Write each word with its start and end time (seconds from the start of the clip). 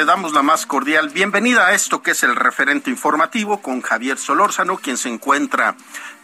Le 0.00 0.06
damos 0.06 0.32
la 0.32 0.40
más 0.40 0.64
cordial 0.64 1.10
bienvenida 1.10 1.66
a 1.66 1.74
esto 1.74 2.02
que 2.02 2.12
es 2.12 2.22
el 2.22 2.34
referente 2.34 2.88
informativo 2.88 3.60
con 3.60 3.82
Javier 3.82 4.16
Solórzano, 4.16 4.78
quien 4.78 4.96
se 4.96 5.10
encuentra 5.10 5.76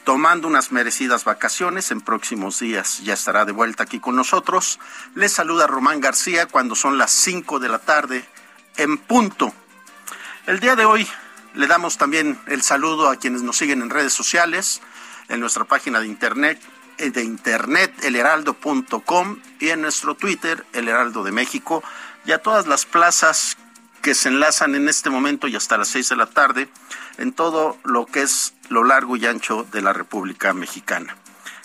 tomando 0.04 0.48
unas 0.48 0.72
merecidas 0.72 1.24
vacaciones. 1.24 1.90
En 1.90 2.00
próximos 2.00 2.58
días 2.58 3.02
ya 3.04 3.12
estará 3.12 3.44
de 3.44 3.52
vuelta 3.52 3.82
aquí 3.82 4.00
con 4.00 4.16
nosotros. 4.16 4.80
Les 5.14 5.30
saluda 5.30 5.66
Román 5.66 6.00
García 6.00 6.46
cuando 6.46 6.74
son 6.74 6.96
las 6.96 7.10
5 7.10 7.58
de 7.58 7.68
la 7.68 7.78
tarde 7.78 8.24
en 8.78 8.96
punto. 8.96 9.52
El 10.46 10.58
día 10.58 10.74
de 10.74 10.86
hoy 10.86 11.06
le 11.52 11.66
damos 11.66 11.98
también 11.98 12.40
el 12.46 12.62
saludo 12.62 13.10
a 13.10 13.16
quienes 13.16 13.42
nos 13.42 13.58
siguen 13.58 13.82
en 13.82 13.90
redes 13.90 14.14
sociales, 14.14 14.80
en 15.28 15.38
nuestra 15.38 15.64
página 15.64 16.00
de 16.00 16.06
internet, 16.06 16.58
eh, 16.96 17.10
de 17.10 17.24
internet 17.24 17.92
elheraldo.com 18.02 19.38
y 19.60 19.68
en 19.68 19.82
nuestro 19.82 20.14
Twitter, 20.14 20.64
El 20.72 20.88
Heraldo 20.88 21.22
de 21.24 21.32
México, 21.32 21.84
y 22.24 22.32
a 22.32 22.38
todas 22.38 22.66
las 22.66 22.86
plazas 22.86 23.58
que 24.06 24.14
se 24.14 24.28
enlazan 24.28 24.76
en 24.76 24.88
este 24.88 25.10
momento 25.10 25.48
y 25.48 25.56
hasta 25.56 25.76
las 25.76 25.88
seis 25.88 26.10
de 26.10 26.14
la 26.14 26.26
tarde 26.26 26.68
en 27.18 27.32
todo 27.32 27.76
lo 27.82 28.06
que 28.06 28.22
es 28.22 28.54
lo 28.68 28.84
largo 28.84 29.16
y 29.16 29.26
ancho 29.26 29.66
de 29.72 29.82
la 29.82 29.92
República 29.92 30.52
Mexicana. 30.52 31.16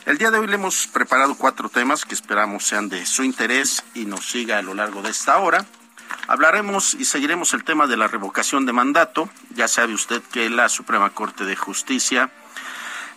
El 0.08 0.18
día 0.18 0.32
de 0.32 0.40
hoy 0.40 0.48
le 0.48 0.56
hemos 0.56 0.88
preparado 0.88 1.36
cuatro 1.36 1.70
temas 1.70 2.04
que 2.04 2.16
esperamos 2.16 2.66
sean 2.66 2.90
de 2.90 3.06
su 3.06 3.24
interés 3.24 3.84
y 3.94 4.06
nos 4.06 4.26
siga 4.26 4.58
a 4.58 4.64
lo 4.64 4.74
largo 4.74 5.04
de 5.04 5.12
esta 5.12 5.38
hora. 5.38 5.68
Hablaremos 6.28 6.96
y 6.96 7.06
seguiremos 7.06 7.54
el 7.54 7.64
tema 7.64 7.86
de 7.86 7.98
la 7.98 8.08
revocación 8.08 8.66
de 8.66 8.74
mandato. 8.74 9.30
Ya 9.54 9.68
sabe 9.68 9.94
usted 9.94 10.24
que 10.32 10.50
la 10.50 10.68
Suprema 10.68 11.12
Corte 11.12 11.46
de 11.46 11.56
Justicia 11.56 12.32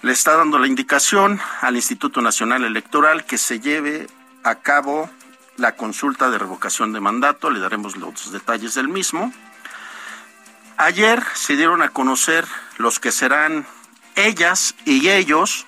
le 0.02 0.12
está 0.12 0.36
dando 0.36 0.58
la 0.58 0.66
indicación 0.66 1.40
al 1.62 1.76
Instituto 1.76 2.20
Nacional 2.20 2.62
Electoral 2.62 3.24
que 3.24 3.38
se 3.38 3.58
lleve 3.58 4.06
a 4.42 4.56
cabo 4.56 5.08
la 5.56 5.76
consulta 5.76 6.30
de 6.30 6.38
revocación 6.38 6.92
de 6.92 7.00
mandato. 7.00 7.50
Le 7.50 7.60
daremos 7.60 7.96
los 7.96 8.32
detalles 8.32 8.74
del 8.74 8.88
mismo. 8.88 9.32
Ayer 10.76 11.22
se 11.34 11.56
dieron 11.56 11.82
a 11.82 11.90
conocer 11.90 12.46
los 12.78 12.98
que 12.98 13.12
serán 13.12 13.66
ellas 14.16 14.74
y 14.84 15.08
ellos 15.08 15.66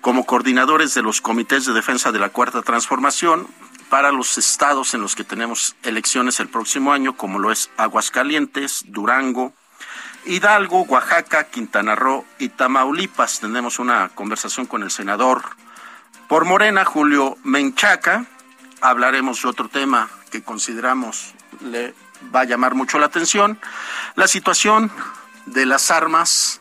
como 0.00 0.26
coordinadores 0.26 0.94
de 0.94 1.02
los 1.02 1.20
comités 1.20 1.66
de 1.66 1.72
defensa 1.72 2.10
de 2.10 2.18
la 2.18 2.30
Cuarta 2.30 2.62
Transformación 2.62 3.46
para 3.90 4.12
los 4.12 4.38
estados 4.38 4.94
en 4.94 5.02
los 5.02 5.14
que 5.14 5.24
tenemos 5.24 5.76
elecciones 5.82 6.40
el 6.40 6.48
próximo 6.48 6.92
año, 6.92 7.16
como 7.16 7.38
lo 7.38 7.52
es 7.52 7.70
Aguascalientes, 7.76 8.84
Durango, 8.86 9.52
Hidalgo, 10.24 10.82
Oaxaca, 10.82 11.44
Quintana 11.44 11.96
Roo 11.96 12.24
y 12.38 12.50
Tamaulipas. 12.50 13.40
Tenemos 13.40 13.78
una 13.78 14.08
conversación 14.10 14.66
con 14.66 14.82
el 14.82 14.90
senador 14.90 15.42
por 16.28 16.44
Morena, 16.44 16.84
Julio 16.84 17.36
Menchaca. 17.42 18.26
Hablaremos 18.80 19.42
de 19.42 19.48
otro 19.48 19.68
tema 19.68 20.08
que 20.30 20.42
consideramos 20.42 21.34
le 21.60 21.94
va 22.34 22.40
a 22.40 22.44
llamar 22.44 22.74
mucho 22.74 22.98
la 22.98 23.06
atención, 23.06 23.58
la 24.14 24.28
situación 24.28 24.90
de 25.46 25.66
las 25.66 25.90
armas 25.90 26.60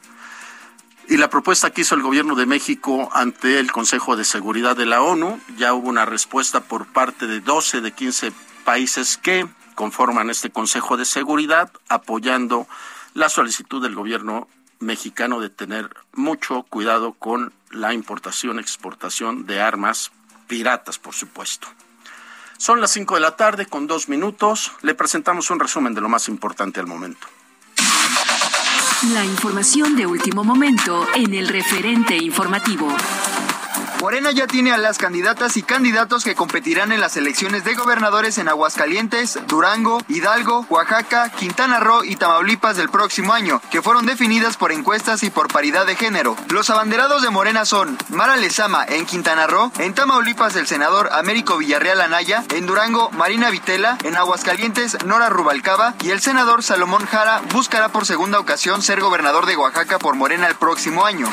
y 1.07 1.17
la 1.17 1.29
propuesta 1.29 1.71
que 1.71 1.81
hizo 1.81 1.95
el 1.95 2.01
gobierno 2.01 2.35
de 2.35 2.45
México 2.45 3.09
ante 3.13 3.59
el 3.59 3.71
Consejo 3.71 4.15
de 4.15 4.25
Seguridad 4.25 4.75
de 4.75 4.85
la 4.85 5.01
ONU. 5.01 5.39
Ya 5.57 5.73
hubo 5.73 5.89
una 5.89 6.05
respuesta 6.05 6.61
por 6.61 6.85
parte 6.87 7.25
de 7.25 7.39
12 7.39 7.81
de 7.81 7.91
15 7.91 8.31
países 8.63 9.17
que 9.17 9.47
conforman 9.75 10.29
este 10.29 10.51
Consejo 10.51 10.97
de 10.97 11.05
Seguridad 11.05 11.71
apoyando 11.87 12.67
la 13.13 13.29
solicitud 13.29 13.81
del 13.81 13.95
gobierno 13.95 14.47
mexicano 14.79 15.39
de 15.39 15.49
tener 15.49 15.89
mucho 16.13 16.63
cuidado 16.63 17.13
con 17.13 17.53
la 17.71 17.93
importación, 17.93 18.59
exportación 18.59 19.45
de 19.45 19.61
armas 19.61 20.11
piratas, 20.47 20.99
por 20.99 21.13
supuesto. 21.13 21.67
Son 22.59 22.81
las 22.81 22.91
5 22.91 23.15
de 23.15 23.21
la 23.21 23.37
tarde 23.37 23.67
con 23.67 23.87
dos 23.87 24.09
minutos. 24.09 24.73
Le 24.81 24.93
presentamos 24.93 25.49
un 25.49 25.61
resumen 25.61 25.93
de 25.93 26.01
lo 26.01 26.09
más 26.09 26.27
importante 26.27 26.81
al 26.81 26.87
momento. 26.87 27.25
La 29.13 29.23
información 29.23 29.95
de 29.95 30.05
último 30.05 30.43
momento 30.43 31.07
en 31.15 31.33
el 31.35 31.47
referente 31.47 32.17
informativo. 32.17 32.89
Morena 34.01 34.31
ya 34.31 34.47
tiene 34.47 34.71
a 34.71 34.77
las 34.77 34.97
candidatas 34.97 35.57
y 35.57 35.61
candidatos 35.61 36.23
que 36.23 36.33
competirán 36.33 36.93
en 36.93 37.01
las 37.01 37.17
elecciones 37.17 37.65
de 37.65 37.75
gobernadores 37.75 38.37
en 38.37 38.47
Aguascalientes, 38.47 39.37
Durango, 39.45 40.01
Hidalgo, 40.07 40.65
Oaxaca, 40.69 41.29
Quintana 41.29 41.81
Roo 41.81 42.05
y 42.05 42.15
Tamaulipas 42.15 42.77
del 42.77 42.87
próximo 42.87 43.33
año, 43.33 43.61
que 43.69 43.81
fueron 43.81 44.05
definidas 44.05 44.55
por 44.55 44.71
encuestas 44.71 45.21
y 45.23 45.29
por 45.29 45.49
paridad 45.49 45.85
de 45.85 45.97
género. 45.97 46.37
Los 46.47 46.69
abanderados 46.69 47.21
de 47.21 47.29
Morena 47.29 47.65
son 47.65 47.97
Mara 48.07 48.37
Lezama 48.37 48.85
en 48.85 49.05
Quintana 49.05 49.47
Roo, 49.47 49.69
en 49.79 49.93
Tamaulipas 49.93 50.55
el 50.55 50.65
senador 50.65 51.09
Américo 51.11 51.57
Villarreal 51.57 51.99
Anaya, 51.99 52.45
en 52.55 52.67
Durango 52.67 53.11
Marina 53.11 53.49
Vitela, 53.49 53.97
en 54.05 54.15
Aguascalientes 54.15 55.03
Nora 55.03 55.27
Rubalcaba 55.27 55.93
y 56.01 56.11
el 56.11 56.21
senador 56.21 56.63
Salomón 56.63 57.05
Jara 57.05 57.41
buscará 57.51 57.89
por 57.89 58.05
segunda 58.05 58.39
ocasión 58.39 58.81
ser 58.81 59.01
gobernador 59.01 59.45
de 59.45 59.57
Oaxaca 59.57 59.99
por 59.99 60.15
Morena 60.15 60.47
el 60.47 60.55
próximo 60.55 61.05
año. 61.05 61.29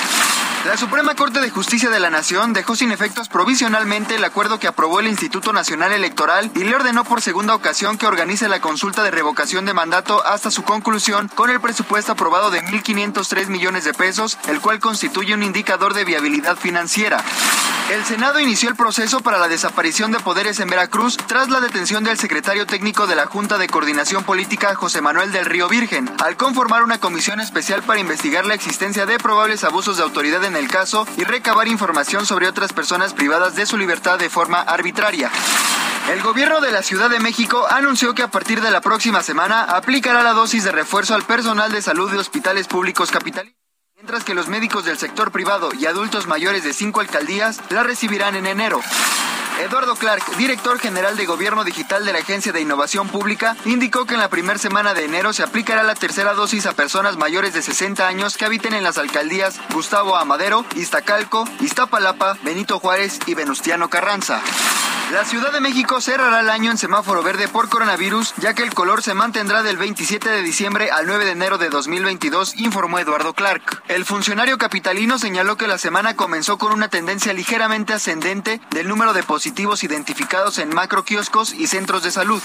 La 0.66 0.76
Suprema 0.76 1.14
Corte 1.14 1.40
de 1.40 1.48
Justicia 1.48 1.90
de 1.90 2.00
la 2.00 2.10
Nación 2.10 2.55
dejó 2.56 2.74
sin 2.74 2.90
efectos 2.90 3.28
provisionalmente 3.28 4.14
el 4.14 4.24
acuerdo 4.24 4.58
que 4.58 4.66
aprobó 4.66 4.98
el 4.98 5.08
Instituto 5.08 5.52
Nacional 5.52 5.92
Electoral 5.92 6.50
y 6.54 6.64
le 6.64 6.74
ordenó 6.74 7.04
por 7.04 7.20
segunda 7.20 7.54
ocasión 7.54 7.98
que 7.98 8.06
organice 8.06 8.48
la 8.48 8.60
consulta 8.60 9.02
de 9.02 9.10
revocación 9.10 9.66
de 9.66 9.74
mandato 9.74 10.24
hasta 10.24 10.50
su 10.50 10.62
conclusión 10.62 11.28
con 11.34 11.50
el 11.50 11.60
presupuesto 11.60 12.12
aprobado 12.12 12.50
de 12.50 12.62
1.503 12.62 13.48
millones 13.48 13.84
de 13.84 13.92
pesos, 13.92 14.38
el 14.48 14.62
cual 14.62 14.80
constituye 14.80 15.34
un 15.34 15.42
indicador 15.42 15.92
de 15.92 16.06
viabilidad 16.06 16.56
financiera. 16.56 17.22
El 17.90 18.04
Senado 18.04 18.40
inició 18.40 18.68
el 18.68 18.74
proceso 18.74 19.20
para 19.20 19.38
la 19.38 19.46
desaparición 19.46 20.10
de 20.10 20.18
poderes 20.18 20.58
en 20.58 20.68
Veracruz 20.68 21.16
tras 21.28 21.50
la 21.50 21.60
detención 21.60 22.02
del 22.02 22.18
secretario 22.18 22.66
técnico 22.66 23.06
de 23.06 23.14
la 23.14 23.26
Junta 23.26 23.58
de 23.58 23.68
Coordinación 23.68 24.24
Política, 24.24 24.74
José 24.74 25.00
Manuel 25.02 25.30
del 25.30 25.44
Río 25.44 25.68
Virgen, 25.68 26.10
al 26.24 26.36
conformar 26.36 26.82
una 26.82 26.98
comisión 26.98 27.38
especial 27.38 27.82
para 27.82 28.00
investigar 28.00 28.44
la 28.44 28.54
existencia 28.54 29.06
de 29.06 29.18
probables 29.18 29.62
abusos 29.62 29.98
de 29.98 30.02
autoridad 30.02 30.42
en 30.44 30.56
el 30.56 30.68
caso 30.68 31.06
y 31.16 31.22
recabar 31.22 31.68
información 31.68 32.26
sobre 32.26 32.45
otras 32.48 32.72
personas 32.72 33.14
privadas 33.14 33.54
de 33.54 33.66
su 33.66 33.76
libertad 33.76 34.18
de 34.18 34.30
forma 34.30 34.60
arbitraria. 34.60 35.30
El 36.10 36.22
gobierno 36.22 36.60
de 36.60 36.72
la 36.72 36.82
Ciudad 36.82 37.10
de 37.10 37.20
México 37.20 37.66
anunció 37.68 38.14
que 38.14 38.22
a 38.22 38.30
partir 38.30 38.60
de 38.60 38.70
la 38.70 38.80
próxima 38.80 39.22
semana 39.22 39.62
aplicará 39.62 40.22
la 40.22 40.32
dosis 40.32 40.64
de 40.64 40.72
refuerzo 40.72 41.14
al 41.14 41.24
personal 41.24 41.72
de 41.72 41.82
salud 41.82 42.10
de 42.10 42.18
hospitales 42.18 42.68
públicos 42.68 43.10
capitalinos 43.10 43.56
mientras 43.96 44.24
que 44.24 44.34
los 44.34 44.48
médicos 44.48 44.84
del 44.84 44.98
sector 44.98 45.32
privado 45.32 45.70
y 45.72 45.86
adultos 45.86 46.26
mayores 46.26 46.62
de 46.62 46.74
cinco 46.74 47.00
alcaldías 47.00 47.60
la 47.70 47.82
recibirán 47.82 48.36
en 48.36 48.46
enero. 48.46 48.80
Eduardo 49.60 49.96
Clark, 49.96 50.22
director 50.36 50.78
general 50.78 51.16
de 51.16 51.24
Gobierno 51.24 51.64
Digital 51.64 52.04
de 52.04 52.12
la 52.12 52.18
Agencia 52.18 52.52
de 52.52 52.60
Innovación 52.60 53.08
Pública, 53.08 53.56
indicó 53.64 54.04
que 54.04 54.14
en 54.14 54.20
la 54.20 54.28
primera 54.28 54.58
semana 54.58 54.92
de 54.92 55.04
enero 55.04 55.32
se 55.32 55.42
aplicará 55.42 55.82
la 55.82 55.94
tercera 55.94 56.34
dosis 56.34 56.66
a 56.66 56.74
personas 56.74 57.16
mayores 57.16 57.54
de 57.54 57.62
60 57.62 58.06
años 58.06 58.36
que 58.36 58.44
habiten 58.44 58.74
en 58.74 58.84
las 58.84 58.98
alcaldías 58.98 59.58
Gustavo 59.72 60.16
Amadero, 60.16 60.64
Iztacalco, 60.74 61.48
Iztapalapa, 61.60 62.36
Benito 62.42 62.78
Juárez 62.78 63.18
y 63.26 63.34
Venustiano 63.34 63.88
Carranza. 63.88 64.42
La 65.12 65.24
Ciudad 65.24 65.52
de 65.52 65.60
México 65.60 66.00
cerrará 66.00 66.40
el 66.40 66.50
año 66.50 66.72
en 66.72 66.78
semáforo 66.78 67.22
verde 67.22 67.46
por 67.46 67.68
coronavirus, 67.68 68.34
ya 68.38 68.54
que 68.54 68.64
el 68.64 68.74
color 68.74 69.04
se 69.04 69.14
mantendrá 69.14 69.62
del 69.62 69.76
27 69.76 70.28
de 70.28 70.42
diciembre 70.42 70.90
al 70.90 71.06
9 71.06 71.24
de 71.24 71.30
enero 71.30 71.58
de 71.58 71.68
2022, 71.68 72.56
informó 72.56 72.98
Eduardo 72.98 73.32
Clark. 73.32 73.84
El 73.86 74.04
funcionario 74.04 74.58
capitalino 74.58 75.20
señaló 75.20 75.56
que 75.56 75.68
la 75.68 75.78
semana 75.78 76.16
comenzó 76.16 76.58
con 76.58 76.72
una 76.72 76.88
tendencia 76.88 77.32
ligeramente 77.32 77.92
ascendente 77.92 78.60
del 78.70 78.88
número 78.88 79.12
de 79.12 79.22
positivos 79.22 79.84
identificados 79.84 80.58
en 80.58 80.74
macroquioscos 80.74 81.52
y 81.52 81.68
centros 81.68 82.02
de 82.02 82.10
salud. 82.10 82.42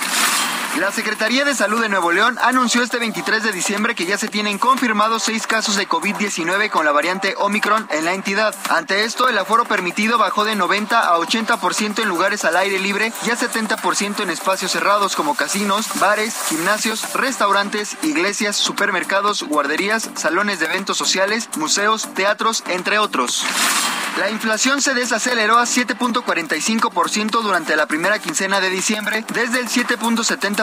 La 0.79 0.89
Secretaría 0.89 1.43
de 1.43 1.53
Salud 1.53 1.81
de 1.81 1.89
Nuevo 1.89 2.13
León 2.13 2.37
anunció 2.41 2.81
este 2.81 2.97
23 2.97 3.43
de 3.43 3.51
diciembre 3.51 3.93
que 3.93 4.05
ya 4.05 4.17
se 4.17 4.29
tienen 4.29 4.57
confirmados 4.57 5.23
seis 5.23 5.45
casos 5.45 5.75
de 5.75 5.87
COVID-19 5.87 6.69
con 6.69 6.85
la 6.85 6.93
variante 6.93 7.35
Omicron 7.37 7.87
en 7.91 8.05
la 8.05 8.13
entidad. 8.13 8.55
Ante 8.69 9.03
esto, 9.03 9.27
el 9.27 9.37
aforo 9.37 9.65
permitido 9.65 10.17
bajó 10.17 10.45
de 10.45 10.55
90 10.55 10.97
a 10.97 11.17
80% 11.17 12.01
en 12.01 12.07
lugares 12.07 12.45
al 12.45 12.55
aire 12.55 12.79
libre 12.79 13.11
y 13.27 13.31
a 13.31 13.37
70% 13.37 14.23
en 14.23 14.29
espacios 14.29 14.71
cerrados 14.71 15.17
como 15.17 15.35
casinos, 15.35 15.87
bares, 15.99 16.35
gimnasios, 16.47 17.13
restaurantes, 17.15 17.97
iglesias, 18.01 18.55
supermercados, 18.55 19.43
guarderías, 19.43 20.09
salones 20.15 20.59
de 20.59 20.67
eventos 20.67 20.97
sociales, 20.97 21.49
museos, 21.57 22.07
teatros, 22.13 22.63
entre 22.67 22.97
otros. 22.97 23.45
La 24.17 24.29
inflación 24.29 24.81
se 24.81 24.93
desaceleró 24.93 25.57
a 25.57 25.63
7.45% 25.63 27.41
durante 27.41 27.77
la 27.77 27.87
primera 27.87 28.19
quincena 28.19 28.59
de 28.59 28.69
diciembre, 28.69 29.23
desde 29.33 29.59
el 29.59 29.69
7.70% 29.69 30.60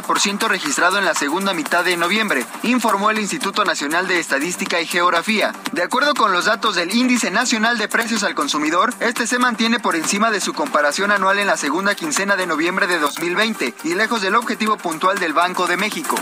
registrado 0.49 0.99
en 0.99 1.05
la 1.05 1.15
segunda 1.15 1.55
mitad 1.55 1.85
de 1.85 1.97
noviembre, 1.97 2.45
informó 2.63 3.11
el 3.11 3.19
Instituto 3.19 3.65
Nacional 3.65 4.07
de 4.07 4.19
Estadística 4.19 4.81
y 4.81 4.87
Geografía. 4.87 5.53
De 5.73 5.83
acuerdo 5.83 6.15
con 6.15 6.33
los 6.33 6.45
datos 6.45 6.75
del 6.75 6.95
Índice 6.95 7.31
Nacional 7.31 7.79
de 7.79 7.89
Precios 7.89 8.23
al 8.23 8.35
Consumidor, 8.35 8.95
este 9.01 9.27
se 9.27 9.39
mantiene 9.39 9.81
por 9.81 9.97
encima 9.97 10.31
de 10.31 10.41
su 10.41 10.53
comparación 10.53 11.11
anual 11.11 11.39
en 11.39 11.47
la 11.47 11.57
segunda 11.57 11.95
quincena 11.95 12.37
de 12.37 12.47
noviembre 12.47 12.87
de 12.87 12.99
2020 12.99 13.75
y 13.85 13.95
lejos 13.95 14.23
del 14.23 14.35
objetivo 14.35 14.77
puntual 14.77 15.19
del 15.19 15.33
Banco 15.33 15.67
de 15.67 15.77
México. 15.77 16.17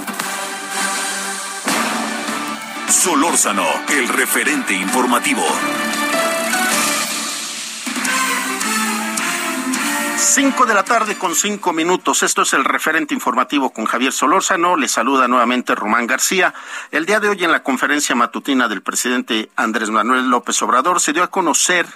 Solórzano, 2.89 3.67
el 3.91 4.09
referente 4.09 4.75
informativo. 4.75 5.45
Cinco 10.19 10.65
de 10.65 10.75
la 10.75 10.83
tarde 10.83 11.19
con 11.19 11.35
cinco 11.35 11.73
minutos. 11.73 12.23
Esto 12.23 12.43
es 12.43 12.55
el 12.55 12.65
referente 12.65 13.13
informativo 13.13 13.71
con 13.71 13.85
Javier 13.85 14.13
Solórzano. 14.13 14.77
Le 14.77 14.89
saluda 14.89 15.29
nuevamente 15.29 15.75
Román 15.75 16.07
García. 16.07 16.55
El 16.91 17.05
día 17.05 17.21
de 17.21 17.29
hoy 17.29 17.45
en 17.45 17.53
la 17.53 17.63
conferencia 17.63 18.15
matutina 18.15 18.67
del 18.67 18.83
presidente 18.83 19.51
Andrés 19.57 19.91
Manuel 19.91 20.29
López 20.29 20.61
Obrador 20.63 21.01
se 21.01 21.13
dio 21.13 21.23
a 21.23 21.31
conocer 21.31 21.87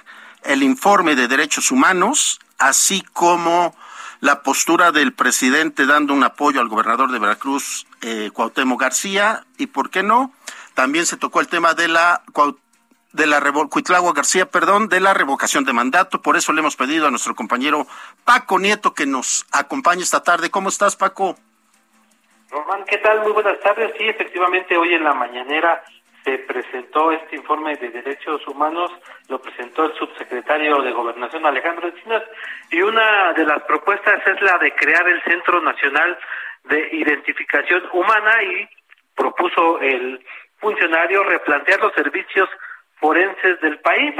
el 0.43 0.63
informe 0.63 1.17
de 1.17 1.29
derechos 1.29 1.71
humanos, 1.71 2.41
así 2.59 3.03
como 3.15 3.75
la 4.21 4.43
postura 4.43 4.93
del 4.93 5.15
presidente 5.15 5.87
dando 5.87 6.13
un 6.13 6.23
apoyo 6.23 6.61
al 6.61 6.69
gobernador 6.69 7.11
de 7.11 7.19
Veracruz, 7.19 7.87
eh, 8.03 8.31
Cuauhtémoc 8.33 8.81
García, 8.81 9.45
y 9.57 9.67
por 9.67 9.89
qué 9.89 10.03
no, 10.03 10.33
también 10.75 11.07
se 11.07 11.17
tocó 11.17 11.41
el 11.41 11.49
tema 11.49 11.73
de 11.73 11.89
la 11.89 12.23
de 13.12 13.27
la 13.27 13.41
Cuitlagua 13.69 14.12
García, 14.12 14.47
perdón, 14.47 14.89
de 14.89 15.01
la 15.01 15.15
revocación 15.15 15.65
de 15.65 15.73
mandato. 15.73 16.23
Por 16.23 16.37
eso 16.37 16.53
le 16.53 16.61
hemos 16.61 16.77
pedido 16.77 17.07
a 17.07 17.11
nuestro 17.11 17.35
compañero 17.35 17.87
Paco 18.25 18.59
Nieto 18.59 18.95
que 18.95 19.07
nos 19.07 19.47
acompañe 19.53 20.03
esta 20.03 20.23
tarde. 20.23 20.51
¿Cómo 20.51 20.69
estás, 20.69 20.97
Paco? 20.97 21.37
Román, 22.51 22.85
¿qué 22.85 22.99
tal? 22.99 23.21
Muy 23.23 23.33
buenas 23.33 23.59
tardes. 23.61 23.93
Sí, 23.99 24.09
efectivamente, 24.09 24.77
hoy 24.77 24.95
en 24.95 25.05
la 25.05 25.15
mañanera 25.15 25.83
se 26.25 26.39
presentó 26.39 27.12
este 27.12 27.37
informe 27.37 27.77
de 27.77 27.91
derechos 27.91 28.47
humanos, 28.47 28.91
lo 29.29 29.41
presentó 29.41 29.85
el 29.87 29.95
subsecretario 29.97 30.83
de 30.83 30.93
Gobernación 30.93 31.47
Alejandro 31.47 31.89
Encinas, 31.89 32.23
y 32.71 32.83
una 32.83 33.33
de 33.33 33.45
las 33.45 33.62
propuestas 33.62 34.21
es 34.27 34.43
la 34.43 34.59
de 34.59 34.75
crear 34.75 35.09
el 35.09 35.23
Centro 35.23 35.62
Nacional 35.62 36.19
de 36.65 36.89
Identificación 36.93 37.85
Humana 37.93 38.43
y 38.43 38.69
propuso 39.15 39.81
el 39.81 40.25
funcionario 40.59 41.25
replantear 41.25 41.81
los 41.81 41.95
servicios 41.95 42.49
forenses 43.00 43.61
del 43.61 43.79
país. 43.81 44.14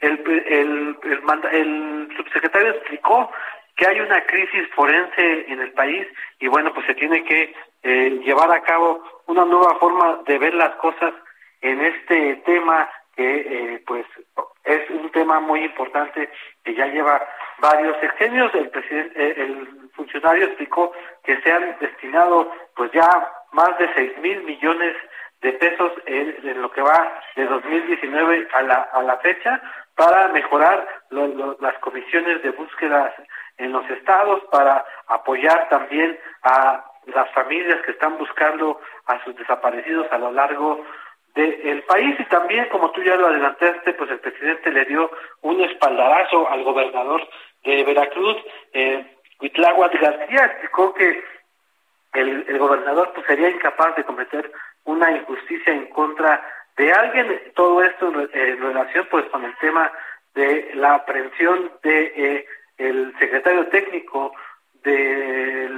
El, 0.00 0.22
el, 0.46 0.96
el, 1.52 2.08
subsecretario 2.16 2.70
explicó 2.70 3.30
que 3.76 3.86
hay 3.86 4.00
una 4.00 4.24
crisis 4.26 4.68
forense 4.74 5.46
en 5.48 5.60
el 5.60 5.72
país 5.72 6.06
y 6.40 6.48
bueno, 6.48 6.72
pues 6.74 6.86
se 6.86 6.94
tiene 6.94 7.24
que 7.24 7.54
eh, 7.82 8.10
llevar 8.24 8.50
a 8.52 8.62
cabo 8.62 9.02
una 9.26 9.44
nueva 9.44 9.76
forma 9.76 10.20
de 10.26 10.38
ver 10.38 10.54
las 10.54 10.74
cosas 10.76 11.14
en 11.60 11.80
este 11.80 12.36
tema 12.44 12.90
que 13.16 13.74
eh, 13.74 13.82
pues 13.86 14.04
es 14.64 14.90
un 14.90 15.10
tema 15.10 15.40
muy 15.40 15.64
importante 15.64 16.28
que 16.64 16.74
ya 16.74 16.86
lleva 16.86 17.26
varios 17.58 17.98
sexenios. 18.00 18.54
El 18.54 18.68
presidente, 18.70 19.12
eh, 19.16 19.34
el 19.38 19.90
funcionario 19.94 20.46
explicó 20.46 20.92
que 21.24 21.40
se 21.40 21.52
han 21.52 21.76
destinado 21.80 22.52
pues 22.76 22.90
ya 22.92 23.08
más 23.52 23.76
de 23.78 23.88
seis 23.94 24.12
mil 24.18 24.42
millones 24.42 24.94
de 25.40 25.52
pesos 25.52 25.92
en, 26.06 26.60
lo 26.60 26.70
que 26.70 26.82
va 26.82 27.20
de 27.36 27.46
2019 27.46 28.48
a 28.52 28.62
la, 28.62 28.74
a 28.92 29.02
la 29.02 29.16
fecha 29.18 29.60
para 29.94 30.28
mejorar 30.28 30.86
las 31.10 31.78
comisiones 31.78 32.42
de 32.42 32.50
búsqueda 32.50 33.14
en 33.58 33.72
los 33.72 33.88
estados, 33.90 34.42
para 34.50 34.84
apoyar 35.08 35.68
también 35.68 36.18
a 36.42 36.84
las 37.06 37.30
familias 37.32 37.80
que 37.84 37.92
están 37.92 38.16
buscando 38.18 38.80
a 39.06 39.22
sus 39.24 39.34
desaparecidos 39.36 40.06
a 40.12 40.18
lo 40.18 40.30
largo 40.30 40.84
del 41.34 41.82
país. 41.82 42.16
Y 42.18 42.24
también 42.26 42.68
como 42.68 42.90
tú 42.92 43.02
ya 43.02 43.16
lo 43.16 43.28
adelantaste 43.28 43.92
pues 43.94 44.10
el 44.10 44.20
presidente 44.20 44.70
le 44.70 44.84
dio 44.84 45.10
un 45.42 45.60
espaldarazo 45.62 46.48
al 46.48 46.62
gobernador 46.64 47.26
de 47.64 47.84
Veracruz 47.84 48.36
eh, 48.72 49.16
García. 49.40 50.44
Explicó 50.44 50.94
que 50.94 51.24
el, 52.14 52.44
el 52.48 52.58
gobernador 52.58 53.12
pues 53.14 53.26
sería 53.26 53.50
incapaz 53.50 53.96
de 53.96 54.04
cometer 54.04 54.50
una 54.88 55.10
injusticia 55.10 55.72
en 55.72 55.86
contra 55.86 56.42
de 56.76 56.92
alguien. 56.92 57.40
Todo 57.54 57.82
esto 57.82 58.08
en, 58.32 58.60
relación 58.60 59.06
pues 59.10 59.26
con 59.26 59.44
el 59.44 59.54
tema 59.58 59.92
de 60.34 60.70
la 60.74 60.94
aprehensión 60.94 61.70
de 61.82 62.12
eh, 62.16 62.46
el 62.78 63.14
secretario 63.18 63.66
técnico 63.68 64.32
de 64.82 65.68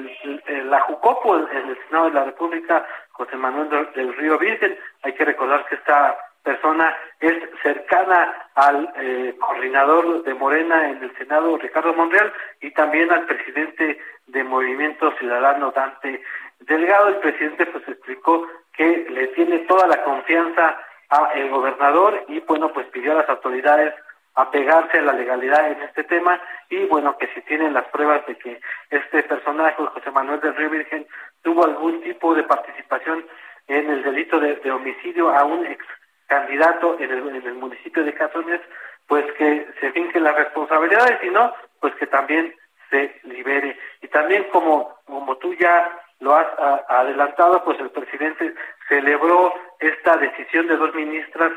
la 0.64 0.80
Jucopo 0.82 1.36
en 1.36 1.70
el 1.70 1.78
Senado 1.88 2.06
de 2.06 2.14
la 2.14 2.24
República, 2.24 2.86
José 3.10 3.36
Manuel 3.36 3.88
del 3.94 4.14
Río 4.14 4.38
Virgen. 4.38 4.78
Hay 5.02 5.14
que 5.14 5.24
recordar 5.24 5.66
que 5.66 5.74
esta 5.74 6.16
persona 6.44 6.94
es 7.18 7.34
cercana 7.62 8.48
al 8.54 8.92
eh, 8.96 9.34
coordinador 9.40 10.22
de 10.22 10.34
Morena 10.34 10.90
en 10.90 11.02
el 11.02 11.16
Senado, 11.16 11.58
Ricardo 11.58 11.92
Monreal, 11.94 12.32
y 12.60 12.70
también 12.70 13.10
al 13.10 13.26
presidente 13.26 13.98
de 14.26 14.44
Movimiento 14.44 15.12
Ciudadano, 15.18 15.72
Dante 15.72 16.22
Delgado. 16.60 17.08
El 17.08 17.16
presidente 17.16 17.66
pues 17.66 17.86
explicó 17.88 18.46
que 18.72 19.06
le 19.10 19.28
tiene 19.28 19.60
toda 19.60 19.86
la 19.86 20.02
confianza 20.02 20.78
al 21.08 21.48
gobernador 21.50 22.24
y 22.28 22.40
bueno, 22.40 22.72
pues 22.72 22.86
pidió 22.88 23.12
a 23.12 23.16
las 23.16 23.28
autoridades 23.28 23.94
apegarse 24.34 24.98
a 24.98 25.02
la 25.02 25.12
legalidad 25.12 25.70
en 25.72 25.82
este 25.82 26.04
tema 26.04 26.40
y 26.68 26.84
bueno, 26.86 27.16
que 27.18 27.26
si 27.34 27.40
tienen 27.42 27.74
las 27.74 27.86
pruebas 27.88 28.24
de 28.26 28.36
que 28.36 28.60
este 28.90 29.22
personaje, 29.24 29.84
José 29.84 30.10
Manuel 30.10 30.40
del 30.40 30.54
Río 30.54 30.70
Virgen, 30.70 31.06
tuvo 31.42 31.64
algún 31.64 32.00
tipo 32.02 32.34
de 32.34 32.44
participación 32.44 33.26
en 33.66 33.90
el 33.90 34.02
delito 34.02 34.38
de, 34.38 34.70
homicidio 34.70 35.30
a 35.30 35.44
un 35.44 35.66
ex 35.66 35.84
candidato 36.26 36.96
en 37.00 37.10
el, 37.10 37.28
en 37.28 37.46
el 37.46 37.54
municipio 37.54 38.04
de 38.04 38.14
Cazones, 38.14 38.60
pues 39.06 39.24
que 39.32 39.66
se 39.80 39.90
finquen 39.92 40.22
las 40.22 40.36
responsabilidades 40.36 41.18
y 41.24 41.30
no, 41.30 41.52
pues 41.80 41.94
que 41.96 42.06
también 42.06 42.54
se 42.88 43.20
libere. 43.24 43.76
Y 44.00 44.08
también 44.08 44.44
como, 44.52 44.96
como 45.04 45.36
tú 45.38 45.54
ya 45.54 45.98
lo 46.20 46.34
has 46.34 46.46
adelantado, 46.88 47.64
pues 47.64 47.80
el 47.80 47.90
presidente 47.90 48.54
celebró 48.88 49.52
esta 49.78 50.16
decisión 50.16 50.66
de 50.66 50.76
dos 50.76 50.94
ministras 50.94 51.52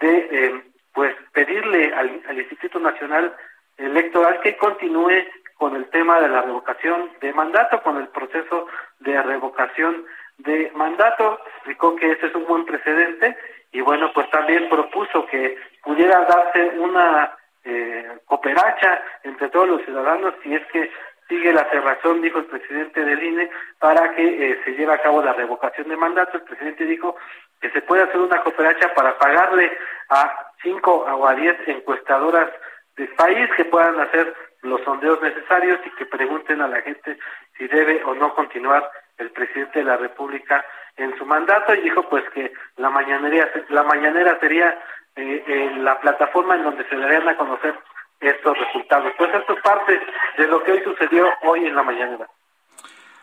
de 0.00 0.28
eh, 0.30 0.62
pues 0.92 1.14
pedirle 1.32 1.92
al, 1.94 2.20
al, 2.28 2.38
Instituto 2.38 2.80
Nacional 2.80 3.34
Electoral 3.76 4.40
que 4.40 4.56
continúe 4.56 5.24
con 5.56 5.76
el 5.76 5.88
tema 5.90 6.20
de 6.20 6.28
la 6.28 6.42
revocación 6.42 7.10
de 7.20 7.32
mandato, 7.32 7.80
con 7.82 7.96
el 7.96 8.08
proceso 8.08 8.66
de 9.00 9.22
revocación 9.22 10.04
de 10.38 10.70
mandato, 10.74 11.40
explicó 11.56 11.96
que 11.96 12.12
ese 12.12 12.26
es 12.26 12.34
un 12.34 12.46
buen 12.46 12.64
precedente 12.64 13.36
y 13.72 13.80
bueno, 13.80 14.10
pues 14.14 14.28
también 14.30 14.68
propuso 14.68 15.26
que 15.26 15.56
pudiera 15.82 16.24
darse 16.24 16.78
una 16.78 17.36
eh, 17.64 18.18
cooperacha 18.24 19.02
entre 19.24 19.48
todos 19.50 19.68
los 19.68 19.84
ciudadanos 19.84 20.34
si 20.42 20.54
es 20.54 20.64
que 20.72 20.90
sigue 21.28 21.52
la 21.52 21.68
cerrazón, 21.70 22.22
dijo 22.22 22.38
el 22.38 22.46
presidente 22.46 23.04
del 23.04 23.22
INE, 23.22 23.50
para 23.78 24.14
que 24.14 24.50
eh, 24.50 24.60
se 24.64 24.72
lleve 24.72 24.94
a 24.94 25.02
cabo 25.02 25.22
la 25.22 25.34
revocación 25.34 25.88
de 25.88 25.96
mandato. 25.96 26.38
El 26.38 26.44
presidente 26.44 26.84
dijo 26.84 27.16
que 27.60 27.70
se 27.70 27.82
puede 27.82 28.02
hacer 28.02 28.20
una 28.20 28.42
cooperacha 28.42 28.94
para 28.94 29.18
pagarle 29.18 29.70
a 30.08 30.52
cinco 30.62 31.04
o 31.04 31.26
a 31.26 31.34
diez 31.34 31.56
encuestadoras 31.66 32.48
del 32.96 33.08
país 33.08 33.48
que 33.56 33.64
puedan 33.66 34.00
hacer 34.00 34.34
los 34.62 34.82
sondeos 34.82 35.20
necesarios 35.22 35.78
y 35.84 35.90
que 35.90 36.06
pregunten 36.06 36.60
a 36.60 36.68
la 36.68 36.80
gente 36.82 37.18
si 37.56 37.68
debe 37.68 38.02
o 38.04 38.14
no 38.14 38.34
continuar 38.34 38.90
el 39.18 39.30
presidente 39.30 39.80
de 39.80 39.84
la 39.84 39.96
República 39.96 40.64
en 40.96 41.16
su 41.16 41.24
mandato 41.24 41.74
y 41.74 41.80
dijo 41.82 42.02
pues 42.08 42.24
que 42.30 42.52
la 42.76 42.90
mañanera 42.90 43.48
la 43.68 43.84
mañanera 43.84 44.38
sería 44.40 44.76
eh, 45.14 45.72
la 45.78 46.00
plataforma 46.00 46.56
en 46.56 46.64
donde 46.64 46.84
se 46.88 46.96
darían 46.96 47.28
a 47.28 47.36
conocer 47.36 47.74
estos 48.20 48.58
resultados. 48.58 49.12
Pues 49.16 49.34
esto 49.34 49.52
es 49.52 49.62
parte 49.62 50.00
de 50.38 50.46
lo 50.46 50.62
que 50.62 50.72
hoy 50.72 50.82
sucedió 50.84 51.28
hoy 51.42 51.66
en 51.66 51.74
la 51.74 51.82
mañanera. 51.82 52.28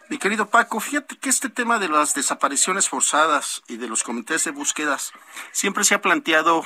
Mi 0.08 0.20
querido 0.20 0.50
Paco, 0.50 0.80
fíjate 0.80 1.18
que 1.18 1.30
este 1.30 1.50
tema 1.50 1.80
de 1.80 1.90
las 1.90 2.14
desapariciones 2.14 2.90
forzadas 2.90 3.64
y 3.68 3.78
de 3.78 3.88
los 3.88 4.04
comités 4.04 4.44
de 4.44 4.52
búsquedas 4.52 5.12
siempre 5.52 5.84
se 5.84 5.96
ha 5.96 6.02
planteado 6.02 6.64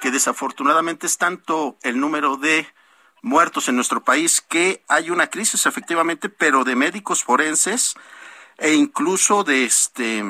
que 0.00 0.10
desafortunadamente 0.10 1.06
es 1.06 1.16
tanto 1.16 1.76
el 1.82 2.00
número 2.00 2.36
de 2.36 2.66
muertos 3.22 3.68
en 3.68 3.76
nuestro 3.76 4.02
país 4.02 4.40
que 4.40 4.82
hay 4.88 5.10
una 5.10 5.28
crisis 5.28 5.66
efectivamente, 5.66 6.28
pero 6.28 6.64
de 6.64 6.74
médicos 6.74 7.22
forenses 7.22 7.94
e 8.58 8.72
incluso 8.74 9.44
de 9.44 9.64
este 9.64 10.24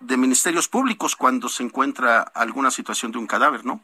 de 0.00 0.16
ministerios 0.16 0.68
públicos 0.68 1.14
cuando 1.14 1.48
se 1.48 1.62
encuentra 1.62 2.20
alguna 2.20 2.70
situación 2.72 3.12
de 3.12 3.18
un 3.18 3.26
cadáver, 3.26 3.64
¿no? 3.64 3.80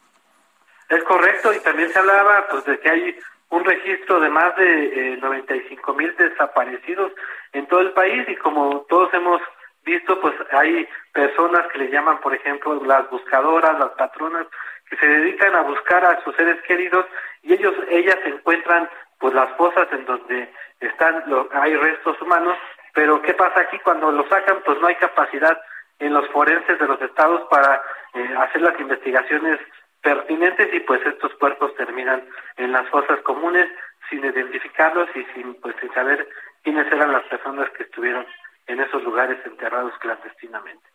Es 0.88 1.04
correcto 1.04 1.52
y 1.52 1.61
también 1.61 1.90
se 1.90 1.99
hablaba 1.99 2.47
pues 2.50 2.64
de 2.64 2.78
que 2.80 2.90
hay 2.90 3.18
un 3.50 3.64
registro 3.64 4.21
de 4.21 4.28
más 4.30 4.57
de 4.57 5.18
95 5.21 5.92
eh, 5.92 5.95
mil 5.97 6.16
desaparecidos 6.16 7.12
en 7.52 7.66
todo 7.66 7.80
el 7.80 7.92
país 7.92 8.26
y 8.28 8.37
como 8.37 8.87
todos 8.88 9.12
hemos 9.14 9.40
visto, 9.85 10.21
pues 10.21 10.35
hay 10.52 10.87
personas 11.12 11.66
que 11.73 11.78
le 11.78 11.90
llaman, 11.90 12.21
por 12.21 12.35
ejemplo, 12.35 12.83
las 12.85 13.09
buscadoras, 13.11 13.78
las 13.78 13.90
patronas, 13.92 14.47
que 14.88 14.97
se 14.97 15.07
dedican 15.07 15.54
a 15.54 15.62
buscar 15.62 16.04
a 16.04 16.23
sus 16.25 16.35
seres 16.37 16.61
queridos 16.62 17.07
y 17.42 17.54
ellos, 17.54 17.75
ellas 17.90 18.18
encuentran 18.25 18.88
pues 19.18 19.35
las 19.35 19.50
fosas 19.57 19.88
en 19.92 20.04
donde 20.04 20.49
están, 20.80 21.25
hay 21.52 21.76
restos 21.76 22.21
humanos, 22.23 22.57
pero 22.95 23.21
¿qué 23.23 23.35
pasa 23.35 23.61
aquí 23.61 23.78
cuando 23.80 24.12
lo 24.12 24.28
sacan? 24.28 24.62
Pues 24.64 24.80
no 24.80 24.87
hay 24.87 24.95
capacidad 24.97 25.59
en 25.99 26.14
los 26.14 26.28
forenses 26.28 26.78
de 26.78 26.87
los 26.87 27.00
estados 27.02 27.42
para 27.50 27.83
eh, 28.14 28.35
hacer 28.38 28.62
las 28.62 28.78
investigaciones 28.78 29.59
pertinentes 30.02 30.68
y 30.72 30.80
pues 30.80 31.00
estos 31.06 31.32
cuerpos 31.34 31.74
terminan 31.76 32.24
en 32.56 32.72
las 32.72 32.88
fosas 32.90 33.20
comunes 33.22 33.68
sin 34.08 34.24
identificarlos 34.24 35.08
y 35.14 35.24
sin 35.34 35.54
pues 35.54 35.74
sin 35.80 35.92
saber 35.92 36.28
quiénes 36.62 36.86
eran 36.92 37.12
las 37.12 37.24
personas 37.24 37.68
que 37.76 37.84
estuvieron 37.84 38.26
en 38.66 38.80
esos 38.80 39.02
lugares 39.02 39.38
enterrados 39.46 39.92
clandestinamente. 40.00 40.86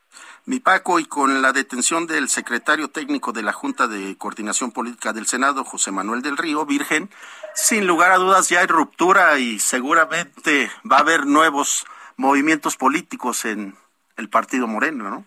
Mi 0.46 0.60
Paco, 0.60 1.00
y 1.00 1.06
con 1.06 1.42
la 1.42 1.54
detención 1.54 2.06
del 2.06 2.30
secretario 2.30 2.90
técnico 2.90 3.32
de 3.32 3.42
la 3.42 3.52
Junta 3.52 3.88
de 3.88 4.16
Coordinación 4.18 4.72
Política 4.72 5.12
del 5.12 5.26
Senado, 5.26 5.64
José 5.64 5.92
Manuel 5.92 6.22
del 6.22 6.38
Río, 6.38 6.66
Virgen, 6.66 7.10
sin 7.56 7.88
lugar 7.88 8.12
a 8.12 8.18
dudas 8.18 8.50
ya 8.50 8.60
hay 8.60 8.68
ruptura 8.68 9.40
y 9.40 9.60
seguramente 9.60 10.70
va 10.90 10.98
a 10.98 11.02
haber 11.02 11.26
nuevos 11.26 11.88
movimientos 12.16 12.78
políticos 12.78 13.46
en 13.46 13.76
el 14.18 14.30
Partido 14.30 14.68
Moreno, 14.68 15.10
¿no? 15.10 15.26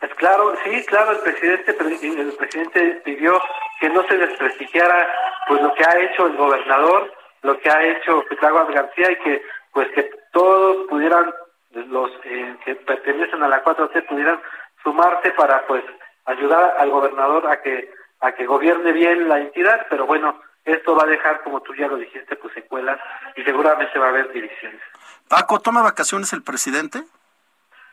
Pues 0.00 0.14
claro, 0.14 0.54
sí, 0.64 0.84
claro, 0.86 1.12
el 1.12 1.18
presidente, 1.18 1.76
el 1.78 2.32
presidente 2.32 3.02
pidió 3.04 3.40
que 3.80 3.90
no 3.90 4.02
se 4.04 4.16
desprestigiara 4.16 5.08
pues 5.46 5.62
lo 5.62 5.74
que 5.74 5.84
ha 5.84 6.00
hecho 6.00 6.26
el 6.26 6.36
gobernador, 6.36 7.12
lo 7.42 7.58
que 7.60 7.70
ha 7.70 7.82
hecho 7.84 8.24
Pitágoras 8.28 8.74
García 8.74 9.12
y 9.12 9.16
que 9.16 9.42
pues 9.72 9.88
que 9.94 10.10
todos 10.32 10.88
pudieran 10.88 11.32
los 11.72 12.10
eh, 12.24 12.56
que 12.64 12.76
pertenecen 12.76 13.42
a 13.42 13.48
la 13.48 13.62
4T 13.62 14.06
pudieran 14.06 14.40
sumarse 14.82 15.30
para 15.32 15.66
pues 15.66 15.84
ayudar 16.24 16.76
al 16.78 16.90
gobernador 16.90 17.46
a 17.46 17.60
que 17.60 17.92
a 18.20 18.32
que 18.32 18.46
gobierne 18.46 18.92
bien 18.92 19.28
la 19.28 19.38
entidad, 19.38 19.86
pero 19.88 20.06
bueno, 20.06 20.40
esto 20.64 20.94
va 20.94 21.04
a 21.04 21.06
dejar, 21.06 21.42
como 21.42 21.60
tú 21.62 21.74
ya 21.74 21.86
lo 21.86 21.96
dijiste, 21.96 22.36
pues 22.36 22.52
secuelas 22.54 22.98
y 23.36 23.42
seguramente 23.42 23.98
va 23.98 24.06
a 24.06 24.10
haber 24.10 24.32
divisiones. 24.32 24.80
Paco, 25.28 25.60
¿toma 25.60 25.82
vacaciones 25.82 26.32
el 26.32 26.42
presidente? 26.42 27.04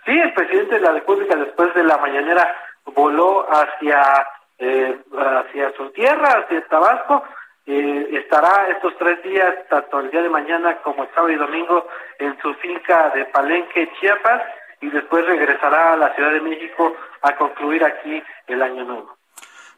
Sí, 0.08 0.18
el 0.18 0.34
presidente 0.34 0.76
de 0.76 0.82
la 0.82 0.94
República 0.94 1.36
después 1.36 1.74
de 1.76 1.84
la 1.84 1.98
mañanera 1.98 2.56
voló 2.86 3.46
hacia 3.52 4.26
eh, 4.58 4.98
hacia 5.12 5.76
su 5.76 5.90
tierra, 5.90 6.30
hacia 6.30 6.66
Tabasco. 6.70 7.24
Eh, 7.66 8.08
estará 8.14 8.70
estos 8.70 8.98
tres 8.98 9.22
días, 9.22 9.54
tanto 9.70 10.00
el 10.00 10.10
día 10.10 10.22
de 10.22 10.30
mañana 10.30 10.78
como 10.78 11.04
el 11.04 11.10
sábado 11.10 11.32
y 11.32 11.36
domingo, 11.36 11.86
en 12.20 12.40
su 12.42 12.54
finca 12.56 13.10
de 13.10 13.26
Palenque, 13.26 13.92
Chiapas, 14.00 14.44
y 14.80 14.90
después 14.90 15.26
regresará 15.26 15.92
a 15.92 15.98
la 15.98 16.16
Ciudad 16.16 16.32
de 16.32 16.40
México 16.40 16.96
a 17.22 17.36
concluir 17.36 17.84
aquí 17.84 18.24
el 18.48 18.62
año 18.62 18.86
nuevo. 18.86 19.18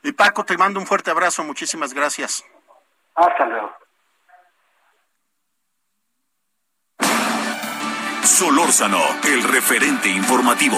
Y 0.03 0.11
Paco, 0.11 0.45
te 0.45 0.55
mando 0.57 0.79
un 0.79 0.85
fuerte 0.85 1.09
abrazo, 1.09 1.43
muchísimas 1.43 1.91
gracias. 1.91 2.45
Hasta 3.15 3.47
luego. 3.47 3.73
Solórzano, 8.39 9.01
el 9.25 9.43
referente 9.43 10.07
informativo. 10.07 10.77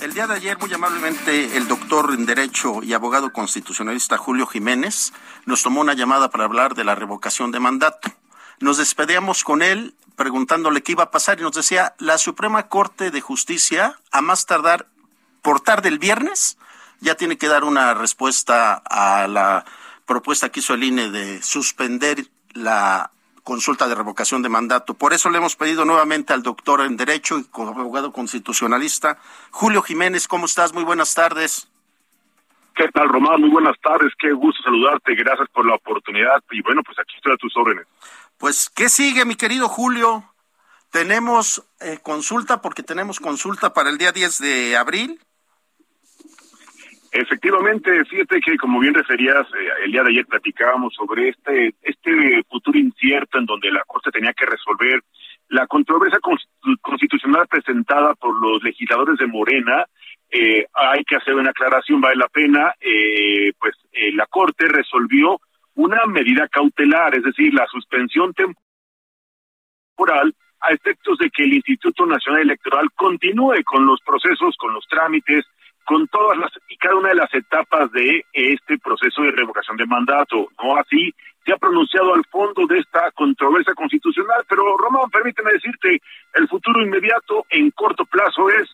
El 0.00 0.14
día 0.14 0.28
de 0.28 0.34
ayer, 0.34 0.56
muy 0.60 0.72
amablemente, 0.72 1.56
el 1.56 1.66
doctor 1.66 2.14
en 2.14 2.24
Derecho 2.24 2.80
y 2.84 2.92
abogado 2.92 3.32
constitucionalista 3.32 4.16
Julio 4.16 4.46
Jiménez 4.46 5.12
nos 5.44 5.64
tomó 5.64 5.80
una 5.80 5.94
llamada 5.94 6.30
para 6.30 6.44
hablar 6.44 6.76
de 6.76 6.84
la 6.84 6.94
revocación 6.94 7.50
de 7.50 7.58
mandato. 7.58 8.12
Nos 8.60 8.76
despedíamos 8.76 9.42
con 9.42 9.60
él 9.60 9.96
preguntándole 10.14 10.84
qué 10.84 10.92
iba 10.92 11.02
a 11.02 11.10
pasar 11.10 11.40
y 11.40 11.42
nos 11.42 11.56
decía, 11.56 11.96
la 11.98 12.16
Suprema 12.16 12.68
Corte 12.68 13.10
de 13.10 13.20
Justicia, 13.20 13.98
a 14.12 14.20
más 14.20 14.46
tardar 14.46 14.86
por 15.42 15.58
tarde 15.58 15.88
el 15.88 15.98
viernes, 15.98 16.58
ya 17.00 17.16
tiene 17.16 17.38
que 17.38 17.48
dar 17.48 17.64
una 17.64 17.92
respuesta 17.94 18.74
a 18.88 19.26
la 19.26 19.64
propuesta 20.06 20.50
que 20.50 20.60
hizo 20.60 20.74
el 20.74 20.84
INE 20.84 21.10
de 21.10 21.42
suspender 21.42 22.28
la 22.54 23.10
consulta 23.42 23.88
de 23.88 23.94
revocación 23.94 24.42
de 24.42 24.48
mandato. 24.48 24.94
Por 24.94 25.12
eso 25.12 25.30
le 25.30 25.38
hemos 25.38 25.56
pedido 25.56 25.84
nuevamente 25.84 26.32
al 26.32 26.42
doctor 26.42 26.80
en 26.82 26.96
Derecho 26.96 27.38
y 27.38 27.46
abogado 27.54 28.12
constitucionalista, 28.12 29.18
Julio 29.50 29.82
Jiménez. 29.82 30.28
¿Cómo 30.28 30.46
estás? 30.46 30.72
Muy 30.72 30.84
buenas 30.84 31.14
tardes. 31.14 31.68
¿Qué 32.74 32.88
tal, 32.88 33.08
Román? 33.08 33.40
Muy 33.40 33.50
buenas 33.50 33.78
tardes. 33.82 34.12
Qué 34.18 34.32
gusto 34.32 34.62
saludarte. 34.62 35.14
Gracias 35.14 35.48
por 35.50 35.66
la 35.66 35.74
oportunidad. 35.74 36.42
Y 36.50 36.62
bueno, 36.62 36.82
pues 36.82 36.98
aquí 36.98 37.14
estoy 37.16 37.32
a 37.32 37.36
tus 37.36 37.54
órdenes. 37.56 37.86
Pues, 38.38 38.70
¿qué 38.70 38.88
sigue, 38.88 39.24
mi 39.24 39.34
querido 39.34 39.68
Julio? 39.68 40.24
Tenemos 40.90 41.64
eh, 41.80 41.98
consulta 42.02 42.60
porque 42.60 42.82
tenemos 42.82 43.20
consulta 43.20 43.72
para 43.74 43.90
el 43.90 43.98
día 43.98 44.12
10 44.12 44.38
de 44.38 44.76
abril. 44.76 45.20
Efectivamente, 47.14 48.06
fíjate 48.06 48.40
que 48.40 48.56
como 48.56 48.80
bien 48.80 48.94
referías, 48.94 49.46
eh, 49.48 49.84
el 49.84 49.92
día 49.92 50.02
de 50.02 50.12
ayer 50.12 50.24
platicábamos 50.24 50.94
sobre 50.94 51.28
este, 51.28 51.74
este 51.82 52.42
futuro 52.48 52.78
incierto 52.78 53.36
en 53.36 53.44
donde 53.44 53.70
la 53.70 53.84
Corte 53.86 54.10
tenía 54.10 54.32
que 54.32 54.46
resolver 54.46 55.02
la 55.48 55.66
controversia 55.66 56.18
constitucional 56.80 57.46
presentada 57.48 58.14
por 58.14 58.40
los 58.40 58.62
legisladores 58.62 59.18
de 59.18 59.26
Morena. 59.26 59.84
Eh, 60.30 60.64
hay 60.72 61.04
que 61.04 61.16
hacer 61.16 61.34
una 61.34 61.50
aclaración, 61.50 62.00
vale 62.00 62.16
la 62.16 62.28
pena, 62.28 62.74
eh, 62.80 63.52
pues 63.60 63.74
la 64.14 64.24
Corte 64.24 64.66
resolvió 64.66 65.38
una 65.74 66.06
medida 66.06 66.48
cautelar, 66.48 67.14
es 67.14 67.24
decir, 67.24 67.52
la 67.52 67.66
suspensión 67.66 68.32
temporal 68.32 68.56
a 70.60 70.72
efectos 70.72 71.18
de 71.18 71.28
que 71.28 71.44
el 71.44 71.52
Instituto 71.52 72.06
Nacional 72.06 72.40
Electoral 72.40 72.90
continúe 72.94 73.62
con 73.64 73.84
los 73.84 74.00
procesos, 74.00 74.56
con 74.56 74.72
los 74.72 74.86
trámites, 74.88 75.44
con 75.84 76.06
todas 76.08 76.38
las 76.38 76.50
y 76.68 76.76
cada 76.76 76.96
una 76.96 77.10
de 77.10 77.16
las 77.16 77.32
etapas 77.34 77.90
de 77.92 78.24
este 78.32 78.78
proceso 78.78 79.22
de 79.22 79.32
revocación 79.32 79.76
de 79.76 79.86
mandato. 79.86 80.48
No 80.62 80.76
así 80.76 81.14
se 81.44 81.52
ha 81.52 81.56
pronunciado 81.56 82.14
al 82.14 82.24
fondo 82.26 82.66
de 82.66 82.78
esta 82.78 83.10
controversia 83.12 83.74
constitucional, 83.74 84.44
pero 84.48 84.76
Román, 84.76 85.10
permíteme 85.10 85.52
decirte, 85.52 86.00
el 86.34 86.48
futuro 86.48 86.82
inmediato 86.82 87.46
en 87.50 87.70
corto 87.72 88.04
plazo 88.04 88.48
es 88.50 88.68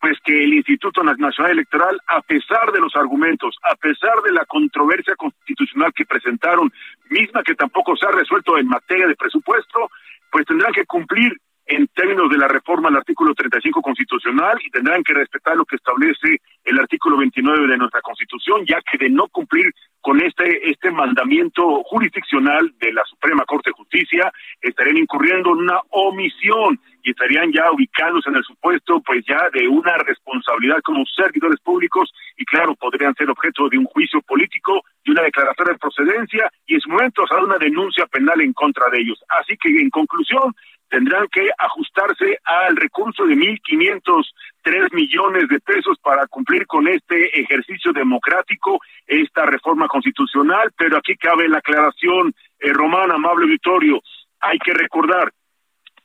pues 0.00 0.18
que 0.24 0.44
el 0.44 0.54
Instituto 0.54 1.02
Nacional 1.02 1.52
Electoral, 1.52 2.00
a 2.06 2.22
pesar 2.22 2.72
de 2.72 2.80
los 2.80 2.96
argumentos, 2.96 3.54
a 3.62 3.74
pesar 3.76 4.22
de 4.22 4.32
la 4.32 4.46
controversia 4.46 5.14
constitucional 5.14 5.92
que 5.92 6.06
presentaron, 6.06 6.72
misma 7.10 7.42
que 7.42 7.54
tampoco 7.54 7.94
se 7.96 8.06
ha 8.06 8.10
resuelto 8.10 8.56
en 8.56 8.66
materia 8.66 9.06
de 9.06 9.14
presupuesto, 9.14 9.90
pues 10.30 10.46
tendrán 10.46 10.72
que 10.72 10.86
cumplir 10.86 11.36
en 11.70 11.86
términos 11.94 12.28
de 12.28 12.36
la 12.36 12.48
reforma 12.48 12.88
al 12.88 12.96
artículo 12.96 13.32
35 13.32 13.80
constitucional 13.80 14.58
y 14.64 14.70
tendrán 14.70 15.04
que 15.04 15.14
respetar 15.14 15.56
lo 15.56 15.64
que 15.64 15.76
establece 15.76 16.40
el 16.64 16.78
artículo 16.78 17.16
29 17.16 17.68
de 17.68 17.78
nuestra 17.78 18.00
Constitución, 18.02 18.64
ya 18.66 18.80
que 18.82 18.98
de 18.98 19.08
no 19.08 19.28
cumplir 19.28 19.72
con 20.00 20.20
este 20.20 20.68
este 20.68 20.90
mandamiento 20.90 21.82
jurisdiccional 21.84 22.72
de 22.80 22.92
la 22.92 23.04
Suprema 23.04 23.44
Corte 23.44 23.70
de 23.70 23.74
Justicia 23.74 24.32
estarían 24.60 24.96
incurriendo 24.96 25.50
en 25.50 25.58
una 25.58 25.78
omisión 25.90 26.80
y 27.02 27.10
estarían 27.10 27.52
ya 27.52 27.70
ubicados 27.70 28.26
en 28.26 28.36
el 28.36 28.44
supuesto 28.44 29.00
pues 29.06 29.24
ya 29.28 29.48
de 29.52 29.68
una 29.68 29.96
responsabilidad 29.98 30.78
como 30.82 31.04
servidores 31.06 31.60
públicos 31.60 32.10
y 32.36 32.44
claro 32.46 32.74
podrían 32.74 33.14
ser 33.14 33.30
objeto 33.30 33.68
de 33.68 33.78
un 33.78 33.84
juicio 33.84 34.20
político 34.22 34.80
y 35.04 35.10
una 35.10 35.22
declaración 35.22 35.68
de 35.68 35.78
procedencia 35.78 36.50
y 36.66 36.74
en 36.74 36.80
su 36.80 36.88
momento 36.90 37.22
hacer 37.24 37.44
una 37.44 37.58
denuncia 37.58 38.06
penal 38.06 38.40
en 38.40 38.52
contra 38.52 38.84
de 38.90 39.00
ellos. 39.00 39.22
Así 39.40 39.56
que 39.56 39.68
en 39.68 39.90
conclusión 39.90 40.54
tendrán 40.90 41.28
que 41.28 41.48
ajustarse 41.56 42.38
al 42.44 42.76
recurso 42.76 43.24
de 43.24 43.34
1.503 43.34 44.92
millones 44.92 45.48
de 45.48 45.60
pesos 45.60 45.96
para 46.02 46.26
cumplir 46.26 46.66
con 46.66 46.88
este 46.88 47.40
ejercicio 47.40 47.92
democrático, 47.92 48.80
esta 49.06 49.46
reforma 49.46 49.86
constitucional, 49.86 50.72
pero 50.76 50.98
aquí 50.98 51.16
cabe 51.16 51.48
la 51.48 51.58
aclaración, 51.58 52.34
eh, 52.58 52.72
Román, 52.72 53.12
amable 53.12 53.44
auditorio, 53.44 54.00
hay 54.40 54.58
que 54.58 54.74
recordar 54.74 55.32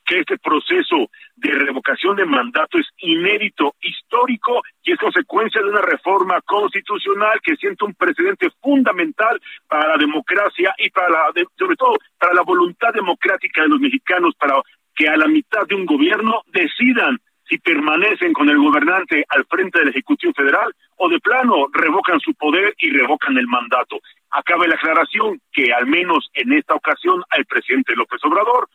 que 0.06 0.20
este 0.20 0.38
proceso 0.38 1.10
de 1.36 1.52
revocación 1.52 2.16
de 2.16 2.26
mandato 2.26 2.78
es 2.78 2.88
inédito, 2.98 3.76
histórico 3.82 4.62
y 4.84 4.94
es 4.94 5.00
consecuencia 5.00 5.62
de 5.62 5.70
una 5.70 5.82
reforma 5.82 6.40
constitucional 6.42 7.40
que 7.44 7.56
siente 7.56 7.86
un 7.86 7.94
precedente 7.96 8.50
fundamental 8.62 9.42
para 9.68 9.90
la 9.90 9.98
democracia 9.98 10.74
y 10.78 10.90
para 10.92 11.10
la, 11.10 11.26
sobre 11.58 11.76
todo 11.76 11.98
para 12.20 12.34
la 12.34 12.44
voluntad 12.44 12.94
democrática 12.94 13.64
de 13.64 13.70
los 13.70 13.80
mexicanos, 13.80 14.36
para 14.36 14.62
que 14.96 15.08
a 15.08 15.18
la 15.18 15.28
mitad 15.28 15.66
de 15.68 15.76
un 15.76 15.86
gobierno 15.86 16.44
decidan 16.54 17.20
si 17.48 17.58
permanecen 17.60 18.34
con 18.34 18.50
el 18.50 18.58
gobernante 18.58 19.24
al 19.30 19.46
frente 19.46 19.80
del 19.80 19.90
Ejecutivo 19.90 20.34
Federal 20.34 20.74
o 20.98 21.10
de 21.10 21.20
plano 21.20 21.68
revocan 21.74 22.20
su 22.20 22.34
poder 22.34 22.74
y 22.80 22.90
revocan 22.90 23.38
el 23.38 23.48
mandato. 23.48 24.00
Acabe 24.32 24.68
la 24.68 24.76
aclaración 24.76 25.40
que 25.52 25.72
al 25.72 25.86
menos 25.86 26.30
en 26.34 26.54
esta 26.54 26.74
ocasión 26.74 27.24
al 27.30 27.46
presidente 27.46 27.96
López 27.96 28.20
Obrador 28.24 28.68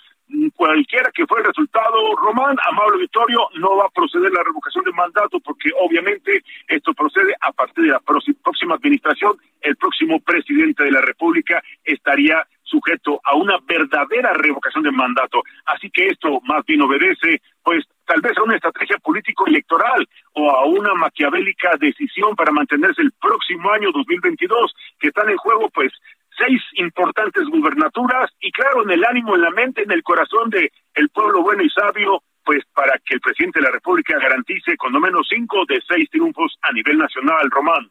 cualquiera 0.54 1.10
que 1.12 1.26
fue 1.26 1.40
el 1.40 1.46
resultado, 1.46 2.14
Román, 2.16 2.56
amable 2.70 2.98
Victorio, 2.98 3.48
no 3.56 3.76
va 3.76 3.86
a 3.86 3.90
proceder 3.90 4.30
la 4.32 4.42
revocación 4.42 4.84
de 4.84 4.92
mandato 4.92 5.40
porque 5.40 5.70
obviamente 5.80 6.42
esto 6.68 6.92
procede 6.94 7.34
a 7.40 7.52
partir 7.52 7.84
de 7.84 7.90
la 7.90 8.00
próxima 8.00 8.74
administración. 8.74 9.36
El 9.60 9.76
próximo 9.76 10.20
presidente 10.20 10.84
de 10.84 10.92
la 10.92 11.00
República 11.00 11.62
estaría 11.84 12.46
sujeto 12.62 13.20
a 13.24 13.34
una 13.34 13.58
verdadera 13.66 14.32
revocación 14.32 14.84
de 14.84 14.92
mandato. 14.92 15.42
Así 15.66 15.90
que 15.90 16.06
esto 16.06 16.40
más 16.44 16.64
bien 16.64 16.82
obedece, 16.82 17.42
pues, 17.62 17.84
tal 18.06 18.20
vez 18.20 18.36
a 18.38 18.42
una 18.42 18.54
estrategia 18.54 18.96
político-electoral 18.98 20.08
o 20.34 20.50
a 20.50 20.64
una 20.66 20.94
maquiavélica 20.94 21.76
decisión 21.78 22.36
para 22.36 22.52
mantenerse 22.52 23.02
el 23.02 23.12
próximo 23.20 23.70
año 23.72 23.90
2022, 23.92 24.74
que 24.98 25.08
están 25.08 25.28
en 25.28 25.36
juego, 25.36 25.68
pues, 25.70 25.92
seis 26.40 26.62
importantes 26.74 27.44
gubernaturas 27.46 28.30
y 28.40 28.50
claro, 28.52 28.82
en 28.82 28.90
el 28.90 29.04
ánimo, 29.04 29.34
en 29.34 29.42
la 29.42 29.50
mente, 29.50 29.82
en 29.82 29.90
el 29.90 30.02
corazón 30.02 30.50
de 30.50 30.72
el 30.94 31.08
pueblo 31.10 31.42
bueno 31.42 31.62
y 31.62 31.70
sabio, 31.70 32.22
pues 32.44 32.64
para 32.74 32.98
que 33.04 33.14
el 33.14 33.20
presidente 33.20 33.60
de 33.60 33.66
la 33.66 33.72
República 33.72 34.18
garantice 34.18 34.76
cuando 34.76 34.98
menos 34.98 35.26
cinco 35.28 35.64
de 35.68 35.80
seis 35.86 36.08
triunfos 36.10 36.56
a 36.62 36.72
nivel 36.72 36.98
nacional, 36.98 37.50
Román. 37.50 37.90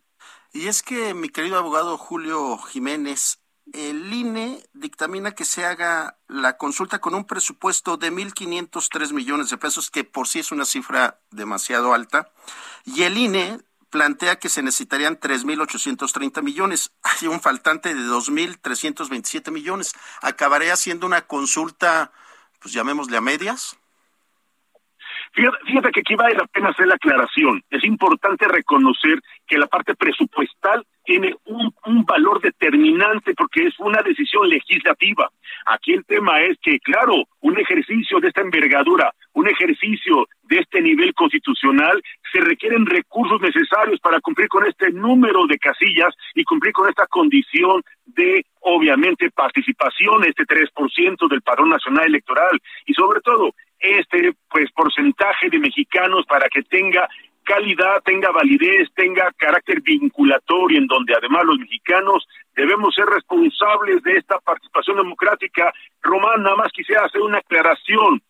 Y 0.52 0.68
es 0.68 0.82
que, 0.82 1.14
mi 1.14 1.30
querido 1.30 1.60
abogado 1.60 1.98
Julio 1.98 2.58
Jiménez, 2.58 3.40
el 3.74 4.12
INE 4.12 4.64
dictamina 4.74 5.34
que 5.34 5.46
se 5.46 5.64
haga 5.64 6.18
la 6.28 6.58
consulta 6.58 7.00
con 7.00 7.14
un 7.14 7.26
presupuesto 7.26 7.98
de 7.98 8.12
1.503 8.12 9.14
millones 9.14 9.50
de 9.52 9.58
pesos, 9.58 9.92
que 9.92 10.04
por 10.04 10.28
sí 10.28 10.40
es 10.40 10.52
una 10.52 10.66
cifra 10.66 11.20
demasiado 11.30 11.94
alta, 11.94 12.32
y 12.86 13.04
el 13.04 13.18
INE 13.18 13.60
plantea 13.90 14.38
que 14.38 14.50
se 14.50 14.64
necesitarían 14.64 15.20
3.830 15.20 16.42
millones. 16.42 16.94
Hay 17.04 17.28
un 17.28 17.42
faltante 17.42 17.94
de 17.94 18.02
2.327 18.02 19.52
millones. 19.52 19.94
¿Acabaré 20.22 20.72
haciendo 20.72 21.06
una 21.06 21.22
consulta, 21.22 22.12
pues 22.60 22.74
llamémosle 22.74 23.18
a 23.18 23.22
medias? 23.22 23.78
Fíjate, 25.34 25.92
que 25.92 26.00
aquí 26.00 26.16
vale 26.16 26.36
la 26.36 26.48
pena 26.48 26.70
hacer 26.70 26.88
la 26.88 26.96
aclaración. 26.96 27.64
Es 27.70 27.84
importante 27.84 28.48
reconocer 28.48 29.22
que 29.48 29.58
la 29.58 29.68
parte 29.68 29.96
presupuestal 29.96 30.86
tiene 31.04 31.36
un, 31.46 31.74
un, 31.86 32.04
valor 32.04 32.42
determinante 32.42 33.34
porque 33.36 33.68
es 33.68 33.80
una 33.80 34.02
decisión 34.02 34.50
legislativa. 34.50 35.30
Aquí 35.68 35.94
el 35.94 36.06
tema 36.06 36.42
es 36.42 36.58
que, 36.62 36.80
claro, 36.80 37.24
un 37.42 37.58
ejercicio 37.60 38.20
de 38.20 38.30
esta 38.30 38.42
envergadura, 38.42 39.14
un 39.34 39.48
ejercicio 39.48 40.28
de 40.44 40.60
este 40.60 40.82
nivel 40.82 41.14
constitucional, 41.14 42.02
se 42.32 42.42
requieren 42.42 42.86
recursos 42.86 43.40
necesarios 43.42 44.00
para 44.00 44.20
cumplir 44.20 44.48
con 44.48 44.66
este 44.66 44.92
número 44.92 45.46
de 45.48 45.58
casillas 45.58 46.14
y 46.36 46.44
cumplir 46.44 46.74
con 46.74 46.90
esta 46.90 47.06
condición 47.08 47.84
de, 48.06 48.44
obviamente, 48.62 49.30
participación, 49.32 50.26
este 50.26 50.44
3% 50.46 51.30
del 51.30 51.42
padrón 51.42 51.70
nacional 51.70 52.06
electoral 52.06 52.60
y 52.86 52.94
sobre 52.94 53.22
todo 53.22 53.54
este 53.80 54.34
pues 54.50 54.70
porcentaje 54.72 55.50
de 55.50 55.60
mexicanos 55.60 56.26
para 56.26 56.50
que 56.50 56.64
tenga 56.64 57.08
calidad, 57.50 58.04
tenga 58.04 58.30
validez, 58.30 58.90
tenga 58.96 59.32
carácter 59.38 59.82
vinculatorio, 59.82 60.78
en 60.78 60.86
donde 60.86 61.16
además 61.16 61.44
los 61.46 61.58
mexicanos 61.58 62.28
debemos 62.56 62.94
ser 62.94 63.06
responsables 63.06 64.04
de 64.04 64.18
esta 64.18 64.38
participación 64.40 64.98
democrática. 64.98 65.74
Román, 66.04 66.44
nada 66.44 66.58
más 66.58 66.72
quisiera 66.72 67.06
hacer 67.06 67.22
una 67.22 67.40
aclaración. 67.40 68.22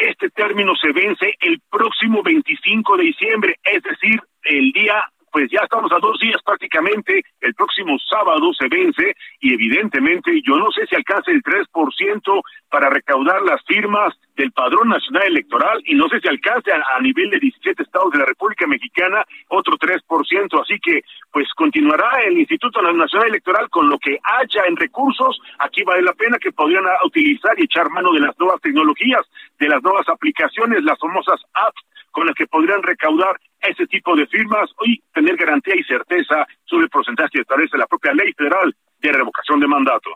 Este 0.00 0.30
término 0.30 0.74
se 0.76 0.92
vence 0.92 1.34
el 1.40 1.60
próximo 1.70 2.22
25 2.22 2.96
de 2.96 3.04
diciembre, 3.04 3.56
es 3.62 3.82
decir, 3.82 4.18
el 4.44 4.72
día 4.72 5.04
pues 5.30 5.50
ya 5.50 5.60
estamos 5.62 5.90
a 5.92 5.98
dos 5.98 6.18
días 6.18 6.40
prácticamente, 6.44 7.22
el 7.40 7.54
próximo 7.54 7.96
sábado 8.08 8.52
se 8.54 8.68
vence 8.68 9.14
y 9.40 9.54
evidentemente 9.54 10.40
yo 10.46 10.56
no 10.56 10.70
sé 10.70 10.86
si 10.86 10.96
alcance 10.96 11.30
el 11.30 11.42
3% 11.42 12.42
para 12.68 12.90
recaudar 12.90 13.42
las 13.42 13.62
firmas 13.64 14.14
del 14.36 14.52
Padrón 14.52 14.88
Nacional 14.88 15.24
Electoral 15.26 15.82
y 15.84 15.94
no 15.94 16.08
sé 16.08 16.20
si 16.20 16.28
alcance 16.28 16.70
a, 16.72 17.00
nivel 17.00 17.30
de 17.30 17.38
17 17.38 17.82
estados 17.82 18.12
de 18.12 18.18
la 18.18 18.26
República 18.26 18.66
Mexicana 18.66 19.24
otro 19.48 19.76
3%, 19.76 20.62
así 20.62 20.78
que 20.80 21.02
pues 21.32 21.46
continuará 21.54 22.22
el 22.26 22.38
Instituto 22.38 22.80
Nacional 22.82 23.28
Electoral 23.28 23.68
con 23.70 23.88
lo 23.88 23.98
que 23.98 24.18
haya 24.22 24.62
en 24.66 24.76
recursos, 24.76 25.40
aquí 25.58 25.82
vale 25.82 26.02
la 26.02 26.12
pena 26.12 26.38
que 26.38 26.52
podrían 26.52 26.84
utilizar 27.04 27.58
y 27.58 27.64
echar 27.64 27.90
mano 27.90 28.12
de 28.12 28.20
las 28.20 28.38
nuevas 28.38 28.60
tecnologías, 28.60 29.22
de 29.58 29.68
las 29.68 29.82
nuevas 29.82 30.08
aplicaciones, 30.08 30.82
las 30.84 30.98
famosas 30.98 31.40
apps 31.54 31.82
con 32.10 32.26
las 32.26 32.34
que 32.34 32.46
podrían 32.46 32.82
recaudar 32.82 33.40
ese 33.60 33.86
tipo 33.86 34.16
de 34.16 34.26
firmas 34.26 34.70
y 34.84 35.00
tener 35.12 35.36
garantía 35.36 35.74
y 35.76 35.84
certeza 35.84 36.46
sobre 36.64 36.84
el 36.84 36.90
porcentaje 36.90 37.30
que 37.32 37.40
establece 37.42 37.76
la 37.78 37.86
propia 37.86 38.12
ley 38.12 38.32
federal 38.32 38.74
de 38.98 39.12
revocación 39.12 39.60
de 39.60 39.66
mandato. 39.66 40.10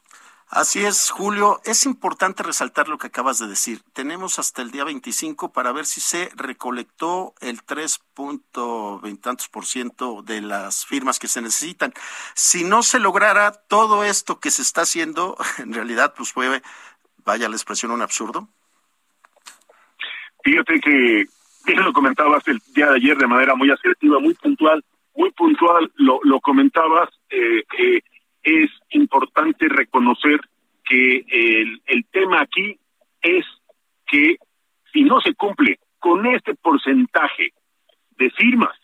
Así 0.49 0.85
es, 0.85 1.11
Julio. 1.11 1.61
Es 1.65 1.85
importante 1.85 2.43
resaltar 2.43 2.89
lo 2.89 2.99
que 2.99 3.09
acabas 3.09 3.39
de 3.39 3.49
decir. 3.49 3.81
Tenemos 3.93 4.39
hasta 4.39 4.63
el 4.63 4.71
día 4.71 4.85
25 4.85 5.53
para 5.53 5.73
ver 5.73 5.85
si 5.85 6.01
se 6.01 6.31
recolectó 6.37 7.35
el 7.41 7.65
3.20 7.65 9.51
por 9.51 9.67
ciento 9.67 10.23
de 10.23 10.43
las 10.43 10.87
firmas 10.87 11.19
que 11.19 11.27
se 11.29 11.43
necesitan. 11.43 11.93
Si 12.35 12.63
no 12.63 12.83
se 12.85 13.01
lograra 13.01 13.51
todo 13.53 14.05
esto 14.05 14.39
que 14.39 14.53
se 14.53 14.63
está 14.63 14.83
haciendo, 14.83 15.37
en 15.59 15.73
realidad, 15.75 16.15
pues 16.17 16.33
fue, 16.33 16.63
vaya 17.25 17.49
la 17.49 17.57
expresión, 17.57 17.91
un 17.91 18.03
absurdo. 18.03 18.49
Fíjate 20.45 20.79
que 20.79 21.25
bien 21.67 21.83
lo 21.83 21.93
comentabas 21.93 22.47
el 22.49 22.61
día 22.75 22.87
de 22.91 22.97
ayer 22.97 23.17
de 23.17 23.27
manera 23.27 23.55
muy 23.55 23.71
asertiva, 23.71 24.19
muy 24.19 24.35
puntual, 24.35 24.85
muy 25.15 25.31
puntual, 25.33 25.91
lo, 25.97 26.41
comentabas, 26.41 27.09
eh, 27.31 27.63
es 28.43 28.71
importante 28.91 29.69
reconocer 29.69 30.41
que 30.85 31.25
el, 31.29 31.81
el 31.87 32.05
tema 32.11 32.43
aquí 32.43 32.79
es 33.23 33.45
que 34.07 34.37
si 34.93 35.03
no 35.03 35.21
se 35.21 35.35
cumple 35.35 35.79
con 35.99 36.27
este 36.27 36.55
porcentaje 36.55 37.53
de 38.17 38.31
firmas, 38.31 38.77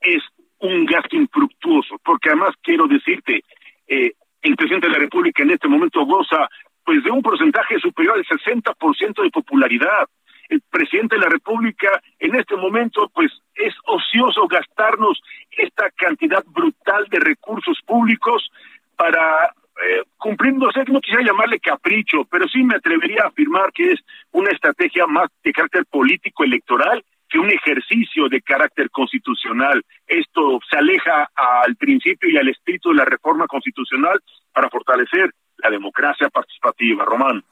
es 0.00 0.22
un 0.58 0.84
gasto 0.84 1.16
infructuoso, 1.16 1.96
porque 2.04 2.30
además 2.30 2.54
quiero 2.62 2.86
decirte, 2.86 3.44
eh, 3.86 4.12
el 4.42 4.56
presidente 4.56 4.88
de 4.88 4.92
la 4.92 4.98
República 4.98 5.42
en 5.42 5.52
este 5.52 5.68
momento 5.68 6.04
goza 6.04 6.48
pues 6.84 7.02
de 7.02 7.10
un 7.10 7.22
porcentaje 7.22 7.78
superior 7.78 8.16
al 8.16 8.26
60% 8.26 9.22
de 9.22 9.30
popularidad 9.30 10.08
el 10.48 10.60
presidente 10.70 11.16
de 11.16 11.22
la 11.22 11.28
República 11.28 12.02
en 12.18 12.34
este 12.34 12.56
momento 12.56 13.10
pues 13.14 13.32
es 13.54 13.74
ocioso 13.86 14.46
gastarnos 14.46 15.20
esta 15.50 15.90
cantidad 15.90 16.44
brutal 16.46 17.06
de 17.10 17.20
recursos 17.20 17.78
públicos 17.86 18.50
para 18.96 19.52
eh, 19.82 20.02
cumpliendo, 20.18 20.68
no 20.86 21.00
quisiera 21.00 21.24
llamarle 21.24 21.58
capricho, 21.58 22.24
pero 22.30 22.46
sí 22.48 22.62
me 22.62 22.76
atrevería 22.76 23.24
a 23.24 23.28
afirmar 23.28 23.72
que 23.72 23.92
es 23.92 24.00
una 24.30 24.50
estrategia 24.50 25.06
más 25.06 25.28
de 25.42 25.52
carácter 25.52 25.84
político 25.86 26.44
electoral 26.44 27.04
que 27.28 27.40
un 27.40 27.50
ejercicio 27.50 28.28
de 28.28 28.40
carácter 28.40 28.88
constitucional. 28.90 29.82
Esto 30.06 30.60
se 30.70 30.78
aleja 30.78 31.28
al 31.34 31.74
principio 31.74 32.30
y 32.30 32.36
al 32.36 32.48
espíritu 32.48 32.90
de 32.90 32.96
la 32.96 33.04
reforma 33.04 33.48
constitucional 33.48 34.20
para 34.52 34.70
fortalecer 34.70 35.32
la 35.58 35.70
democracia 35.70 36.28
participativa. 36.28 37.04
Román. 37.04 37.42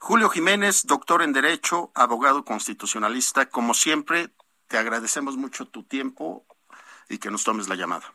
Julio 0.00 0.30
Jiménez, 0.30 0.86
doctor 0.86 1.22
en 1.22 1.34
Derecho, 1.34 1.92
abogado 1.94 2.42
constitucionalista, 2.42 3.50
como 3.50 3.74
siempre, 3.74 4.30
te 4.66 4.78
agradecemos 4.78 5.36
mucho 5.36 5.66
tu 5.66 5.82
tiempo 5.82 6.46
y 7.10 7.18
que 7.18 7.30
nos 7.30 7.44
tomes 7.44 7.68
la 7.68 7.76
llamada. 7.76 8.14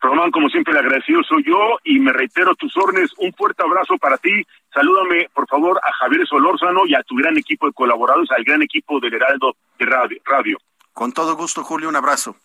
Román, 0.00 0.30
como 0.30 0.48
siempre, 0.48 0.72
el 0.72 0.78
agradecido 0.78 1.22
soy 1.24 1.42
yo 1.44 1.78
y 1.82 1.98
me 1.98 2.12
reitero 2.12 2.54
tus 2.54 2.74
órdenes. 2.76 3.10
Un 3.18 3.32
fuerte 3.32 3.64
abrazo 3.64 3.98
para 3.98 4.16
ti. 4.18 4.46
Salúdame, 4.72 5.28
por 5.34 5.48
favor, 5.48 5.80
a 5.82 5.92
Javier 5.92 6.24
Solórzano 6.26 6.86
y 6.86 6.94
a 6.94 7.02
tu 7.02 7.16
gran 7.16 7.36
equipo 7.36 7.66
de 7.66 7.72
colaboradores, 7.72 8.30
al 8.30 8.44
gran 8.44 8.62
equipo 8.62 9.00
del 9.00 9.14
Heraldo 9.14 9.56
de 9.78 9.86
Radio. 9.86 10.20
radio. 10.24 10.58
Con 10.92 11.12
todo 11.12 11.34
gusto, 11.34 11.64
Julio, 11.64 11.88
un 11.88 11.96
abrazo. 11.96 12.36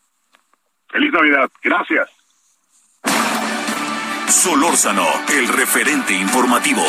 Feliz 0.89 1.11
Navidad. 1.11 1.49
Gracias. 1.61 2.09
Solórzano, 4.27 5.05
el 5.29 5.47
referente 5.47 6.13
informativo. 6.13 6.81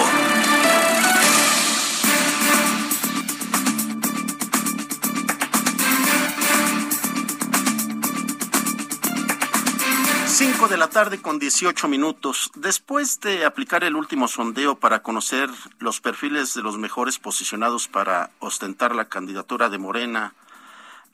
5 10.45 10.67
de 10.67 10.77
la 10.77 10.91
tarde 10.91 11.23
con 11.23 11.39
18 11.39 11.87
minutos. 11.87 12.51
Después 12.57 13.21
de 13.21 13.45
aplicar 13.45 13.85
el 13.85 13.95
último 13.95 14.27
sondeo 14.27 14.75
para 14.75 15.01
conocer 15.01 15.49
los 15.79 16.01
perfiles 16.01 16.53
de 16.55 16.63
los 16.63 16.79
mejores 16.79 17.21
posicionados 17.21 17.87
para 17.87 18.33
ostentar 18.41 18.93
la 18.93 19.05
candidatura 19.05 19.69
de 19.69 19.79
Morena 19.79 20.35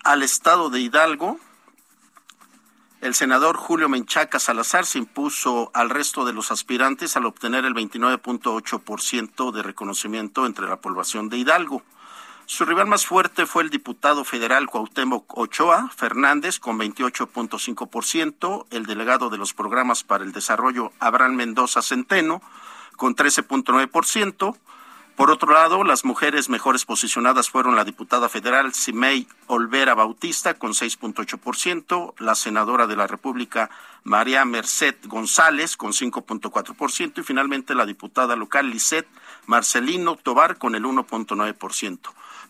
al 0.03 0.23
estado 0.23 0.71
de 0.71 0.81
Hidalgo, 0.81 1.38
el 3.03 3.14
senador 3.14 3.59
Julio 3.59 3.91
Menchaca 3.91 4.38
Salazar 4.38 4.87
se 4.87 4.97
impuso 4.97 5.71
al 5.75 5.91
resto 5.91 6.25
de 6.25 6.33
los 6.33 6.51
aspirantes 6.51 7.14
al 7.14 7.27
obtener 7.27 7.67
el 7.67 7.75
29.8% 7.75 9.53
de 9.53 9.62
reconocimiento 9.62 10.47
entre 10.47 10.67
la 10.67 10.77
población 10.77 11.29
de 11.29 11.37
Hidalgo. 11.37 11.83
Su 12.51 12.65
rival 12.65 12.87
más 12.87 13.05
fuerte 13.05 13.45
fue 13.45 13.63
el 13.63 13.69
diputado 13.69 14.25
federal 14.25 14.69
Cuauhtémoc 14.69 15.37
Ochoa 15.37 15.91
Fernández 15.95 16.59
con 16.59 16.79
28.5%, 16.79 18.65
el 18.71 18.87
delegado 18.87 19.29
de 19.29 19.37
los 19.37 19.53
programas 19.53 20.03
para 20.03 20.25
el 20.25 20.33
desarrollo 20.33 20.91
Abraham 20.99 21.35
Mendoza 21.35 21.83
Centeno 21.83 22.41
con 22.97 23.15
13.9%. 23.15 24.57
Por 25.15 25.31
otro 25.31 25.53
lado, 25.53 25.85
las 25.85 26.07
mujeres 26.07 26.49
mejores 26.49 26.87
posicionadas 26.87 27.51
fueron 27.51 27.77
la 27.77 27.85
diputada 27.85 28.31
federal 28.31 28.73
Simei 28.73 29.29
Olvera 29.47 29.95
Bautista 29.95 30.55
con 30.55 30.73
6.8%, 30.73 32.15
la 32.17 32.35
senadora 32.35 32.87
de 32.87 32.97
la 32.97 33.07
República 33.07 33.69
María 34.05 34.47
Merced 34.47 34.97
González 35.05 35.77
con 35.77 35.93
5.4% 35.93 37.19
y 37.19 37.23
finalmente 37.23 37.75
la 37.75 37.85
diputada 37.85 38.37
local 38.37 38.71
Lisette 38.71 39.09
Marcelino 39.45 40.17
Tobar 40.17 40.57
con 40.57 40.75
el 40.75 40.85
1.9%. 40.85 41.99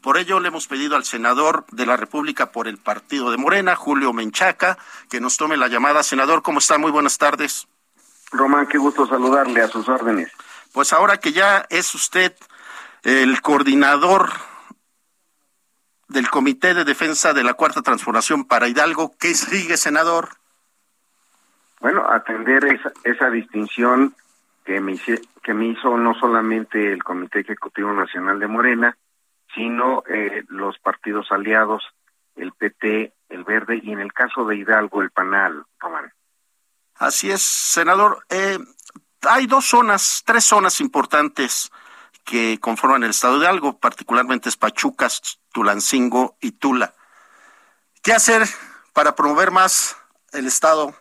Por 0.00 0.16
ello, 0.16 0.40
le 0.40 0.48
hemos 0.48 0.66
pedido 0.66 0.96
al 0.96 1.04
senador 1.04 1.64
de 1.72 1.86
la 1.86 1.96
República 1.96 2.52
por 2.52 2.68
el 2.68 2.78
partido 2.78 3.30
de 3.30 3.36
Morena, 3.36 3.74
Julio 3.74 4.12
Menchaca, 4.12 4.78
que 5.10 5.20
nos 5.20 5.36
tome 5.36 5.56
la 5.56 5.68
llamada. 5.68 6.02
Senador, 6.02 6.42
¿cómo 6.42 6.60
está? 6.60 6.78
Muy 6.78 6.90
buenas 6.90 7.18
tardes. 7.18 7.66
Román, 8.30 8.66
qué 8.66 8.78
gusto 8.78 9.06
saludarle 9.06 9.62
a 9.62 9.68
sus 9.68 9.88
órdenes. 9.88 10.30
Pues 10.72 10.92
ahora 10.92 11.16
que 11.16 11.32
ya 11.32 11.66
es 11.70 11.94
usted 11.94 12.34
el 13.02 13.40
coordinador 13.40 14.30
del 16.08 16.30
Comité 16.30 16.74
de 16.74 16.84
Defensa 16.84 17.32
de 17.32 17.44
la 17.44 17.54
Cuarta 17.54 17.82
Transformación 17.82 18.44
para 18.44 18.68
Hidalgo, 18.68 19.14
¿qué 19.18 19.34
sigue, 19.34 19.76
senador? 19.76 20.28
Bueno, 21.80 22.08
atender 22.10 22.64
esa, 22.64 22.92
esa 23.04 23.30
distinción 23.30 24.14
que 24.64 24.80
me, 24.80 24.98
que 24.98 25.54
me 25.54 25.66
hizo 25.66 25.96
no 25.96 26.14
solamente 26.14 26.92
el 26.92 27.02
Comité 27.02 27.40
Ejecutivo 27.40 27.92
Nacional 27.92 28.38
de 28.38 28.46
Morena, 28.46 28.96
sino 29.54 30.02
eh, 30.08 30.44
los 30.48 30.78
partidos 30.78 31.30
aliados, 31.30 31.82
el 32.36 32.52
PT, 32.52 33.12
el 33.28 33.44
Verde 33.44 33.80
y 33.82 33.92
en 33.92 34.00
el 34.00 34.12
caso 34.12 34.44
de 34.44 34.56
Hidalgo, 34.56 35.02
el 35.02 35.10
PANAL, 35.10 35.64
Román. 35.78 36.12
Así 36.96 37.30
es, 37.30 37.42
senador. 37.42 38.24
Eh, 38.28 38.58
hay 39.28 39.46
dos 39.46 39.66
zonas, 39.66 40.22
tres 40.24 40.44
zonas 40.44 40.80
importantes 40.80 41.70
que 42.24 42.58
conforman 42.60 43.04
el 43.04 43.10
estado 43.10 43.38
de 43.38 43.44
Hidalgo, 43.44 43.78
particularmente 43.78 44.48
es 44.48 44.56
Pachucas, 44.56 45.40
Tulancingo 45.52 46.36
y 46.40 46.52
Tula. 46.52 46.92
¿Qué 48.02 48.12
hacer 48.12 48.42
para 48.92 49.14
promover 49.14 49.50
más 49.50 49.96
el 50.32 50.46
estado? 50.46 50.94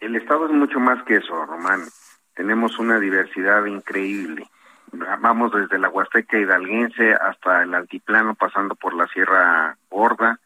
El 0.00 0.16
estado 0.16 0.46
es 0.46 0.52
mucho 0.52 0.78
más 0.80 1.02
que 1.04 1.16
eso, 1.16 1.44
Román. 1.46 1.88
Tenemos 2.34 2.78
una 2.78 2.98
diversidad 3.00 3.64
increíble 3.64 4.48
vamos 4.92 5.52
desde 5.52 5.78
la 5.78 5.88
Huasteca 5.88 6.38
hidalguense 6.38 7.14
hasta 7.14 7.62
el 7.62 7.74
altiplano, 7.74 8.34
pasando 8.34 8.74
por 8.74 8.94
la 8.94 9.06
Sierra 9.08 9.76
Gorda, 9.90 10.38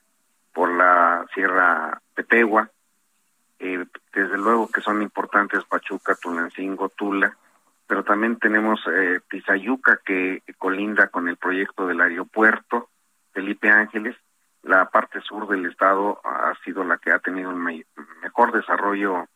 por 0.52 0.70
la 0.70 1.24
Sierra 1.34 2.00
Petegua, 2.14 2.70
eh, 3.58 3.84
desde 4.12 4.38
luego 4.38 4.70
que 4.70 4.80
son 4.80 5.02
importantes 5.02 5.64
Pachuca, 5.64 6.14
Tulancingo, 6.20 6.88
Tula, 6.90 7.36
pero 7.86 8.04
también 8.04 8.38
tenemos 8.38 8.80
eh, 8.86 9.20
Tizayuca 9.30 10.00
que 10.04 10.42
colinda 10.58 11.08
con 11.08 11.28
el 11.28 11.36
proyecto 11.36 11.86
del 11.86 12.00
aeropuerto, 12.00 12.88
Felipe 13.32 13.70
Ángeles, 13.70 14.16
la 14.62 14.86
parte 14.90 15.20
sur 15.20 15.48
del 15.48 15.66
estado 15.66 16.20
ha 16.24 16.52
sido 16.64 16.84
la 16.84 16.98
que 16.98 17.12
ha 17.12 17.18
tenido 17.18 17.50
un 17.50 17.84
mejor 18.22 18.52
desarrollo 18.52 19.26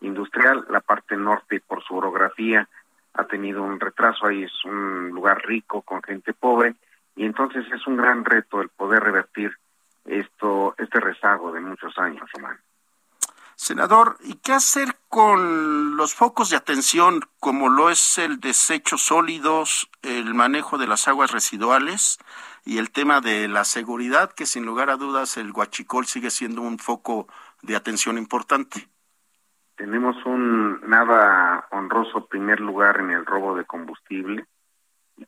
industrial, 0.00 0.66
la 0.68 0.80
parte 0.80 1.16
norte 1.16 1.62
por 1.66 1.82
su 1.82 1.96
orografía 1.96 2.68
ha 3.16 3.24
tenido 3.24 3.62
un 3.62 3.80
retraso, 3.80 4.26
ahí 4.26 4.44
es 4.44 4.64
un 4.64 5.10
lugar 5.10 5.42
rico 5.44 5.82
con 5.82 6.02
gente 6.02 6.32
pobre 6.32 6.74
y 7.14 7.24
entonces 7.24 7.64
es 7.72 7.86
un 7.86 7.96
gran 7.96 8.24
reto 8.24 8.60
el 8.60 8.68
poder 8.68 9.02
revertir 9.02 9.56
esto 10.04 10.74
este 10.78 11.00
rezago 11.00 11.52
de 11.52 11.60
muchos 11.60 11.96
años, 11.98 12.30
Román. 12.32 12.58
Senador, 13.58 14.18
¿y 14.22 14.34
qué 14.34 14.52
hacer 14.52 14.96
con 15.08 15.96
los 15.96 16.14
focos 16.14 16.50
de 16.50 16.56
atención 16.56 17.22
como 17.40 17.70
lo 17.70 17.88
es 17.88 18.18
el 18.18 18.38
desecho 18.38 18.98
sólidos, 18.98 19.88
el 20.02 20.34
manejo 20.34 20.76
de 20.76 20.86
las 20.86 21.08
aguas 21.08 21.32
residuales 21.32 22.18
y 22.66 22.76
el 22.76 22.90
tema 22.90 23.22
de 23.22 23.48
la 23.48 23.64
seguridad, 23.64 24.30
que 24.30 24.44
sin 24.44 24.66
lugar 24.66 24.90
a 24.90 24.96
dudas 24.96 25.38
el 25.38 25.52
Huachicol 25.52 26.06
sigue 26.06 26.30
siendo 26.30 26.60
un 26.60 26.78
foco 26.78 27.28
de 27.62 27.76
atención 27.76 28.18
importante? 28.18 28.90
Tenemos 29.76 30.16
un 30.24 30.80
nada 30.88 31.66
honroso 31.70 32.26
primer 32.26 32.60
lugar 32.60 32.98
en 32.98 33.10
el 33.10 33.26
robo 33.26 33.54
de 33.54 33.66
combustible, 33.66 34.46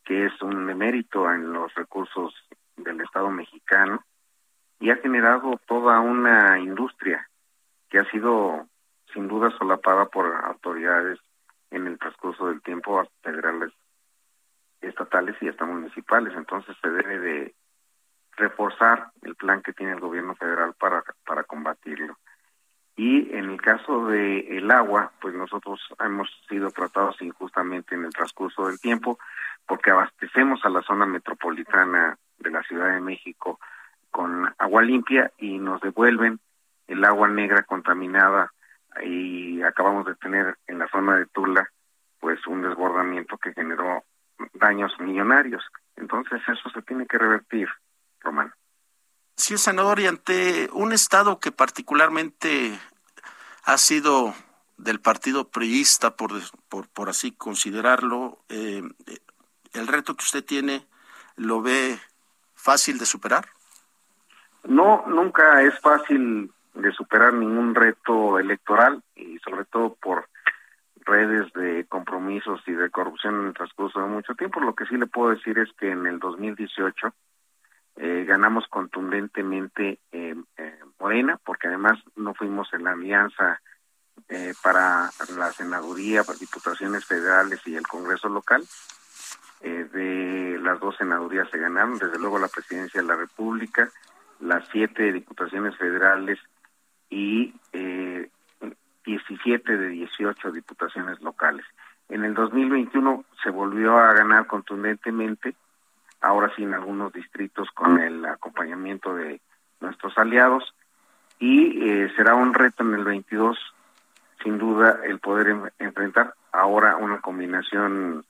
que 0.04 0.26
es 0.26 0.42
un 0.42 0.64
mérito 0.76 1.30
en 1.30 1.52
los 1.52 1.74
recursos 1.74 2.34
del 2.76 3.00
Estado 3.02 3.30
mexicano, 3.30 4.02
y 4.80 4.90
ha 4.90 4.96
generado 4.96 5.60
toda 5.66 6.00
una 6.00 6.58
industria 6.58 7.28
que 7.90 7.98
ha 7.98 8.10
sido 8.10 8.66
sin 9.12 9.28
duda 9.28 9.50
solapada 9.58 10.06
por 10.06 10.34
autoridades 10.34 11.18
en 11.70 11.86
el 11.86 11.98
transcurso 11.98 12.48
del 12.48 12.62
tiempo 12.62 13.06
federales, 13.22 13.72
estatales 14.80 15.36
y 15.42 15.48
hasta 15.48 15.66
municipales. 15.66 16.32
Entonces 16.36 16.76
se 16.80 16.88
debe 16.88 17.18
de 17.18 17.54
reforzar 18.32 19.10
el 19.22 19.34
plan 19.34 19.62
que 19.62 19.72
tiene 19.72 19.92
el 19.92 20.00
gobierno 20.00 20.34
federal 20.36 20.74
para, 20.78 21.02
para 21.26 21.44
combatirlo. 21.44 22.16
Y 22.98 23.32
en 23.32 23.50
el 23.50 23.62
caso 23.62 24.06
de 24.06 24.40
el 24.58 24.68
agua, 24.72 25.12
pues 25.20 25.32
nosotros 25.32 25.80
hemos 26.00 26.28
sido 26.48 26.68
tratados 26.72 27.22
injustamente 27.22 27.94
en 27.94 28.04
el 28.04 28.12
transcurso 28.12 28.66
del 28.66 28.80
tiempo, 28.80 29.20
porque 29.68 29.92
abastecemos 29.92 30.64
a 30.64 30.68
la 30.68 30.82
zona 30.82 31.06
metropolitana 31.06 32.18
de 32.38 32.50
la 32.50 32.60
Ciudad 32.64 32.92
de 32.92 33.00
México 33.00 33.60
con 34.10 34.52
agua 34.58 34.82
limpia 34.82 35.30
y 35.38 35.58
nos 35.58 35.80
devuelven 35.80 36.40
el 36.88 37.04
agua 37.04 37.28
negra 37.28 37.62
contaminada 37.62 38.52
y 39.04 39.62
acabamos 39.62 40.04
de 40.06 40.16
tener 40.16 40.56
en 40.66 40.80
la 40.80 40.88
zona 40.88 41.18
de 41.18 41.26
Tula 41.26 41.70
pues 42.18 42.44
un 42.48 42.62
desbordamiento 42.62 43.38
que 43.38 43.52
generó 43.52 44.02
daños 44.54 44.90
millonarios. 44.98 45.62
Entonces 45.94 46.42
eso 46.48 46.68
se 46.70 46.82
tiene 46.82 47.06
que 47.06 47.16
revertir, 47.18 47.68
Román. 48.22 48.52
Sí, 49.38 49.56
senador, 49.56 50.00
y 50.00 50.06
ante 50.08 50.68
un 50.72 50.92
Estado 50.92 51.38
que 51.38 51.52
particularmente 51.52 52.76
ha 53.68 53.76
sido 53.76 54.32
del 54.78 54.98
partido 54.98 55.50
priista, 55.50 56.16
por, 56.16 56.30
por, 56.70 56.88
por 56.88 57.10
así 57.10 57.32
considerarlo, 57.32 58.38
eh, 58.48 58.82
¿el 59.74 59.86
reto 59.86 60.14
que 60.14 60.24
usted 60.24 60.42
tiene 60.42 60.86
lo 61.36 61.60
ve 61.60 61.98
fácil 62.54 62.98
de 62.98 63.04
superar? 63.04 63.44
No, 64.64 65.04
nunca 65.06 65.60
es 65.60 65.78
fácil 65.80 66.50
de 66.72 66.92
superar 66.92 67.34
ningún 67.34 67.74
reto 67.74 68.38
electoral 68.38 69.02
y 69.14 69.38
sobre 69.40 69.66
todo 69.66 69.94
por 69.96 70.30
redes 71.04 71.52
de 71.52 71.84
compromisos 71.90 72.62
y 72.66 72.72
de 72.72 72.88
corrupción 72.88 73.38
en 73.38 73.46
el 73.48 73.54
transcurso 73.54 74.00
de 74.00 74.06
mucho 74.06 74.34
tiempo. 74.34 74.60
Lo 74.60 74.74
que 74.74 74.86
sí 74.86 74.96
le 74.96 75.06
puedo 75.06 75.34
decir 75.34 75.58
es 75.58 75.68
que 75.78 75.90
en 75.90 76.06
el 76.06 76.18
2018 76.20 77.12
eh, 78.00 78.24
ganamos 78.26 78.66
contundentemente 78.68 79.98
eh, 80.12 80.36
eh, 80.56 80.78
Morena, 81.00 81.38
porque 81.44 81.66
además 81.66 81.98
no 82.14 82.32
fuimos 82.32 82.72
en 82.72 82.84
la 82.84 82.92
alianza 82.92 83.60
eh, 84.28 84.54
para 84.62 85.10
la 85.36 85.52
senaduría, 85.52 86.22
para 86.22 86.38
diputaciones 86.38 87.04
federales 87.04 87.60
y 87.66 87.74
el 87.74 87.86
Congreso 87.86 88.28
local. 88.28 88.64
de 89.60 90.58
las 90.62 90.78
dos 90.78 90.96
senadurías 90.96 91.50
se 91.50 91.58
ganaron, 91.58 91.98
desde 91.98 92.18
luego 92.18 92.38
la 92.38 92.46
presidencia 92.46 93.00
de 93.00 93.08
la 93.08 93.16
República, 93.16 93.90
las 94.38 94.68
siete 94.70 95.12
diputaciones 95.12 95.76
federales 95.76 96.38
y 97.10 97.52
17 99.04 99.76
de 99.76 99.88
18 99.88 100.52
diputaciones 100.52 101.20
locales. 101.20 101.64
En 102.08 102.24
el 102.24 102.34
2021 102.34 103.24
se 103.42 103.50
volvió 103.50 103.98
a 103.98 104.12
ganar 104.12 104.46
contundentemente 104.46 105.56
ahora 106.20 106.52
sí 106.56 106.62
en 106.62 106.74
algunos 106.74 107.12
distritos 107.12 107.68
con 107.72 108.00
el 108.00 108.24
acompañamiento 108.24 109.14
de 109.14 109.40
nuestros 109.80 110.16
aliados. 110.18 110.74
Y 111.38 111.88
eh, 111.88 112.12
será 112.16 112.34
un 112.34 112.54
reto 112.54 112.82
en 112.82 112.94
el 112.94 113.04
22 113.04 113.58
sin 114.42 114.58
duda 114.58 115.00
el 115.04 115.18
poder 115.18 115.72
enfrentar 115.78 116.34
ahora 116.52 116.96
una 116.96 117.20
combinación 117.20 118.24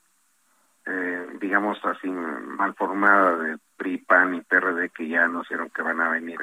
eh, 0.85 1.27
digamos 1.39 1.77
así 1.85 2.09
mal 2.09 2.73
formada 2.73 3.37
de 3.37 3.57
PRI, 3.77 3.97
PAN 3.99 4.35
y 4.35 4.41
PRD 4.41 4.89
que 4.89 5.07
ya 5.07 5.25
anunciaron 5.25 5.69
que 5.69 5.83
van 5.83 6.01
a 6.01 6.09
venir 6.09 6.39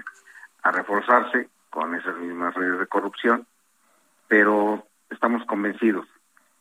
a 0.63 0.71
reforzarse 0.71 1.49
con 1.71 1.95
esas 1.95 2.17
mismas 2.17 2.55
redes 2.55 2.79
de 2.79 2.87
corrupción, 2.87 3.47
pero 4.29 4.87
estamos 5.11 5.45
convencidos 5.47 6.07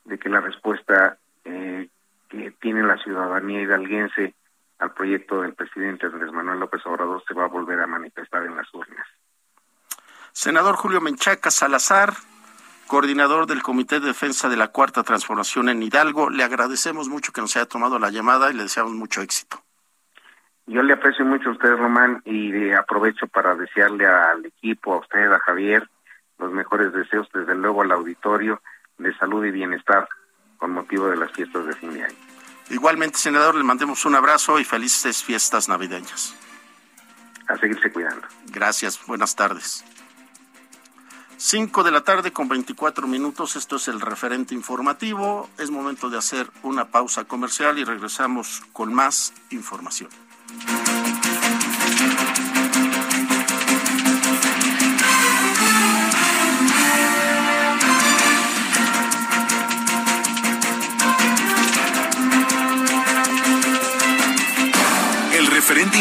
de 0.04 0.18
que 0.18 0.30
la 0.30 0.42
respuesta 0.42 1.18
eh, 1.44 1.90
que 2.28 2.52
tiene 2.60 2.84
la 2.84 2.98
ciudadanía 2.98 3.62
hidalguense 3.62 4.34
al 4.80 4.94
proyecto 4.94 5.42
del 5.42 5.54
presidente 5.54 6.08
Andrés 6.08 6.32
Manuel 6.32 6.60
López 6.60 6.86
Obrador 6.86 7.24
se 7.28 7.34
va 7.34 7.46
a 7.46 7.50
volver 7.50 7.80
a 7.80 7.88
manifestar 7.88 8.44
en 8.46 8.56
las 8.56 8.72
urnas. 8.74 9.08
Senador 10.32 10.76
Julio 10.76 11.00
Menchaca 11.00 11.50
Salazar, 11.50 12.14
coordinador 12.88 13.48
del 13.48 13.64
Comité 13.64 14.00
de 14.00 14.08
Defensa 14.08 14.50
de 14.50 14.58
la 14.58 14.68
Cuarta 14.68 15.04
Transformación 15.04 15.70
en 15.70 15.82
Hidalgo, 15.82 16.30
le 16.30 16.44
agradecemos 16.44 17.08
mucho 17.08 17.32
que 17.32 17.42
nos 17.42 17.56
haya 17.56 17.68
tomado 17.68 18.00
la 18.00 18.10
llamada 18.10 18.52
y 18.52 18.54
le 18.54 18.64
deseamos 18.64 18.94
mucho 18.94 19.22
éxito. 19.22 19.64
Yo 20.68 20.82
le 20.82 20.94
aprecio 20.94 21.24
mucho 21.24 21.50
a 21.50 21.52
usted, 21.54 21.76
Román, 21.76 22.22
y 22.26 22.72
aprovecho 22.72 23.28
para 23.28 23.56
desearle 23.56 24.08
al 24.08 24.46
equipo, 24.46 24.96
a 24.96 24.98
usted, 24.98 25.32
a 25.32 25.40
Javier, 25.40 25.88
los 26.40 26.52
mejores 26.52 26.92
deseos, 26.92 27.30
desde 27.34 27.56
luego 27.56 27.84
al 27.84 27.92
auditorio, 27.92 28.62
de 28.98 29.16
salud 29.18 29.46
y 29.46 29.52
bienestar 29.52 30.08
con 30.58 30.72
motivo 30.72 31.08
de 31.08 31.18
las 31.18 31.32
fiestas 31.32 31.66
de 31.66 31.74
fin 31.74 31.94
de 31.94 32.04
año. 32.04 32.25
Igualmente, 32.70 33.18
senador, 33.18 33.56
le 33.56 33.64
mandemos 33.64 34.06
un 34.06 34.16
abrazo 34.16 34.60
y 34.60 34.64
felices 34.64 35.24
fiestas 35.24 35.70
navideñas. 35.70 36.36
A 37.48 37.58
seguirse 37.58 37.92
cuidando. 37.92 38.28
Gracias, 38.48 39.00
buenas 39.06 39.36
tardes. 39.36 39.84
5 41.38 41.84
de 41.84 41.92
la 41.92 42.02
tarde 42.02 42.32
con 42.32 42.48
24 42.48 43.08
minutos, 43.08 43.56
esto 43.56 43.76
es 43.76 43.88
el 43.88 44.02
referente 44.02 44.56
informativo. 44.56 45.50
Es 45.58 45.70
momento 45.70 46.10
de 46.10 46.18
hacer 46.18 46.50
una 46.64 46.86
pausa 46.86 47.26
comercial 47.26 47.78
y 47.78 47.84
regresamos 47.84 48.64
con 48.74 48.94
más 48.94 49.34
información. 49.52 50.10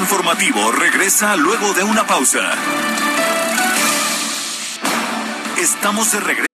Informativo 0.04 0.70
regresa 0.70 1.34
luego 1.34 1.72
de 1.72 1.82
una 1.82 2.06
pausa. 2.06 2.52
Estamos 5.56 6.12
de 6.12 6.20
regreso. 6.20 6.53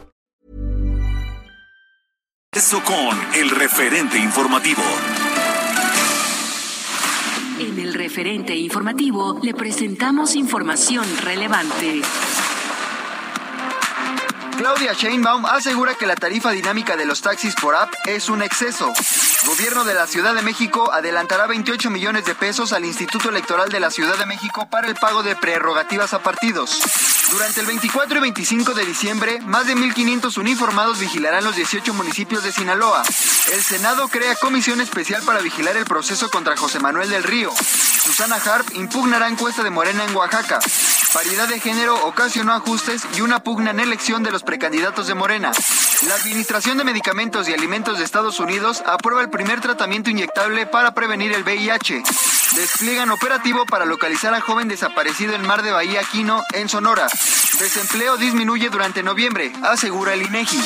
Eso 2.63 2.79
con 2.83 3.19
el 3.33 3.49
referente 3.49 4.19
informativo. 4.19 4.83
En 7.57 7.79
el 7.79 7.95
referente 7.95 8.55
informativo 8.55 9.39
le 9.41 9.55
presentamos 9.55 10.35
información 10.35 11.03
relevante. 11.23 12.03
Claudia 14.59 14.93
Sheinbaum 14.93 15.43
asegura 15.47 15.95
que 15.95 16.05
la 16.05 16.15
tarifa 16.15 16.51
dinámica 16.51 16.95
de 16.95 17.07
los 17.07 17.21
taxis 17.21 17.55
por 17.55 17.75
app 17.75 17.91
es 18.05 18.29
un 18.29 18.43
exceso. 18.43 18.93
Gobierno 19.45 19.83
de 19.85 19.95
la 19.95 20.05
Ciudad 20.05 20.35
de 20.35 20.43
México 20.43 20.91
adelantará 20.93 21.47
28 21.47 21.89
millones 21.89 22.25
de 22.25 22.35
pesos 22.35 22.73
al 22.73 22.85
Instituto 22.85 23.29
Electoral 23.29 23.69
de 23.69 23.79
la 23.79 23.89
Ciudad 23.89 24.17
de 24.17 24.27
México 24.27 24.67
para 24.69 24.87
el 24.87 24.95
pago 24.95 25.23
de 25.23 25.35
prerrogativas 25.35 26.13
a 26.13 26.19
partidos. 26.19 26.79
Durante 27.31 27.61
el 27.61 27.65
24 27.65 28.17
y 28.17 28.21
25 28.21 28.73
de 28.73 28.85
diciembre, 28.85 29.41
más 29.41 29.65
de 29.65 29.75
1.500 29.75 30.37
uniformados 30.37 30.99
vigilarán 30.99 31.43
los 31.43 31.55
18 31.55 31.93
municipios 31.93 32.43
de 32.43 32.51
Sinaloa. 32.51 33.01
El 33.51 33.63
Senado 33.63 34.07
crea 34.09 34.35
comisión 34.35 34.79
especial 34.79 35.23
para 35.23 35.41
vigilar 35.41 35.75
el 35.75 35.85
proceso 35.85 36.29
contra 36.29 36.55
José 36.55 36.79
Manuel 36.79 37.09
del 37.09 37.23
Río. 37.23 37.51
Susana 38.03 38.35
Harp 38.35 38.67
impugnará 38.75 39.27
encuesta 39.27 39.63
de 39.63 39.69
Morena 39.69 40.03
en 40.03 40.15
Oaxaca. 40.15 40.59
Paridad 41.13 41.49
de 41.49 41.59
género 41.59 42.07
ocasionó 42.07 42.53
ajustes 42.53 43.03
y 43.17 43.21
una 43.21 43.43
pugna 43.43 43.71
en 43.71 43.81
elección 43.81 44.23
de 44.23 44.31
los 44.31 44.43
precandidatos 44.43 45.07
de 45.07 45.13
Morena. 45.13 45.51
La 46.07 46.15
Administración 46.15 46.77
de 46.77 46.85
Medicamentos 46.85 47.49
y 47.49 47.53
Alimentos 47.53 47.97
de 47.97 48.05
Estados 48.05 48.39
Unidos 48.39 48.81
aprueba 48.85 49.21
el 49.21 49.29
primer 49.29 49.59
tratamiento 49.59 50.09
inyectable 50.09 50.67
para 50.67 50.93
prevenir 50.93 51.33
el 51.33 51.43
VIH. 51.43 52.03
Despliegan 52.55 53.11
operativo 53.11 53.65
para 53.65 53.85
localizar 53.85 54.33
a 54.33 54.39
joven 54.39 54.69
desaparecido 54.69 55.33
en 55.33 55.45
Mar 55.45 55.63
de 55.63 55.71
Bahía 55.71 56.01
Quino, 56.03 56.43
en 56.53 56.69
Sonora. 56.69 57.07
Desempleo 57.59 58.15
disminuye 58.15 58.69
durante 58.69 59.03
noviembre, 59.03 59.51
asegura 59.63 60.13
el 60.13 60.21
INEGI. 60.21 60.61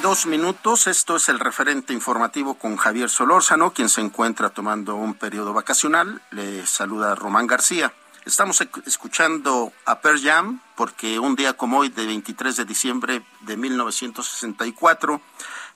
32 0.00 0.26
minutos. 0.26 0.86
Esto 0.86 1.16
es 1.16 1.28
el 1.28 1.40
referente 1.40 1.92
informativo 1.92 2.54
con 2.54 2.76
Javier 2.76 3.10
Solórzano, 3.10 3.72
quien 3.72 3.88
se 3.88 4.00
encuentra 4.00 4.50
tomando 4.50 4.94
un 4.94 5.14
periodo 5.14 5.52
vacacional. 5.52 6.22
Le 6.30 6.64
saluda 6.68 7.16
Román 7.16 7.48
García. 7.48 7.92
Estamos 8.24 8.60
escuchando 8.86 9.72
a 9.86 10.00
Pearl 10.00 10.22
Jam 10.22 10.60
porque 10.76 11.18
un 11.18 11.34
día 11.34 11.54
como 11.54 11.78
hoy, 11.78 11.88
de 11.88 12.06
23 12.06 12.54
de 12.54 12.64
diciembre 12.64 13.26
de 13.40 13.56
1964, 13.56 15.20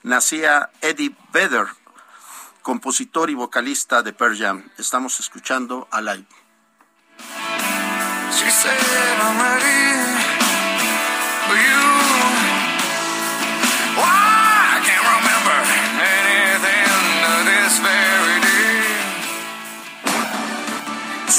nacía 0.03 0.69
Eddie 0.79 1.13
Vedder, 1.33 1.67
compositor 2.61 3.29
y 3.29 3.33
vocalista 3.33 4.03
de 4.03 4.13
Pearl 4.13 4.37
Jam. 4.37 4.69
Estamos 4.77 5.19
escuchando 5.19 5.89
a 5.91 5.99
Live. 5.99 6.27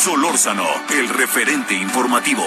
Solórzano, 0.05 0.67
el 0.91 1.09
referente 1.09 1.73
informativo. 1.73 2.45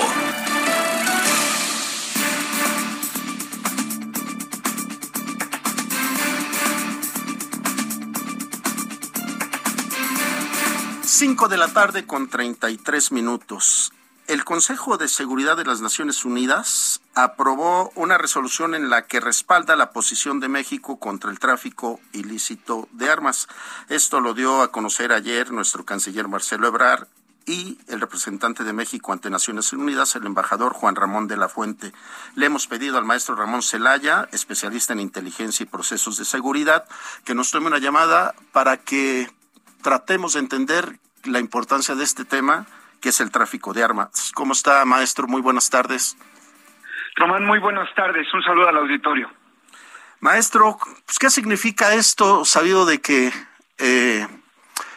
Cinco 11.03 11.47
de 11.47 11.57
la 11.57 11.69
tarde 11.69 12.05
con 12.05 12.29
33 12.29 13.11
minutos. 13.11 13.91
el 14.27 14.43
Consejo 14.43 14.97
de 14.97 15.07
Seguridad 15.07 15.57
de 15.57 15.65
las 15.65 15.81
Naciones 15.81 16.25
Unidas 16.25 17.01
aprobó 17.15 17.91
una 17.95 18.19
resolución 18.19 18.75
en 18.75 18.91
la 18.91 19.07
que 19.07 19.19
respalda 19.19 19.75
la 19.75 19.89
posición 19.89 20.39
de 20.39 20.47
México 20.47 20.99
contra 20.99 21.31
el 21.31 21.39
tráfico 21.39 21.99
ilícito 22.13 22.87
de 22.91 23.09
armas. 23.09 23.47
Esto 23.89 24.19
lo 24.19 24.35
dio 24.35 24.61
a 24.61 24.71
conocer 24.71 25.11
ayer 25.11 25.51
nuestro 25.51 25.85
canciller 25.85 26.27
Marcelo 26.27 26.67
Ebrard 26.67 27.07
y 27.47 27.79
el 27.87 28.01
representante 28.01 28.63
de 28.63 28.73
México 28.73 29.13
ante 29.13 29.29
Naciones 29.29 29.71
Unidas, 29.71 30.15
el 30.15 30.25
embajador 30.25 30.73
Juan 30.73 30.95
Ramón 30.95 31.27
de 31.27 31.37
la 31.37 31.47
Fuente. 31.47 31.93
Le 32.35 32.45
hemos 32.45 32.67
pedido 32.67 32.97
al 32.97 33.05
maestro 33.05 33.35
Ramón 33.35 33.63
Celaya, 33.63 34.27
especialista 34.33 34.93
en 34.93 34.99
inteligencia 34.99 35.63
y 35.63 35.67
procesos 35.67 36.17
de 36.17 36.25
seguridad, 36.25 36.85
que 37.23 37.33
nos 37.33 37.49
tome 37.49 37.67
una 37.67 37.79
llamada 37.79 38.35
para 38.51 38.77
que 38.77 39.29
tratemos 39.81 40.33
de 40.33 40.41
entender 40.41 40.99
la 41.23 41.39
importancia 41.39 41.95
de 41.95 42.03
este 42.03 42.25
tema 42.25 42.67
que 43.01 43.09
es 43.09 43.21
el 43.21 43.31
tráfico 43.31 43.73
de 43.73 43.83
armas. 43.83 44.31
¿Cómo 44.33 44.53
está, 44.53 44.83
maestro? 44.85 45.27
Muy 45.27 45.41
buenas 45.41 45.69
tardes. 45.69 46.17
Román, 47.15 47.45
muy 47.45 47.59
buenas 47.59 47.87
tardes. 47.95 48.27
Un 48.33 48.43
saludo 48.43 48.67
al 48.67 48.77
auditorio. 48.77 49.31
Maestro, 50.19 50.77
pues, 51.05 51.19
¿qué 51.19 51.29
significa 51.29 51.93
esto, 51.93 52.43
sabido 52.43 52.85
de 52.85 52.99
que 52.99 53.31
eh, 53.77 54.27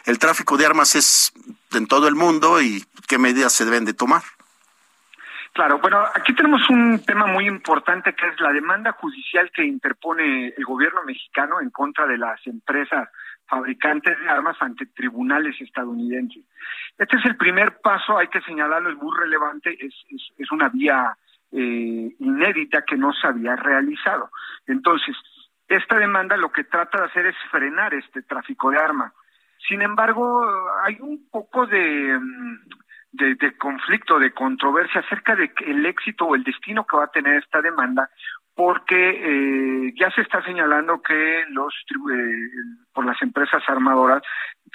el 0.05 0.19
tráfico 0.19 0.57
de 0.57 0.65
armas 0.65 0.95
es 0.95 1.31
en 1.73 1.87
todo 1.87 2.07
el 2.07 2.15
mundo 2.15 2.61
y 2.61 2.83
qué 3.07 3.17
medidas 3.17 3.53
se 3.53 3.65
deben 3.65 3.85
de 3.85 3.93
tomar? 3.93 4.21
Claro, 5.53 5.79
bueno, 5.79 6.01
aquí 6.15 6.33
tenemos 6.33 6.69
un 6.69 7.03
tema 7.05 7.25
muy 7.27 7.45
importante 7.45 8.13
que 8.13 8.27
es 8.27 8.39
la 8.39 8.53
demanda 8.53 8.93
judicial 8.93 9.51
que 9.53 9.65
interpone 9.65 10.53
el 10.55 10.63
gobierno 10.63 11.03
mexicano 11.03 11.59
en 11.59 11.69
contra 11.71 12.07
de 12.07 12.17
las 12.17 12.39
empresas 12.47 13.09
fabricantes 13.47 14.17
de 14.17 14.29
armas 14.29 14.55
ante 14.61 14.85
tribunales 14.85 15.59
estadounidenses. 15.59 16.45
Este 16.97 17.17
es 17.17 17.25
el 17.25 17.35
primer 17.35 17.81
paso, 17.81 18.17
hay 18.17 18.29
que 18.29 18.39
señalarlo, 18.41 18.91
es 18.91 18.95
muy 18.95 19.13
relevante, 19.17 19.77
es, 19.77 19.93
es, 20.37 20.51
una 20.53 20.69
vía 20.69 21.17
eh, 21.51 22.15
inédita 22.19 22.83
que 22.83 22.95
no 22.95 23.11
se 23.11 23.27
había 23.27 23.57
realizado. 23.57 24.31
Entonces, 24.67 25.17
esta 25.67 25.97
demanda 25.97 26.37
lo 26.37 26.49
que 26.49 26.63
trata 26.63 26.99
de 26.99 27.05
hacer 27.07 27.25
es 27.25 27.35
frenar 27.49 27.93
este 27.93 28.21
tráfico 28.21 28.71
de 28.71 28.77
armas. 28.77 29.11
Sin 29.67 29.81
embargo, 29.81 30.43
hay 30.83 30.97
un 30.99 31.29
poco 31.29 31.65
de, 31.67 32.17
mm, 32.19 32.59
de, 33.13 33.35
de, 33.35 33.57
conflicto, 33.57 34.19
de 34.19 34.31
controversia 34.31 35.01
acerca 35.01 35.35
de 35.35 35.51
el 35.65 35.85
éxito 35.85 36.25
o 36.25 36.35
el 36.35 36.43
destino 36.43 36.85
que 36.85 36.97
va 36.97 37.05
a 37.05 37.11
tener 37.11 37.35
esta 37.35 37.61
demanda, 37.61 38.09
porque 38.55 38.95
eh, 38.95 39.93
ya 39.99 40.11
se 40.11 40.21
está 40.21 40.43
señalando 40.43 41.01
que 41.01 41.43
los 41.49 41.73
eh, 42.13 42.49
por 42.93 43.05
las 43.05 43.21
empresas 43.21 43.63
armadoras 43.67 44.21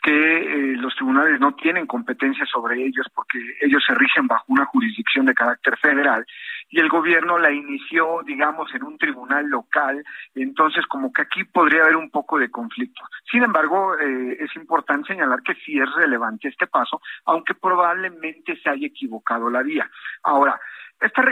que 0.03 0.13
eh, 0.13 0.77
los 0.77 0.95
tribunales 0.95 1.41
no 1.41 1.55
tienen 1.55 1.87
competencia 1.87 2.45
sobre 2.47 2.85
ellos 2.85 3.07
porque 3.15 3.39
ellos 3.61 3.83
se 3.87 3.95
rigen 3.95 4.27
bajo 4.27 4.45
una 4.49 4.65
jurisdicción 4.67 5.27
de 5.27 5.35
carácter 5.35 5.77
federal 5.79 6.27
y 6.69 6.81
el 6.81 6.89
gobierno 6.89 7.39
la 7.39 7.51
inició, 7.51 8.23
digamos, 8.25 8.75
en 8.75 8.83
un 8.83 8.99
tribunal 8.99 9.47
local, 9.47 10.05
entonces 10.35 10.85
como 10.87 11.13
que 11.13 11.23
aquí 11.23 11.45
podría 11.45 11.83
haber 11.83 11.97
un 11.97 12.11
poco 12.11 12.39
de 12.39 12.51
conflicto. 12.51 13.03
Sin 13.31 13.43
embargo, 13.43 13.97
eh, 13.99 14.37
es 14.41 14.55
importante 14.57 15.09
señalar 15.09 15.43
que 15.43 15.55
sí 15.55 15.79
es 15.79 15.93
relevante 15.95 16.49
este 16.49 16.67
paso, 16.67 17.01
aunque 17.25 17.55
probablemente 17.55 18.57
se 18.61 18.69
haya 18.69 18.87
equivocado 18.87 19.49
la 19.49 19.63
vía. 19.63 19.89
Ahora, 20.23 20.59
este, 21.01 21.23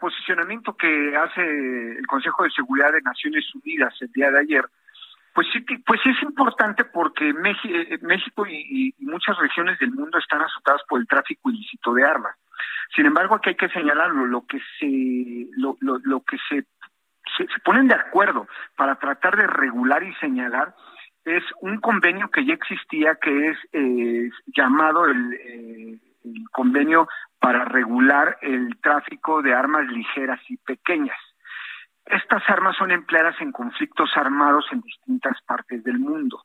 posicionamiento 0.00 0.76
que 0.76 1.16
hace 1.16 1.42
el 1.98 2.06
Consejo 2.06 2.44
de 2.44 2.50
Seguridad 2.50 2.92
de 2.92 3.02
Naciones 3.02 3.44
Unidas 3.54 3.94
el 4.00 4.10
día 4.12 4.30
de 4.30 4.40
ayer, 4.40 4.64
pues 5.34 5.48
sí, 5.52 5.60
pues 5.60 6.00
es 6.06 6.22
importante 6.22 6.84
porque 6.84 7.28
eh, 7.28 7.98
México, 8.00 8.46
y, 8.46 8.94
muchas 9.00 9.36
regiones 9.38 9.78
del 9.78 9.92
mundo 9.92 10.18
están 10.18 10.40
azotadas 10.40 10.80
por 10.88 10.98
el 10.98 11.06
tráfico 11.06 11.50
ilícito 11.50 11.92
de 11.92 12.04
armas. 12.04 12.34
Sin 12.94 13.06
embargo, 13.06 13.34
aquí 13.34 13.50
hay 13.50 13.56
que 13.56 13.68
señalarlo, 13.68 14.26
lo 14.26 14.46
que 14.46 14.60
se, 14.78 15.48
lo, 15.56 15.76
lo, 15.80 16.20
que 16.22 16.36
se, 16.48 16.64
se, 17.36 17.46
ponen 17.64 17.88
de 17.88 17.94
acuerdo 17.94 18.46
para 18.76 18.96
tratar 18.96 19.36
de 19.36 19.46
regular 19.46 20.02
y 20.02 20.14
señalar 20.14 20.74
es 21.24 21.42
un 21.60 21.80
convenio 21.80 22.30
que 22.30 22.46
ya 22.46 22.54
existía 22.54 23.16
que 23.16 23.48
es 23.48 23.58
eh, 23.72 24.30
llamado 24.46 25.08
eh, 25.10 25.98
el 26.24 26.50
convenio 26.52 27.08
para 27.40 27.64
regular 27.64 28.38
el 28.42 28.76
tráfico 28.80 29.42
de 29.42 29.52
armas 29.52 29.86
ligeras 29.88 30.40
y 30.48 30.56
pequeñas. 30.58 31.18
Estas 32.06 32.48
armas 32.48 32.76
son 32.76 32.92
empleadas 32.92 33.34
en 33.40 33.50
conflictos 33.50 34.10
armados 34.14 34.66
en 34.70 34.80
distintas 34.80 35.36
partes 35.42 35.82
del 35.82 35.98
mundo. 35.98 36.44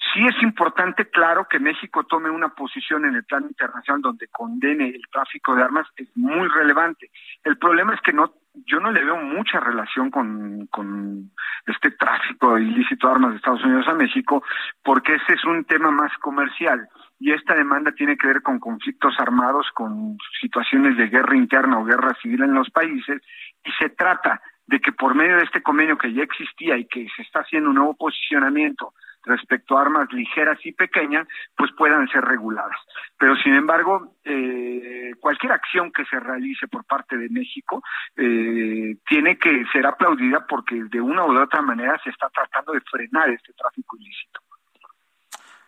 Sí 0.00 0.26
es 0.26 0.42
importante, 0.42 1.10
claro, 1.10 1.46
que 1.48 1.58
México 1.58 2.04
tome 2.04 2.30
una 2.30 2.48
posición 2.48 3.04
en 3.04 3.16
el 3.16 3.24
plano 3.24 3.48
internacional 3.48 4.00
donde 4.00 4.28
condene 4.28 4.88
el 4.88 5.02
tráfico 5.12 5.54
de 5.54 5.62
armas, 5.62 5.86
es 5.96 6.08
muy 6.16 6.48
relevante. 6.48 7.10
El 7.44 7.58
problema 7.58 7.94
es 7.94 8.00
que 8.00 8.12
no, 8.12 8.32
yo 8.66 8.80
no 8.80 8.90
le 8.92 9.04
veo 9.04 9.16
mucha 9.18 9.60
relación 9.60 10.10
con, 10.10 10.66
con 10.68 11.30
este 11.66 11.90
tráfico 11.90 12.58
ilícito 12.58 13.06
de 13.06 13.12
armas 13.12 13.30
de 13.32 13.36
Estados 13.36 13.62
Unidos 13.62 13.88
a 13.88 13.94
México, 13.94 14.42
porque 14.82 15.16
ese 15.16 15.34
es 15.34 15.44
un 15.44 15.64
tema 15.64 15.90
más 15.90 16.16
comercial 16.18 16.88
y 17.18 17.32
esta 17.32 17.54
demanda 17.54 17.92
tiene 17.92 18.16
que 18.16 18.26
ver 18.26 18.40
con 18.40 18.58
conflictos 18.58 19.14
armados, 19.18 19.68
con 19.74 20.16
situaciones 20.40 20.96
de 20.96 21.08
guerra 21.08 21.36
interna 21.36 21.78
o 21.78 21.84
guerra 21.84 22.16
civil 22.22 22.42
en 22.42 22.54
los 22.54 22.70
países, 22.70 23.20
y 23.62 23.70
se 23.78 23.90
trata 23.90 24.40
de 24.66 24.80
que 24.80 24.92
por 24.92 25.14
medio 25.14 25.36
de 25.36 25.42
este 25.42 25.62
convenio 25.62 25.98
que 25.98 26.12
ya 26.14 26.22
existía 26.22 26.78
y 26.78 26.86
que 26.86 27.06
se 27.14 27.22
está 27.22 27.40
haciendo 27.40 27.68
un 27.68 27.76
nuevo 27.76 27.94
posicionamiento 27.94 28.94
respecto 29.24 29.76
a 29.76 29.82
armas 29.82 30.12
ligeras 30.12 30.58
y 30.64 30.72
pequeñas, 30.72 31.26
pues 31.56 31.70
puedan 31.76 32.08
ser 32.08 32.24
reguladas. 32.24 32.76
Pero 33.18 33.36
sin 33.36 33.54
embargo, 33.54 34.16
eh, 34.24 35.12
cualquier 35.20 35.52
acción 35.52 35.92
que 35.92 36.04
se 36.06 36.18
realice 36.18 36.68
por 36.68 36.84
parte 36.84 37.16
de 37.16 37.28
México 37.28 37.82
eh, 38.16 38.96
tiene 39.08 39.38
que 39.38 39.64
ser 39.72 39.86
aplaudida 39.86 40.46
porque 40.46 40.84
de 40.84 41.00
una 41.00 41.24
u 41.24 41.38
otra 41.38 41.62
manera 41.62 42.00
se 42.02 42.10
está 42.10 42.28
tratando 42.30 42.72
de 42.72 42.80
frenar 42.80 43.30
este 43.30 43.52
tráfico 43.52 43.96
ilícito. 43.96 44.40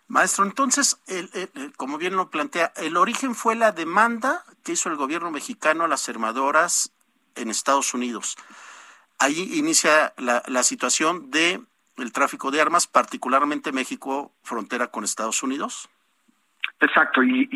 Maestro, 0.08 0.44
entonces, 0.44 1.00
como 1.78 1.96
bien 1.96 2.16
lo 2.16 2.28
plantea, 2.28 2.72
el 2.76 2.98
origen 2.98 3.34
fue 3.34 3.54
la 3.54 3.72
demanda 3.72 4.44
que 4.62 4.72
hizo 4.72 4.90
el 4.90 4.96
gobierno 4.96 5.30
mexicano 5.30 5.84
a 5.84 5.88
las 5.88 6.06
armadoras 6.06 6.92
en 7.34 7.48
Estados 7.48 7.94
Unidos. 7.94 8.36
Ahí 9.18 9.56
inicia 9.56 10.12
la 10.18 10.62
situación 10.64 11.30
de 11.30 11.64
el 11.98 12.12
tráfico 12.12 12.50
de 12.50 12.60
armas, 12.60 12.86
particularmente 12.86 13.72
México, 13.72 14.32
frontera 14.42 14.88
con 14.88 15.04
Estados 15.04 15.42
Unidos. 15.42 15.88
Exacto, 16.82 17.22
y, 17.22 17.46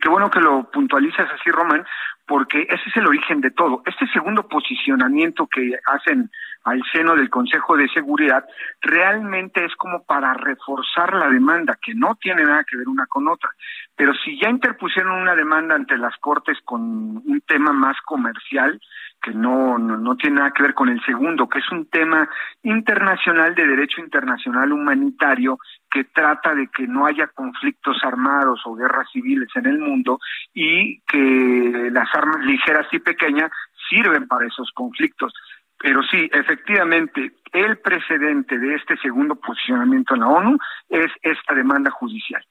qué 0.00 0.08
bueno 0.08 0.28
que 0.28 0.40
lo 0.40 0.68
puntualizas 0.70 1.30
así, 1.30 1.50
Román, 1.50 1.86
porque 2.26 2.62
ese 2.62 2.82
es 2.88 2.96
el 2.96 3.06
origen 3.06 3.40
de 3.40 3.52
todo. 3.52 3.82
Este 3.86 4.08
segundo 4.08 4.48
posicionamiento 4.48 5.46
que 5.46 5.78
hacen 5.86 6.30
al 6.64 6.82
seno 6.92 7.14
del 7.14 7.30
Consejo 7.30 7.76
de 7.76 7.88
Seguridad 7.90 8.44
realmente 8.80 9.64
es 9.64 9.76
como 9.76 10.02
para 10.02 10.34
reforzar 10.34 11.14
la 11.14 11.28
demanda, 11.28 11.78
que 11.80 11.94
no 11.94 12.16
tiene 12.16 12.42
nada 12.42 12.64
que 12.64 12.76
ver 12.76 12.88
una 12.88 13.06
con 13.06 13.28
otra. 13.28 13.50
Pero 13.94 14.12
si 14.14 14.36
ya 14.40 14.48
interpusieron 14.48 15.12
una 15.12 15.36
demanda 15.36 15.76
ante 15.76 15.96
las 15.96 16.16
Cortes 16.16 16.58
con 16.64 16.80
un 16.80 17.42
tema 17.46 17.72
más 17.72 17.96
comercial, 18.04 18.80
que 19.24 19.32
no, 19.32 19.78
no, 19.78 19.96
no, 19.96 20.16
tiene 20.16 20.36
nada 20.36 20.50
que 20.50 20.62
ver 20.62 20.74
con 20.74 20.90
el 20.90 21.02
segundo, 21.02 21.48
que 21.48 21.60
es 21.60 21.72
un 21.72 21.86
tema 21.86 22.28
internacional 22.62 23.54
de 23.54 23.66
derecho 23.66 24.02
internacional 24.02 24.70
humanitario 24.70 25.58
que 25.90 26.04
trata 26.04 26.54
de 26.54 26.68
que 26.68 26.86
no 26.86 27.06
haya 27.06 27.28
conflictos 27.28 27.96
armados 28.04 28.60
o 28.66 28.74
guerras 28.74 29.08
civiles 29.10 29.48
en 29.54 29.64
el 29.64 29.78
mundo 29.78 30.18
y 30.52 31.00
que 31.06 31.88
las 31.90 32.14
armas 32.14 32.44
ligeras 32.44 32.86
y 32.92 32.98
pequeñas 32.98 33.50
sirven 33.88 34.28
para 34.28 34.46
esos 34.46 34.70
conflictos. 34.74 35.32
Pero 35.78 36.02
sí, 36.02 36.28
efectivamente, 36.30 37.32
el 37.52 37.78
precedente 37.78 38.58
de 38.58 38.74
este 38.74 38.98
segundo 38.98 39.36
posicionamiento 39.36 40.14
en 40.14 40.20
la 40.20 40.28
ONU 40.28 40.58
es 40.90 41.10
esta 41.22 41.54
demanda 41.54 41.90
judicial. 41.90 42.44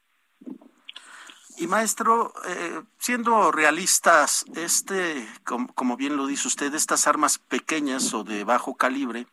Y 1.57 1.67
maestro, 1.67 2.33
eh, 2.47 2.81
siendo 2.97 3.51
realistas, 3.51 4.45
este, 4.55 5.27
como, 5.43 5.97
bien 5.97 6.17
lo 6.17 6.25
dice 6.25 6.47
usted, 6.47 6.73
estas 6.73 7.07
armas 7.07 7.37
pequeñas 7.37 8.13
o 8.13 8.23
de 8.23 8.43
bajo 8.43 8.75
calibre, 8.75 9.27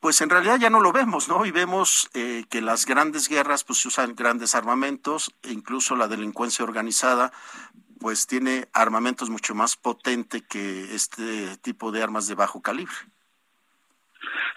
pues 0.00 0.20
en 0.20 0.30
realidad 0.30 0.58
ya 0.58 0.68
no 0.68 0.80
lo 0.80 0.92
vemos, 0.92 1.28
¿no? 1.28 1.46
Y 1.46 1.50
vemos 1.50 2.10
eh, 2.12 2.44
que 2.50 2.60
las 2.60 2.86
grandes 2.86 3.28
guerras 3.28 3.64
pues 3.64 3.80
se 3.80 3.88
usan 3.88 4.14
grandes 4.14 4.54
armamentos, 4.54 5.34
e 5.42 5.52
incluso 5.52 5.96
la 5.96 6.08
delincuencia 6.08 6.64
organizada 6.64 7.32
pues 7.98 8.26
tiene 8.26 8.68
armamentos 8.72 9.30
mucho 9.30 9.54
más 9.54 9.76
potentes 9.76 10.42
que 10.42 10.92
este 10.92 11.56
tipo 11.58 11.92
de 11.92 12.02
armas 12.02 12.26
de 12.26 12.34
bajo 12.34 12.60
calibre. 12.60 12.94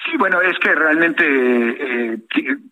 Sí, 0.05 0.17
bueno, 0.17 0.39
es 0.41 0.57
que 0.59 0.75
realmente 0.75 1.25
eh, 1.25 2.17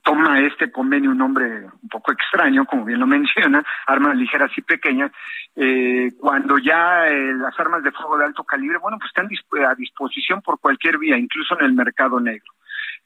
toma 0.03 0.39
este 0.41 0.71
convenio 0.71 1.11
un 1.11 1.17
nombre 1.17 1.65
un 1.81 1.89
poco 1.89 2.11
extraño, 2.11 2.65
como 2.65 2.85
bien 2.85 2.99
lo 2.99 3.07
menciona, 3.07 3.63
armas 3.87 4.15
ligeras 4.15 4.51
y 4.55 4.61
pequeñas, 4.61 5.11
eh, 5.55 6.11
cuando 6.19 6.57
ya 6.57 7.07
eh, 7.07 7.33
las 7.33 7.59
armas 7.59 7.83
de 7.83 7.91
fuego 7.91 8.17
de 8.17 8.25
alto 8.25 8.43
calibre, 8.43 8.77
bueno, 8.77 8.97
pues 8.99 9.09
están 9.09 9.29
a 9.67 9.75
disposición 9.75 10.41
por 10.41 10.59
cualquier 10.59 10.97
vía, 10.97 11.17
incluso 11.17 11.57
en 11.59 11.65
el 11.65 11.73
mercado 11.73 12.19
negro. 12.19 12.53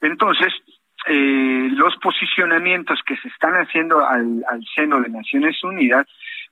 Entonces, 0.00 0.52
los 1.06 1.96
posicionamientos 1.96 3.00
que 3.06 3.16
se 3.16 3.28
están 3.28 3.54
haciendo 3.54 4.04
al, 4.06 4.44
al 4.46 4.62
seno 4.74 5.00
de 5.00 5.08
Naciones 5.08 5.62
Unidas, 5.64 6.06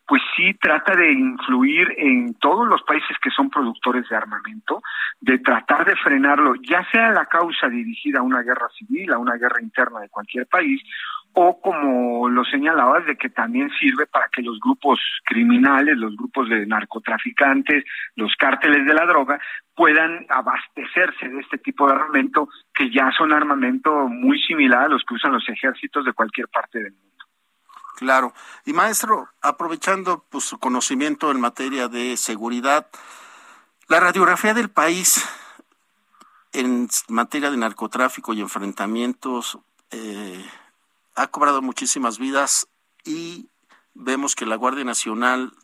pues 0.07 0.23
sí 0.37 0.55
trata 0.55 0.95
de 0.95 1.13
influir 1.13 1.93
en 1.97 2.35
todos 2.35 2.67
los 2.69 2.83
países 2.83 3.17
que 3.21 3.31
son 3.31 3.51
productores 3.51 4.09
de 4.09 4.17
armamento, 4.17 4.81
de 5.21 5.39
tratar 5.39 5.85
de 5.85 5.97
frenarlo, 5.97 6.55
ya 6.63 6.87
sea 6.93 7.11
la 7.11 7.27
causa 7.27 7.69
dirigida 7.69 8.21
a 8.21 8.23
una 8.23 8.43
guerra 8.43 8.69
civil, 8.79 9.13
a 9.13 9.19
una 9.19 9.35
guerra 9.37 9.61
interna 9.61 10.01
de 10.01 10.09
cualquier 10.09 10.47
país, 10.47 10.81
o 11.33 11.61
como 11.61 12.29
lo 12.29 12.45
señalabas, 12.45 13.05
de 13.05 13.17
que 13.17 13.29
también 13.29 13.69
sirve 13.79 14.07
para 14.07 14.29
que 14.33 14.43
los 14.43 14.59
grupos 14.61 15.01
criminales, 15.25 15.97
los 15.99 16.17
grupos 16.17 16.49
de 16.49 16.65
narcotraficantes, 16.67 17.85
los 18.15 18.35
cárteles 18.37 18.87
de 18.87 18.95
la 18.95 19.05
droga, 19.07 19.39
puedan 19.75 20.25
abastecerse 20.31 21.29
de 21.29 21.41
este 21.41 21.59
tipo 21.59 21.87
de 21.87 21.95
armamento, 21.95 22.49
que 22.73 22.91
ya 22.91 23.11
son 23.11 23.33
armamento 23.33 24.09
muy 24.09 24.41
similar 24.41 24.85
a 24.85 24.89
los 24.89 25.05
que 25.05 25.15
usan 25.15 25.33
los 25.33 25.47
ejércitos 25.49 26.05
de 26.07 26.15
cualquier 26.15 26.49
parte 26.49 26.79
del 26.79 26.93
mundo. 26.93 27.06
Claro. 27.97 28.35
Y 28.67 28.75
maestro, 28.75 29.31
aprovechando 29.41 30.23
pues, 30.29 30.45
su 30.45 30.59
conocimiento 30.59 31.31
en 31.31 31.41
materia 31.41 31.89
de 31.89 32.19
seguridad, 32.19 32.89
la 33.89 34.01
radiografía 34.01 34.53
del 34.53 34.69
país 34.69 35.25
en 36.53 36.89
materia 37.09 37.51
de 37.51 37.57
narcotráfico 37.57 38.35
y 38.35 38.43
enfrentamientos 38.43 39.59
eh, 39.91 40.45
ha 41.15 41.27
cobrado 41.29 41.63
muchísimas 41.63 42.19
vidas 42.19 42.69
y 43.03 43.49
vemos 43.95 44.35
que 44.35 44.45
la 44.45 44.57
Guardia 44.57 44.85
Nacional, 44.85 45.55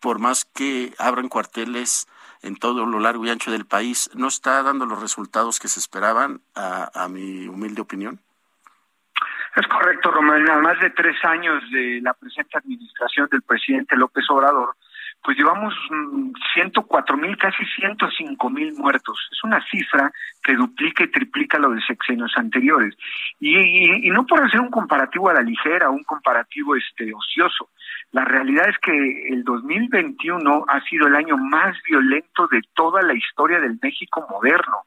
por 0.00 0.18
más 0.18 0.44
que 0.46 0.94
abran 0.98 1.28
cuarteles 1.28 2.08
en 2.42 2.56
todo 2.56 2.86
lo 2.86 2.98
largo 2.98 3.24
y 3.24 3.30
ancho 3.30 3.52
del 3.52 3.66
país, 3.66 4.10
no 4.14 4.26
está 4.26 4.64
dando 4.64 4.84
los 4.84 5.00
resultados 5.00 5.60
que 5.60 5.68
se 5.68 5.78
esperaban, 5.78 6.42
a, 6.56 6.90
a 6.92 7.08
mi 7.08 7.46
humilde 7.46 7.82
opinión. 7.82 8.20
Es 9.56 9.66
correcto, 9.66 10.10
Román. 10.10 10.44
Más 10.62 10.78
de 10.80 10.90
tres 10.90 11.16
años 11.24 11.62
de 11.70 12.00
la 12.02 12.14
presente 12.14 12.58
administración 12.58 13.28
del 13.30 13.42
presidente 13.42 13.96
López 13.96 14.24
Obrador, 14.30 14.74
pues 15.22 15.36
llevamos 15.36 15.74
104 16.54 17.16
mm, 17.16 17.20
mil, 17.20 17.36
casi 17.36 17.64
105 17.64 18.50
mil 18.50 18.72
muertos. 18.74 19.18
Es 19.32 19.42
una 19.42 19.64
cifra 19.68 20.12
que 20.42 20.54
duplica 20.54 21.04
y 21.04 21.08
triplica 21.08 21.58
lo 21.58 21.70
de 21.70 21.82
sexenios 21.82 22.32
anteriores. 22.36 22.94
Y, 23.40 24.06
y, 24.06 24.10
no 24.10 24.26
por 24.26 24.44
hacer 24.44 24.60
un 24.60 24.70
comparativo 24.70 25.28
a 25.28 25.34
la 25.34 25.42
ligera, 25.42 25.90
un 25.90 26.04
comparativo 26.04 26.76
este 26.76 27.12
ocioso. 27.12 27.70
La 28.12 28.24
realidad 28.24 28.68
es 28.68 28.78
que 28.78 29.28
el 29.28 29.44
2021 29.44 30.64
ha 30.68 30.80
sido 30.82 31.08
el 31.08 31.16
año 31.16 31.36
más 31.36 31.76
violento 31.82 32.46
de 32.48 32.62
toda 32.74 33.02
la 33.02 33.14
historia 33.14 33.60
del 33.60 33.78
México 33.82 34.26
moderno. 34.30 34.84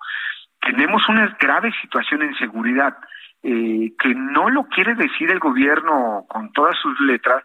Tenemos 0.62 1.08
una 1.10 1.36
grave 1.40 1.72
situación 1.82 2.22
en 2.22 2.36
seguridad 2.36 2.96
eh, 3.44 3.94
que 3.98 4.14
no 4.16 4.50
lo 4.50 4.66
quiere 4.66 4.96
decir 4.96 5.32
el 5.32 5.40
gobierno 5.40 6.26
con 6.28 6.52
todas 6.52 6.78
sus 6.78 7.00
letras, 7.02 7.44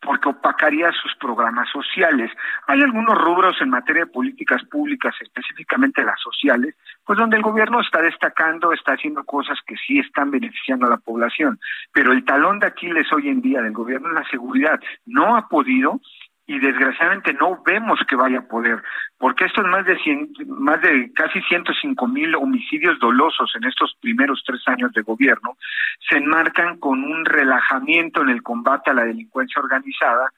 porque 0.00 0.28
opacaría 0.28 0.92
sus 0.92 1.14
programas 1.16 1.68
sociales. 1.70 2.30
Hay 2.66 2.80
algunos 2.80 3.16
rubros 3.18 3.56
en 3.60 3.70
materia 3.70 4.04
de 4.04 4.10
políticas 4.10 4.62
públicas, 4.64 5.14
específicamente 5.20 6.04
las 6.04 6.20
sociales, 6.20 6.74
pues 7.04 7.18
donde 7.18 7.36
el 7.36 7.42
gobierno 7.42 7.80
está 7.80 8.00
destacando, 8.00 8.72
está 8.72 8.92
haciendo 8.92 9.24
cosas 9.24 9.58
que 9.66 9.76
sí 9.76 9.98
están 9.98 10.30
beneficiando 10.30 10.86
a 10.86 10.90
la 10.90 10.98
población. 10.98 11.58
Pero 11.92 12.12
el 12.12 12.24
talón 12.24 12.60
de 12.60 12.66
Aquiles 12.66 13.12
hoy 13.12 13.28
en 13.28 13.40
día 13.40 13.60
del 13.62 13.72
gobierno 13.72 14.08
es 14.08 14.14
la 14.14 14.30
seguridad. 14.30 14.80
No 15.06 15.36
ha 15.36 15.48
podido 15.48 16.00
y 16.48 16.58
desgraciadamente 16.58 17.34
no 17.34 17.62
vemos 17.62 18.00
que 18.08 18.16
vaya 18.16 18.38
a 18.38 18.48
poder, 18.48 18.82
porque 19.18 19.44
estos 19.44 19.66
más 19.66 19.84
de 19.84 19.98
más 20.46 20.80
de 20.80 21.12
casi 21.12 21.42
105 21.42 22.08
mil 22.08 22.34
homicidios 22.34 22.98
dolosos 22.98 23.52
en 23.54 23.64
estos 23.64 23.94
primeros 24.00 24.42
tres 24.46 24.62
años 24.66 24.90
de 24.94 25.02
gobierno 25.02 25.58
se 26.08 26.16
enmarcan 26.16 26.78
con 26.78 27.04
un 27.04 27.26
relajamiento 27.26 28.22
en 28.22 28.30
el 28.30 28.42
combate 28.42 28.90
a 28.90 28.94
la 28.94 29.04
delincuencia 29.04 29.60
organizada, 29.60 30.32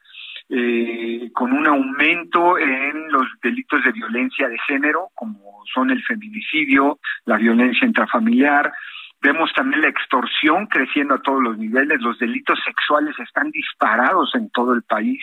eh, 0.48 1.30
con 1.32 1.52
un 1.52 1.68
aumento 1.68 2.58
en 2.58 3.12
los 3.12 3.28
delitos 3.40 3.84
de 3.84 3.92
violencia 3.92 4.48
de 4.48 4.58
género, 4.66 5.10
como 5.14 5.62
son 5.72 5.92
el 5.92 6.02
feminicidio, 6.02 6.98
la 7.24 7.36
violencia 7.36 7.86
intrafamiliar, 7.86 8.72
Vemos 9.22 9.52
también 9.54 9.82
la 9.82 9.88
extorsión 9.88 10.66
creciendo 10.66 11.14
a 11.14 11.22
todos 11.22 11.42
los 11.42 11.58
niveles, 11.58 12.00
los 12.00 12.18
delitos 12.18 12.58
sexuales 12.64 13.18
están 13.18 13.50
disparados 13.50 14.34
en 14.34 14.48
todo 14.48 14.72
el 14.72 14.82
país 14.82 15.22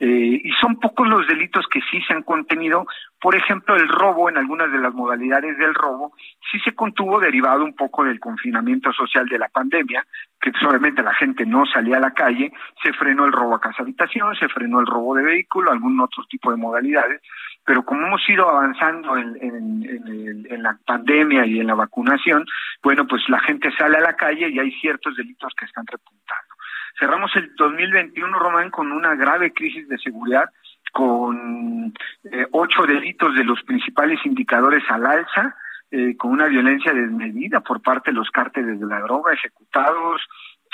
eh, 0.00 0.40
y 0.42 0.50
son 0.60 0.80
pocos 0.80 1.06
los 1.06 1.26
delitos 1.28 1.66
que 1.68 1.80
sí 1.88 2.00
se 2.02 2.14
han 2.14 2.24
contenido. 2.24 2.86
Por 3.20 3.36
ejemplo, 3.36 3.76
el 3.76 3.88
robo, 3.88 4.28
en 4.28 4.38
algunas 4.38 4.72
de 4.72 4.78
las 4.78 4.92
modalidades 4.92 5.56
del 5.56 5.74
robo, 5.74 6.14
sí 6.50 6.58
se 6.60 6.74
contuvo 6.74 7.20
derivado 7.20 7.64
un 7.64 7.74
poco 7.74 8.02
del 8.02 8.18
confinamiento 8.18 8.92
social 8.92 9.28
de 9.28 9.38
la 9.38 9.48
pandemia, 9.48 10.04
que 10.40 10.50
solamente 10.60 11.02
la 11.02 11.14
gente 11.14 11.46
no 11.46 11.64
salía 11.66 11.98
a 11.98 12.00
la 12.00 12.12
calle, 12.12 12.52
se 12.82 12.92
frenó 12.92 13.24
el 13.24 13.32
robo 13.32 13.54
a 13.54 13.60
casa 13.60 13.82
habitación, 13.82 14.34
se 14.36 14.48
frenó 14.48 14.80
el 14.80 14.86
robo 14.86 15.14
de 15.14 15.22
vehículo, 15.22 15.70
algún 15.70 16.00
otro 16.00 16.24
tipo 16.28 16.50
de 16.50 16.56
modalidades, 16.56 17.20
pero 17.68 17.82
como 17.82 18.06
hemos 18.06 18.26
ido 18.30 18.48
avanzando 18.48 19.14
en, 19.18 19.36
en, 19.42 20.62
la 20.62 20.78
pandemia 20.86 21.44
y 21.44 21.60
en 21.60 21.66
la 21.66 21.74
vacunación, 21.74 22.46
bueno, 22.82 23.06
pues 23.06 23.28
la 23.28 23.40
gente 23.40 23.70
sale 23.76 23.98
a 23.98 24.00
la 24.00 24.16
calle 24.16 24.48
y 24.48 24.58
hay 24.58 24.72
ciertos 24.80 25.14
delitos 25.14 25.52
que 25.54 25.66
están 25.66 25.86
repuntando. 25.86 26.54
Cerramos 26.98 27.30
el 27.36 27.54
2021, 27.56 28.38
Román, 28.38 28.70
con 28.70 28.90
una 28.90 29.14
grave 29.16 29.52
crisis 29.52 29.86
de 29.86 29.98
seguridad, 29.98 30.48
con 30.94 31.92
eh, 32.32 32.46
ocho 32.52 32.86
delitos 32.86 33.34
de 33.34 33.44
los 33.44 33.62
principales 33.64 34.18
indicadores 34.24 34.82
al 34.88 35.04
alza, 35.04 35.54
eh, 35.90 36.16
con 36.16 36.30
una 36.30 36.46
violencia 36.46 36.94
desmedida 36.94 37.60
por 37.60 37.82
parte 37.82 38.12
de 38.12 38.16
los 38.16 38.30
cárteles 38.30 38.80
de 38.80 38.86
la 38.86 39.00
droga, 39.00 39.34
ejecutados, 39.34 40.22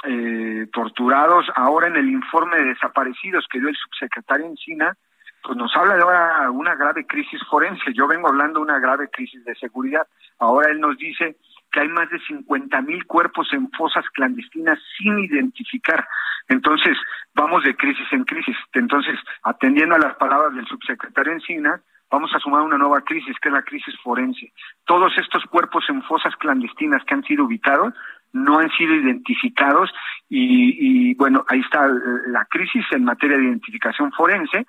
eh, 0.04 0.68
torturados. 0.72 1.46
Ahora 1.56 1.88
en 1.88 1.96
el 1.96 2.08
informe 2.08 2.56
de 2.56 2.66
desaparecidos 2.66 3.48
que 3.50 3.58
dio 3.58 3.68
el 3.68 3.76
subsecretario 3.76 4.46
Encina, 4.46 4.96
pues 5.44 5.58
nos 5.58 5.76
habla 5.76 5.94
de 5.94 6.02
ahora 6.02 6.50
una 6.50 6.74
grave 6.74 7.06
crisis 7.06 7.40
forense. 7.50 7.92
Yo 7.92 8.08
vengo 8.08 8.28
hablando 8.28 8.60
de 8.60 8.64
una 8.64 8.78
grave 8.78 9.10
crisis 9.10 9.44
de 9.44 9.54
seguridad. 9.56 10.06
Ahora 10.38 10.70
él 10.70 10.80
nos 10.80 10.96
dice 10.96 11.36
que 11.70 11.80
hay 11.80 11.88
más 11.88 12.08
de 12.08 12.18
50 12.20 12.80
mil 12.80 13.04
cuerpos 13.04 13.52
en 13.52 13.70
fosas 13.72 14.04
clandestinas 14.14 14.78
sin 14.96 15.18
identificar. 15.18 16.08
Entonces, 16.48 16.96
vamos 17.34 17.62
de 17.62 17.76
crisis 17.76 18.06
en 18.12 18.24
crisis. 18.24 18.56
Entonces, 18.72 19.18
atendiendo 19.42 19.96
a 19.96 19.98
las 19.98 20.14
palabras 20.16 20.54
del 20.54 20.66
subsecretario 20.66 21.32
Encina, 21.32 21.78
vamos 22.10 22.30
a 22.34 22.38
sumar 22.38 22.62
una 22.62 22.78
nueva 22.78 23.02
crisis, 23.02 23.36
que 23.40 23.48
es 23.48 23.54
la 23.54 23.62
crisis 23.62 23.94
forense. 24.02 24.50
Todos 24.86 25.12
estos 25.18 25.44
cuerpos 25.44 25.84
en 25.90 26.02
fosas 26.04 26.34
clandestinas 26.36 27.04
que 27.04 27.14
han 27.14 27.24
sido 27.24 27.44
ubicados 27.44 27.92
no 28.32 28.58
han 28.58 28.70
sido 28.70 28.94
identificados 28.94 29.92
y, 30.28 31.10
y 31.10 31.14
bueno, 31.14 31.44
ahí 31.48 31.60
está 31.60 31.86
la 32.26 32.44
crisis 32.46 32.84
en 32.92 33.04
materia 33.04 33.36
de 33.36 33.44
identificación 33.44 34.10
forense 34.12 34.66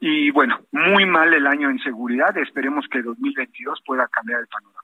y 0.00 0.30
bueno, 0.30 0.58
muy 0.72 1.04
mal 1.04 1.32
el 1.34 1.46
año 1.46 1.68
en 1.68 1.78
seguridad. 1.78 2.36
Esperemos 2.38 2.86
que 2.90 3.02
2022 3.02 3.80
pueda 3.86 4.08
cambiar 4.08 4.40
el 4.40 4.48
panorama. 4.48 4.80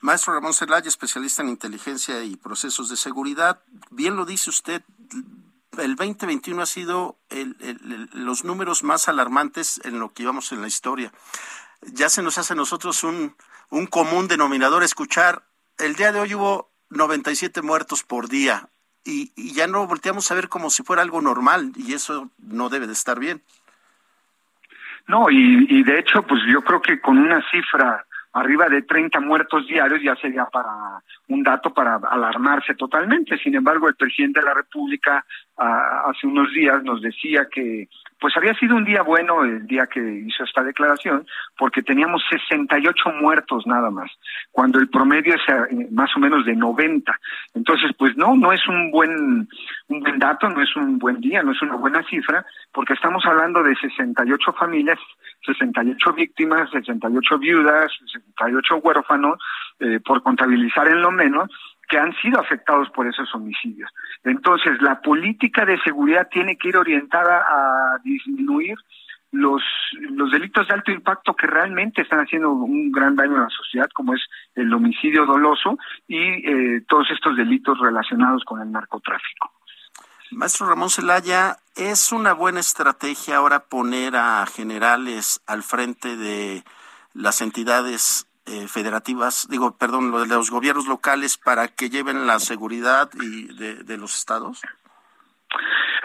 Maestro 0.00 0.34
Ramón 0.34 0.52
Celaya, 0.52 0.88
especialista 0.88 1.42
en 1.42 1.48
inteligencia 1.48 2.24
y 2.24 2.34
procesos 2.34 2.88
de 2.88 2.96
seguridad, 2.96 3.60
bien 3.92 4.16
lo 4.16 4.24
dice 4.24 4.50
usted, 4.50 4.82
el 5.78 5.94
2021 5.94 6.60
ha 6.60 6.66
sido 6.66 7.16
los 8.12 8.44
números 8.44 8.82
más 8.82 9.08
alarmantes 9.08 9.80
en 9.84 10.00
lo 10.00 10.12
que 10.12 10.24
íbamos 10.24 10.50
en 10.50 10.60
la 10.60 10.66
historia. 10.66 11.12
Ya 11.82 12.08
se 12.08 12.20
nos 12.20 12.36
hace 12.36 12.54
a 12.54 12.56
nosotros 12.56 13.04
un, 13.04 13.36
un 13.70 13.86
común 13.86 14.26
denominador 14.26 14.82
escuchar, 14.82 15.44
el 15.78 15.94
día 15.94 16.10
de 16.10 16.18
hoy 16.18 16.34
hubo 16.34 16.68
97 16.90 17.62
muertos 17.62 18.02
por 18.02 18.28
día 18.28 18.68
y 19.04 19.52
ya 19.52 19.68
no 19.68 19.86
volteamos 19.86 20.30
a 20.30 20.34
ver 20.34 20.48
como 20.48 20.68
si 20.68 20.82
fuera 20.82 21.02
algo 21.02 21.20
normal 21.20 21.72
y 21.76 21.94
eso 21.94 22.28
no 22.38 22.70
debe 22.70 22.88
de 22.88 22.92
estar 22.92 23.20
bien. 23.20 23.40
No, 25.08 25.30
y, 25.30 25.66
y 25.68 25.82
de 25.82 25.98
hecho, 25.98 26.22
pues 26.22 26.40
yo 26.46 26.62
creo 26.62 26.80
que 26.80 27.00
con 27.00 27.18
una 27.18 27.42
cifra 27.50 28.04
arriba 28.32 28.68
de 28.68 28.82
30 28.82 29.20
muertos 29.20 29.66
diarios 29.66 30.00
ya 30.02 30.16
sería 30.16 30.46
para 30.46 30.70
un 31.28 31.42
dato 31.42 31.72
para 31.72 31.96
alarmarse 31.96 32.74
totalmente. 32.74 33.36
Sin 33.38 33.54
embargo, 33.54 33.88
el 33.88 33.94
presidente 33.94 34.40
de 34.40 34.46
la 34.46 34.54
República 34.54 35.24
ah, 35.58 36.04
hace 36.06 36.26
unos 36.26 36.50
días 36.52 36.82
nos 36.82 37.02
decía 37.02 37.46
que 37.50 37.88
pues 38.22 38.36
había 38.36 38.54
sido 38.54 38.76
un 38.76 38.84
día 38.84 39.02
bueno 39.02 39.42
el 39.42 39.66
día 39.66 39.88
que 39.88 40.00
hizo 40.00 40.44
esta 40.44 40.62
declaración, 40.62 41.26
porque 41.58 41.82
teníamos 41.82 42.22
68 42.30 43.10
muertos 43.20 43.66
nada 43.66 43.90
más, 43.90 44.12
cuando 44.52 44.78
el 44.78 44.88
promedio 44.88 45.34
es 45.34 45.40
eh, 45.48 45.88
más 45.90 46.08
o 46.16 46.20
menos 46.20 46.46
de 46.46 46.54
90. 46.54 47.18
Entonces, 47.54 47.90
pues 47.98 48.16
no, 48.16 48.36
no 48.36 48.52
es 48.52 48.64
un 48.68 48.92
buen, 48.92 49.48
un 49.88 50.00
buen 50.00 50.20
dato, 50.20 50.48
no 50.48 50.62
es 50.62 50.76
un 50.76 51.00
buen 51.00 51.20
día, 51.20 51.42
no 51.42 51.50
es 51.50 51.60
una 51.62 51.74
buena 51.74 52.00
cifra, 52.04 52.46
porque 52.72 52.92
estamos 52.92 53.26
hablando 53.26 53.60
de 53.60 53.74
68 53.74 54.52
familias, 54.52 55.00
68 55.44 56.12
víctimas, 56.12 56.70
68 56.70 57.38
viudas, 57.40 57.90
68 58.12 58.76
huérfanos, 58.76 59.40
eh, 59.80 59.98
por 59.98 60.22
contabilizar 60.22 60.86
en 60.86 61.02
lo 61.02 61.10
menos, 61.10 61.50
que 61.92 61.98
han 61.98 62.14
sido 62.22 62.40
afectados 62.40 62.88
por 62.88 63.06
esos 63.06 63.28
homicidios. 63.34 63.90
Entonces, 64.24 64.80
la 64.80 65.02
política 65.02 65.66
de 65.66 65.78
seguridad 65.82 66.26
tiene 66.30 66.56
que 66.56 66.68
ir 66.68 66.78
orientada 66.78 67.44
a 67.46 67.98
disminuir 68.02 68.78
los, 69.30 69.62
los 70.00 70.30
delitos 70.30 70.66
de 70.66 70.72
alto 70.72 70.90
impacto 70.90 71.34
que 71.34 71.46
realmente 71.46 72.00
están 72.00 72.20
haciendo 72.20 72.50
un 72.50 72.90
gran 72.90 73.14
daño 73.14 73.36
a 73.36 73.42
la 73.42 73.50
sociedad, 73.50 73.90
como 73.94 74.14
es 74.14 74.22
el 74.54 74.72
homicidio 74.72 75.26
doloso 75.26 75.76
y 76.08 76.16
eh, 76.16 76.82
todos 76.88 77.10
estos 77.10 77.36
delitos 77.36 77.78
relacionados 77.78 78.42
con 78.44 78.62
el 78.62 78.72
narcotráfico. 78.72 79.52
Maestro 80.30 80.66
Ramón 80.66 80.88
Celaya, 80.88 81.58
¿Es 81.76 82.10
una 82.10 82.32
buena 82.32 82.60
estrategia 82.60 83.36
ahora 83.36 83.64
poner 83.64 84.16
a 84.16 84.46
generales 84.46 85.42
al 85.46 85.62
frente 85.62 86.16
de 86.16 86.64
las 87.12 87.42
entidades 87.42 88.26
eh, 88.46 88.66
federativas, 88.68 89.46
digo, 89.50 89.76
perdón, 89.76 90.10
lo 90.10 90.20
de 90.20 90.26
los 90.26 90.50
gobiernos 90.50 90.86
locales 90.86 91.38
para 91.38 91.68
que 91.68 91.90
lleven 91.90 92.26
la 92.26 92.38
seguridad 92.38 93.08
y 93.14 93.54
de, 93.54 93.96
los 93.96 94.16
estados? 94.16 94.62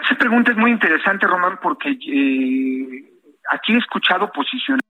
Esa 0.04 0.16
pregunta 0.16 0.52
es 0.52 0.56
muy 0.56 0.70
interesante, 0.70 1.26
Román, 1.26 1.58
porque 1.62 1.90
eh, 1.90 3.20
aquí 3.50 3.74
he 3.74 3.78
escuchado 3.78 4.30
posiciones 4.30 4.80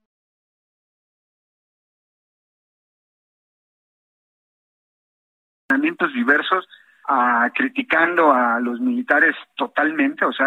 diversos 6.13 6.67
criticando 7.55 8.33
a 8.33 8.61
los 8.61 8.81
militares 8.81 9.35
totalmente, 9.57 10.25
o 10.25 10.33
sea, 10.33 10.47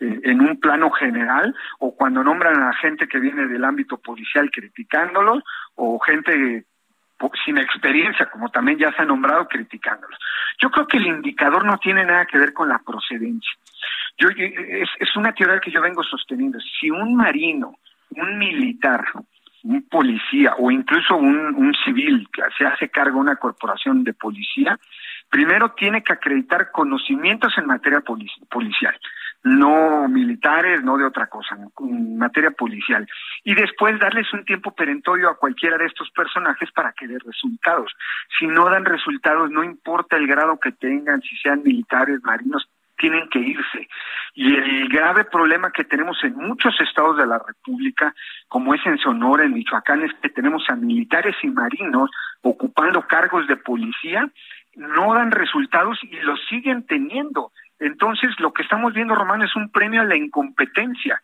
eh, 0.00 0.20
en 0.22 0.40
un 0.40 0.58
plano 0.58 0.90
general, 0.90 1.54
o 1.78 1.94
cuando 1.94 2.24
nombran 2.24 2.62
a 2.62 2.72
gente 2.74 3.06
que 3.06 3.20
viene 3.20 3.46
del 3.46 3.64
ámbito 3.64 3.98
policial 3.98 4.50
criticándolos, 4.50 5.42
o 5.74 5.98
gente 5.98 6.64
sin 7.44 7.58
experiencia, 7.58 8.26
como 8.30 8.48
también 8.48 8.78
ya 8.78 8.92
se 8.92 9.02
ha 9.02 9.04
nombrado, 9.04 9.46
criticándolos. 9.46 10.18
Yo 10.60 10.70
creo 10.70 10.86
que 10.86 10.96
el 10.96 11.06
indicador 11.06 11.64
no 11.64 11.78
tiene 11.78 12.04
nada 12.04 12.26
que 12.26 12.38
ver 12.38 12.52
con 12.52 12.68
la 12.68 12.78
procedencia. 12.78 13.52
Yo, 14.18 14.28
es, 14.28 15.16
una 15.16 15.32
teoría 15.32 15.60
que 15.60 15.70
yo 15.70 15.80
vengo 15.80 16.02
sosteniendo. 16.02 16.58
Si 16.60 16.90
un 16.90 17.14
marino, 17.14 17.74
un 18.10 18.38
militar, 18.38 19.04
un 19.62 19.82
policía 19.88 20.54
o 20.58 20.70
incluso 20.70 21.16
un, 21.16 21.74
civil 21.84 22.28
se 22.56 22.66
hace 22.66 22.88
cargo 22.88 23.16
de 23.16 23.20
una 23.20 23.36
corporación 23.36 24.04
de 24.04 24.14
policía, 24.14 24.78
primero 25.30 25.70
tiene 25.72 26.02
que 26.02 26.12
acreditar 26.12 26.70
conocimientos 26.72 27.56
en 27.56 27.66
materia 27.66 28.02
policial, 28.50 28.98
no 29.44 30.08
militares, 30.08 30.82
no 30.82 30.98
de 30.98 31.04
otra 31.04 31.28
cosa, 31.28 31.56
en 31.78 32.18
materia 32.18 32.50
policial. 32.50 33.06
Y 33.44 33.54
después 33.54 33.98
darles 33.98 34.30
un 34.34 34.44
tiempo 34.44 34.72
perentorio 34.72 35.30
a 35.30 35.38
cualquiera 35.38 35.78
de 35.78 35.86
estos 35.86 36.10
personajes 36.10 36.70
para 36.72 36.92
que 36.92 37.06
dé 37.06 37.18
resultados. 37.24 37.92
Si 38.38 38.46
no 38.46 38.68
dan 38.68 38.84
resultados, 38.84 39.50
no 39.50 39.64
importa 39.64 40.16
el 40.16 40.26
grado 40.26 40.58
que 40.58 40.72
tengan, 40.72 41.22
si 41.22 41.36
sean 41.36 41.62
militares, 41.62 42.20
marinos, 42.22 42.68
tienen 42.98 43.28
que 43.30 43.38
irse. 43.38 43.88
Y 44.34 44.54
el 44.54 44.88
grave 44.88 45.24
problema 45.24 45.72
que 45.72 45.84
tenemos 45.84 46.22
en 46.22 46.36
muchos 46.36 46.78
estados 46.80 47.16
de 47.16 47.26
la 47.26 47.38
República, 47.38 48.14
como 48.46 48.74
es 48.74 48.84
en 48.84 48.98
Sonora, 48.98 49.44
en 49.44 49.54
Michoacán, 49.54 50.02
es 50.02 50.12
que 50.20 50.28
tenemos 50.28 50.68
a 50.68 50.76
militares 50.76 51.34
y 51.42 51.48
marinos 51.48 52.10
ocupando 52.42 53.06
cargos 53.06 53.46
de 53.48 53.56
policía 53.56 54.28
no 54.76 55.14
dan 55.14 55.30
resultados 55.30 55.98
y 56.02 56.16
los 56.20 56.40
siguen 56.48 56.86
teniendo. 56.86 57.52
Entonces, 57.78 58.30
lo 58.38 58.52
que 58.52 58.62
estamos 58.62 58.92
viendo, 58.92 59.14
Román, 59.14 59.42
es 59.42 59.54
un 59.56 59.70
premio 59.70 60.02
a 60.02 60.04
la 60.04 60.16
incompetencia. 60.16 61.20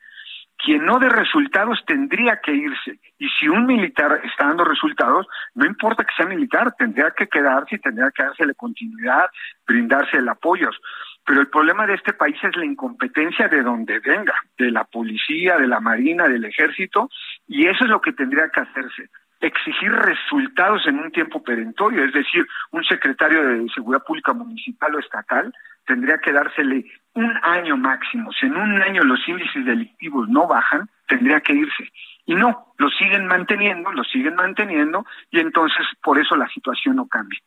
Quien 0.59 0.87
no 0.87 0.99
dé 0.99 1.11
resultados 1.11 1.85
tendría 1.87 2.41
que 2.41 2.53
irse. 2.53 2.99
Y 3.19 3.29
si 3.29 3.47
un 3.47 3.67
militar 3.67 4.21
está 4.25 4.47
dando 4.47 4.65
resultados, 4.65 5.27
no 5.55 5.67
importa 5.67 6.05
que 6.05 6.15
sea 6.17 6.27
militar, 6.27 6.75
tendría 6.79 7.11
que 7.11 7.29
quedarse 7.29 7.77
y 7.77 7.79
tendría 7.79 8.11
que 8.11 8.23
dársele 8.23 8.55
continuidad, 8.55 9.27
brindarse 9.67 10.17
el 10.17 10.29
apoyo. 10.29 10.71
Pero 11.27 11.41
el 11.41 11.49
problema 11.49 11.87
de 11.87 11.95
este 11.95 12.15
país 12.15 12.37
es 12.43 12.57
la 12.57 12.65
incompetencia 12.65 13.49
de 13.49 13.63
donde 13.63 13.99
venga, 13.99 14.35
de 14.57 14.71
la 14.71 14.85
policía, 14.85 15.59
de 15.59 15.67
la 15.67 15.81
marina, 15.81 16.27
del 16.27 16.45
ejército, 16.47 17.11
y 17.47 17.67
eso 17.67 17.85
es 17.85 17.91
lo 17.91 18.01
que 18.01 18.13
tendría 18.13 18.49
que 18.49 18.61
hacerse 18.61 19.11
exigir 19.41 19.93
resultados 19.93 20.87
en 20.87 20.99
un 20.99 21.13
tiempo 21.13 21.43
perentorio, 21.43 22.05
es 22.05 22.13
decir, 22.13 22.47
un 22.71 22.85
secretario 22.85 23.43
de 23.43 23.69
Seguridad 23.75 24.05
Pública 24.05 24.33
municipal 24.33 24.95
o 24.95 24.99
estatal 24.99 25.53
tendría 25.87 26.19
que 26.19 26.33
dársele 26.33 26.85
un 27.15 27.33
año 27.43 27.77
máximo. 27.77 28.33
Si 28.33 28.47
en 28.47 28.57
un 28.57 28.83
año 28.83 29.03
los 29.03 29.27
índices 29.29 29.65
delictivos 29.65 30.29
no 30.29 30.47
bajan, 30.47 30.89
tendría 31.07 31.41
que 31.41 31.55
irse. 31.55 31.91
Y 32.27 32.35
no, 32.35 32.75
lo 32.79 32.91
siguen 32.91 33.27
manteniendo, 33.27 33.93
lo 33.93 34.03
siguen 34.05 34.35
manteniendo, 34.35 35.07
y 35.31 35.39
entonces 35.39 35.87
por 36.03 36.19
eso 36.19 36.37
la 36.37 36.49
situación 36.49 36.97
no 36.97 37.07
cambia. 37.07 37.39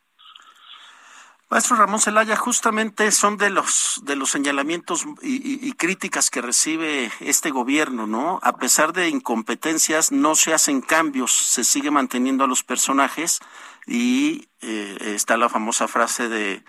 Maestro 1.52 1.78
Ramón 1.78 2.00
Celaya, 2.00 2.36
justamente 2.36 3.10
son 3.10 3.38
de 3.38 3.50
los 3.50 4.02
de 4.04 4.16
los 4.16 4.30
señalamientos 4.30 5.08
y, 5.24 5.74
críticas 5.74 6.30
que 6.30 6.42
recibe 6.42 7.10
este 7.22 7.50
gobierno, 7.50 8.06
¿no? 8.06 8.40
A 8.44 8.58
pesar 8.58 8.94
de 8.94 9.10
incompetencias, 9.10 10.12
no 10.12 10.36
se 10.36 10.54
hacen 10.54 10.82
cambios, 10.82 11.32
se 11.32 11.64
sigue 11.64 11.90
manteniendo 11.90 12.44
a 12.44 12.48
los 12.48 12.64
personajes 12.64 13.40
y 13.88 14.48
eh, 14.62 14.98
está 15.16 15.38
la 15.38 15.50
famosa 15.50 15.88
frase 15.88 16.30
de 16.30 16.64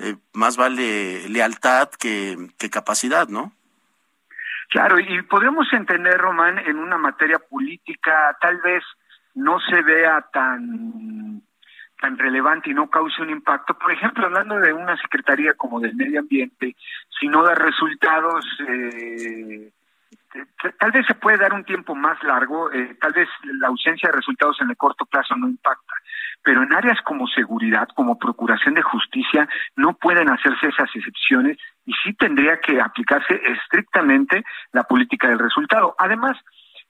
eh, 0.00 0.16
más 0.34 0.58
vale 0.58 1.26
lealtad 1.30 1.88
que, 1.88 2.36
que 2.58 2.68
capacidad, 2.68 3.28
¿no? 3.28 3.52
Claro, 4.68 4.98
y 4.98 5.22
podemos 5.22 5.72
entender, 5.72 6.18
Román, 6.18 6.58
en 6.58 6.78
una 6.78 6.98
materia 6.98 7.38
política 7.38 8.36
tal 8.40 8.60
vez 8.60 8.84
no 9.34 9.58
se 9.60 9.80
vea 9.80 10.26
tan 10.32 11.42
tan 12.00 12.18
relevante 12.18 12.70
y 12.70 12.74
no 12.74 12.88
cause 12.88 13.22
un 13.22 13.30
impacto. 13.30 13.74
Por 13.74 13.92
ejemplo, 13.92 14.26
hablando 14.26 14.58
de 14.60 14.72
una 14.72 14.96
secretaría 14.96 15.54
como 15.54 15.80
del 15.80 15.94
medio 15.94 16.20
ambiente, 16.20 16.76
si 17.18 17.28
no 17.28 17.42
da 17.42 17.54
resultados, 17.54 18.44
eh, 18.68 19.70
tal 20.78 20.92
vez 20.92 21.06
se 21.06 21.14
puede 21.14 21.38
dar 21.38 21.52
un 21.52 21.64
tiempo 21.64 21.94
más 21.94 22.22
largo, 22.22 22.70
eh, 22.72 22.96
tal 23.00 23.12
vez 23.12 23.28
la 23.44 23.68
ausencia 23.68 24.10
de 24.10 24.16
resultados 24.16 24.60
en 24.60 24.70
el 24.70 24.76
corto 24.76 25.06
plazo 25.06 25.34
no 25.36 25.48
impacta, 25.48 25.94
pero 26.42 26.62
en 26.62 26.72
áreas 26.72 27.00
como 27.02 27.26
seguridad, 27.26 27.88
como 27.94 28.18
procuración 28.18 28.74
de 28.74 28.82
justicia, 28.82 29.48
no 29.76 29.94
pueden 29.94 30.28
hacerse 30.30 30.68
esas 30.68 30.90
excepciones 30.94 31.58
y 31.84 31.92
sí 32.02 32.12
tendría 32.14 32.60
que 32.60 32.80
aplicarse 32.80 33.40
estrictamente 33.44 34.44
la 34.72 34.84
política 34.84 35.28
del 35.28 35.38
resultado. 35.38 35.94
Además, 35.98 36.36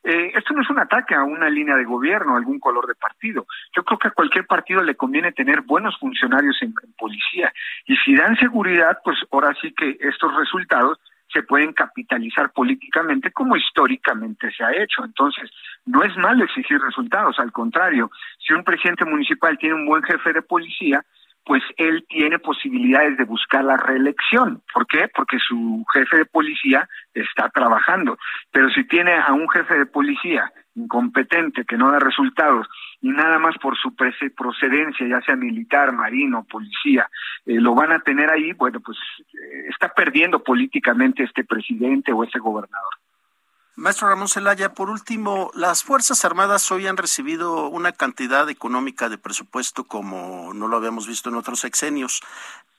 eh, 0.09 0.31
esto 0.37 0.55
no 0.55 0.63
es 0.63 0.71
un 0.71 0.79
ataque 0.79 1.17
a 1.17 1.25
una 1.25 1.51
línea 1.51 1.75
de 1.75 1.85
gobierno, 1.85 2.35
a 2.35 2.39
algún 2.39 2.61
color 2.61 2.87
de 2.87 2.95
partido. 2.95 3.45
Yo 3.75 3.83
creo 3.83 3.99
que 3.99 4.07
a 4.07 4.13
cualquier 4.13 4.47
partido 4.47 4.81
le 4.81 4.95
conviene 4.95 5.33
tener 5.33 5.63
buenos 5.63 5.99
funcionarios 5.99 6.57
en, 6.63 6.73
policía. 6.97 7.53
Y 7.87 7.97
si 7.97 8.15
dan 8.15 8.37
seguridad, 8.37 8.99
pues 9.03 9.19
ahora 9.33 9.53
sí 9.61 9.75
que 9.77 9.97
estos 9.99 10.33
resultados 10.37 11.01
se 11.33 11.43
pueden 11.43 11.73
capitalizar 11.73 12.53
políticamente 12.53 13.33
como 13.33 13.57
históricamente 13.57 14.53
se 14.53 14.63
ha 14.63 14.71
hecho. 14.81 15.05
Entonces, 15.05 15.51
no 15.87 16.05
es 16.05 16.17
malo 16.17 16.45
exigir 16.45 16.81
resultados, 16.81 17.41
al 17.41 17.51
contrario, 17.51 18.09
si 18.39 18.53
un 18.55 18.63
presidente 18.63 19.05
municipal 19.05 19.59
tiene 19.59 19.75
un 19.75 19.87
buen 19.87 20.05
jefe 20.05 20.33
de 20.33 20.43
policía, 20.43 21.03
pues 21.47 21.63
él 21.77 22.05
tiene 22.09 22.41
posibilidades 22.41 23.17
de 23.17 23.25
buscar 23.25 23.63
la 23.63 23.77
reelección. 23.77 24.63
¿Por 24.75 24.85
qué? 24.89 25.09
Porque 25.15 25.39
su 25.39 25.85
jefe 25.95 26.19
de 26.19 26.25
policía 26.27 26.89
está 27.15 27.49
trabajando. 27.51 28.19
Pero 28.51 28.69
si 28.71 28.83
tiene 28.89 29.15
a 29.15 29.33
un 29.33 29.49
jefe 29.49 29.79
de 29.79 29.87
policía 29.87 30.53
incompetente 30.75 31.65
que 31.65 31.79
no 31.79 31.93
da 31.93 32.01
resultados 32.01 32.67
y 33.01 33.11
nada 33.11 33.39
más 33.39 33.57
por 33.59 33.79
su 33.79 33.95
procedencia, 33.95 35.07
ya 35.07 35.21
sea 35.21 35.37
militar, 35.37 35.93
marino, 35.93 36.45
policía, 36.51 37.09
eh, 37.47 37.61
lo 37.61 37.77
van 37.77 37.93
a 37.93 38.01
tener 38.01 38.29
ahí, 38.29 38.53
bueno, 38.53 38.81
pues 38.81 38.99
eh, 39.19 39.69
está 39.71 39.89
perdiendo 39.95 40.43
políticamente 40.43 41.23
este 41.23 41.45
presidente 41.45 42.13
o 42.13 42.25
ese 42.25 42.41
gobernador. 42.41 42.93
Maestro 43.79 44.09
Ramón 44.09 44.29
Celaya, 44.29 44.73
por 44.73 44.89
último, 44.89 45.51
las 45.53 45.85
Fuerzas 45.85 46.25
Armadas 46.25 46.73
hoy 46.73 46.87
han 46.87 46.97
recibido 46.97 47.69
una 47.69 47.93
cantidad 47.93 48.49
económica 48.49 49.11
de 49.11 49.19
presupuesto 49.19 49.85
como 49.85 50.55
no 50.55 50.67
lo 50.67 50.79
habíamos 50.79 51.07
visto 51.07 51.29
en 51.29 51.35
otros 51.35 51.61
sexenios. 51.61 52.23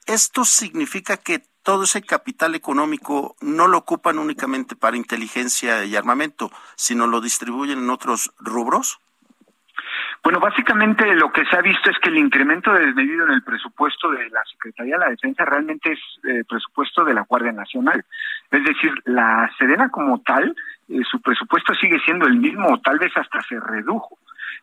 ¿Esto 0.08 0.44
significa 0.44 1.18
que 1.18 1.46
todo 1.62 1.84
ese 1.84 2.02
capital 2.02 2.56
económico 2.56 3.36
no 3.42 3.68
lo 3.68 3.78
ocupan 3.78 4.18
únicamente 4.18 4.76
para 4.76 4.98
inteligencia 4.98 5.86
y 5.86 5.96
armamento, 5.96 6.52
sino 6.76 7.06
lo 7.06 7.22
distribuyen 7.22 7.78
en 7.78 7.92
otros 7.92 8.32
rubros? 8.40 9.00
Bueno, 10.24 10.40
básicamente 10.40 11.06
lo 11.16 11.32
que 11.32 11.46
se 11.46 11.56
ha 11.56 11.62
visto 11.62 11.90
es 11.90 11.98
que 12.00 12.10
el 12.10 12.18
incremento 12.18 12.74
desmedido 12.74 13.26
en 13.26 13.34
el 13.34 13.44
presupuesto 13.44 14.12
de 14.12 14.30
la 14.30 14.44
Secretaría 14.52 14.96
de 14.96 15.06
la 15.06 15.10
Defensa 15.10 15.46
realmente 15.46 15.94
es 15.94 16.00
eh, 16.24 16.44
presupuesto 16.48 17.06
de 17.06 17.14
la 17.14 17.22
Guardia 17.22 17.52
Nacional. 17.52 18.04
Es 18.52 18.64
decir, 18.64 18.92
la 19.06 19.50
Sedena 19.58 19.90
como 19.90 20.22
tal, 20.22 20.56
eh, 20.90 21.02
su 21.10 21.22
presupuesto 21.22 21.74
sigue 21.76 22.00
siendo 22.00 22.28
el 22.28 22.38
mismo 22.38 22.68
o 22.74 22.80
tal 22.80 23.00
vez 23.00 23.16
hasta 23.16 23.42
se 23.44 23.60
redujo. 23.60 24.18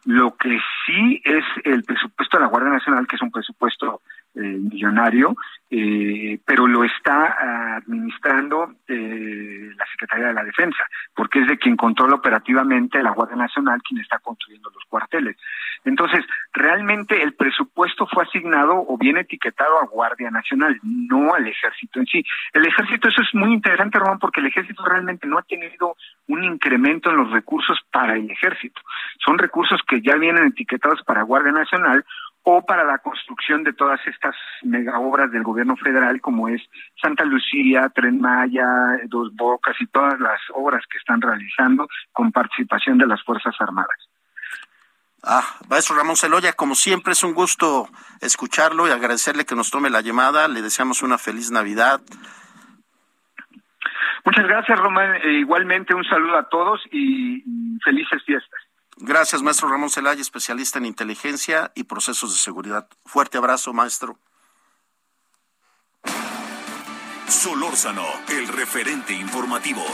Lo 0.05 0.36
que 0.36 0.59
sí 0.84 1.22
es 1.24 1.44
el 1.64 1.82
presupuesto 1.84 2.36
de 2.36 2.42
la 2.42 2.50
Guardia 2.50 2.72
Nacional, 2.72 3.07
que 3.07 3.16
es 3.16 3.22
un 3.22 3.30
presupuesto 3.30 4.02
millonario, 4.35 5.37
eh, 5.70 6.39
pero 6.45 6.66
lo 6.66 6.85
está 6.85 7.76
administrando 7.76 8.74
eh, 8.87 9.70
la 9.76 9.87
Secretaría 9.87 10.28
de 10.28 10.35
la 10.35 10.45
Defensa, 10.45 10.85
porque 11.14 11.41
es 11.41 11.49
de 11.49 11.59
quien 11.59 11.76
controla 11.76 12.16
operativamente 12.16 13.03
la 13.03 13.11
Guardia 13.11 13.37
Nacional, 13.37 13.82
quien 13.82 14.01
está 14.01 14.18
construyendo 14.18 14.70
los 14.70 14.85
cuarteles. 14.89 15.37
Entonces, 15.85 16.24
realmente 16.53 17.22
el 17.22 17.35
presupuesto 17.35 18.07
fue 18.07 18.24
asignado 18.24 18.85
o 18.87 18.97
bien 18.97 19.16
etiquetado 19.16 19.80
a 19.80 19.87
Guardia 19.87 20.30
Nacional, 20.30 20.78
no 20.82 21.35
al 21.35 21.47
ejército 21.47 22.01
en 22.01 22.07
sí. 22.07 22.24
El 22.53 22.66
ejército, 22.66 23.09
eso 23.09 23.22
es 23.22 23.35
muy 23.35 23.53
interesante, 23.53 23.99
Román, 23.99 24.18
porque 24.18 24.41
el 24.41 24.47
ejército 24.47 24.85
realmente 24.85 25.26
no 25.26 25.39
ha 25.39 25.43
tenido 25.43 25.97
un 26.28 26.45
incremento 26.45 27.11
en 27.11 27.16
los 27.16 27.30
recursos 27.30 27.78
para 27.91 28.14
el 28.14 28.30
ejército. 28.30 28.80
Son 29.24 29.39
recursos 29.39 29.80
que 29.87 30.01
ya 30.01 30.16
vienen 30.16 30.47
etiquetados 30.47 31.03
para 31.03 31.22
Guardia 31.22 31.53
Nacional 31.53 32.05
o 32.45 32.62
para 32.64 32.84
la 32.84 32.99
construcción 32.99 33.64
de 33.64 33.72
todas 33.72 34.01
estas 34.07 34.36
mega 34.62 34.99
obras 34.99 35.32
del 35.32 35.42
gobierno 35.42 35.76
federal 35.76 36.20
como 36.20 36.49
es 36.49 36.62
Santa 37.01 37.24
Lucía, 37.24 37.90
Tren 37.95 38.20
Maya, 38.20 38.66
Dos 39.07 39.34
Bocas 39.34 39.74
y 39.80 39.86
todas 39.86 40.20
las 40.20 40.40
obras 40.53 40.84
que 40.90 40.99
están 40.99 41.22
realizando 41.22 41.88
con 42.12 42.30
participación 42.32 42.99
de 42.99 43.07
las 43.07 43.22
Fuerzas 43.24 43.55
Armadas. 43.59 43.97
Ah, 45.22 45.42
maestro 45.70 45.97
Ramón 45.97 46.16
Celoya, 46.16 46.53
como 46.53 46.74
siempre 46.74 47.14
es 47.14 47.24
un 47.24 47.32
gusto 47.32 47.88
escucharlo 48.20 48.86
y 48.86 48.90
agradecerle 48.90 49.47
que 49.47 49.55
nos 49.55 49.70
tome 49.70 49.88
la 49.88 50.03
llamada. 50.03 50.47
Le 50.47 50.61
deseamos 50.61 51.03
una 51.03 51.16
feliz 51.16 51.51
Navidad. 51.51 52.03
Muchas 54.26 54.47
gracias, 54.47 54.78
Román. 54.78 55.14
E 55.22 55.32
igualmente 55.32 55.95
un 55.95 56.05
saludo 56.05 56.36
a 56.36 56.49
todos 56.51 56.82
y 56.92 57.42
felices 57.82 58.22
fiestas. 58.24 58.61
Gracias, 58.97 59.42
maestro 59.42 59.68
Ramón 59.68 59.90
Celaya, 59.90 60.20
especialista 60.20 60.78
en 60.78 60.86
inteligencia 60.86 61.72
y 61.74 61.84
procesos 61.84 62.32
de 62.32 62.38
seguridad. 62.38 62.88
Fuerte 63.05 63.38
abrazo, 63.38 63.72
maestro. 63.72 64.18
Solórzano, 67.28 68.05
el 68.28 68.49
referente 68.49 69.12
informativo. 69.12 69.84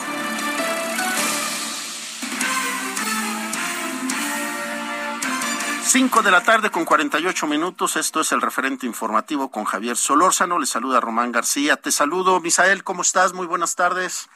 Cinco 5.82 6.22
de 6.22 6.30
la 6.30 6.42
tarde 6.42 6.70
con 6.70 6.84
48 6.84 7.46
minutos. 7.48 7.96
Esto 7.96 8.20
es 8.20 8.30
el 8.30 8.40
referente 8.40 8.86
informativo 8.86 9.50
con 9.50 9.64
Javier 9.64 9.96
Solórzano. 9.96 10.58
Le 10.58 10.66
saluda 10.66 11.00
Román 11.00 11.32
García. 11.32 11.76
Te 11.76 11.90
saludo, 11.90 12.38
Misael. 12.38 12.84
¿Cómo 12.84 13.02
estás? 13.02 13.32
Muy 13.32 13.46
buenas 13.46 13.74
tardes. 13.74 14.28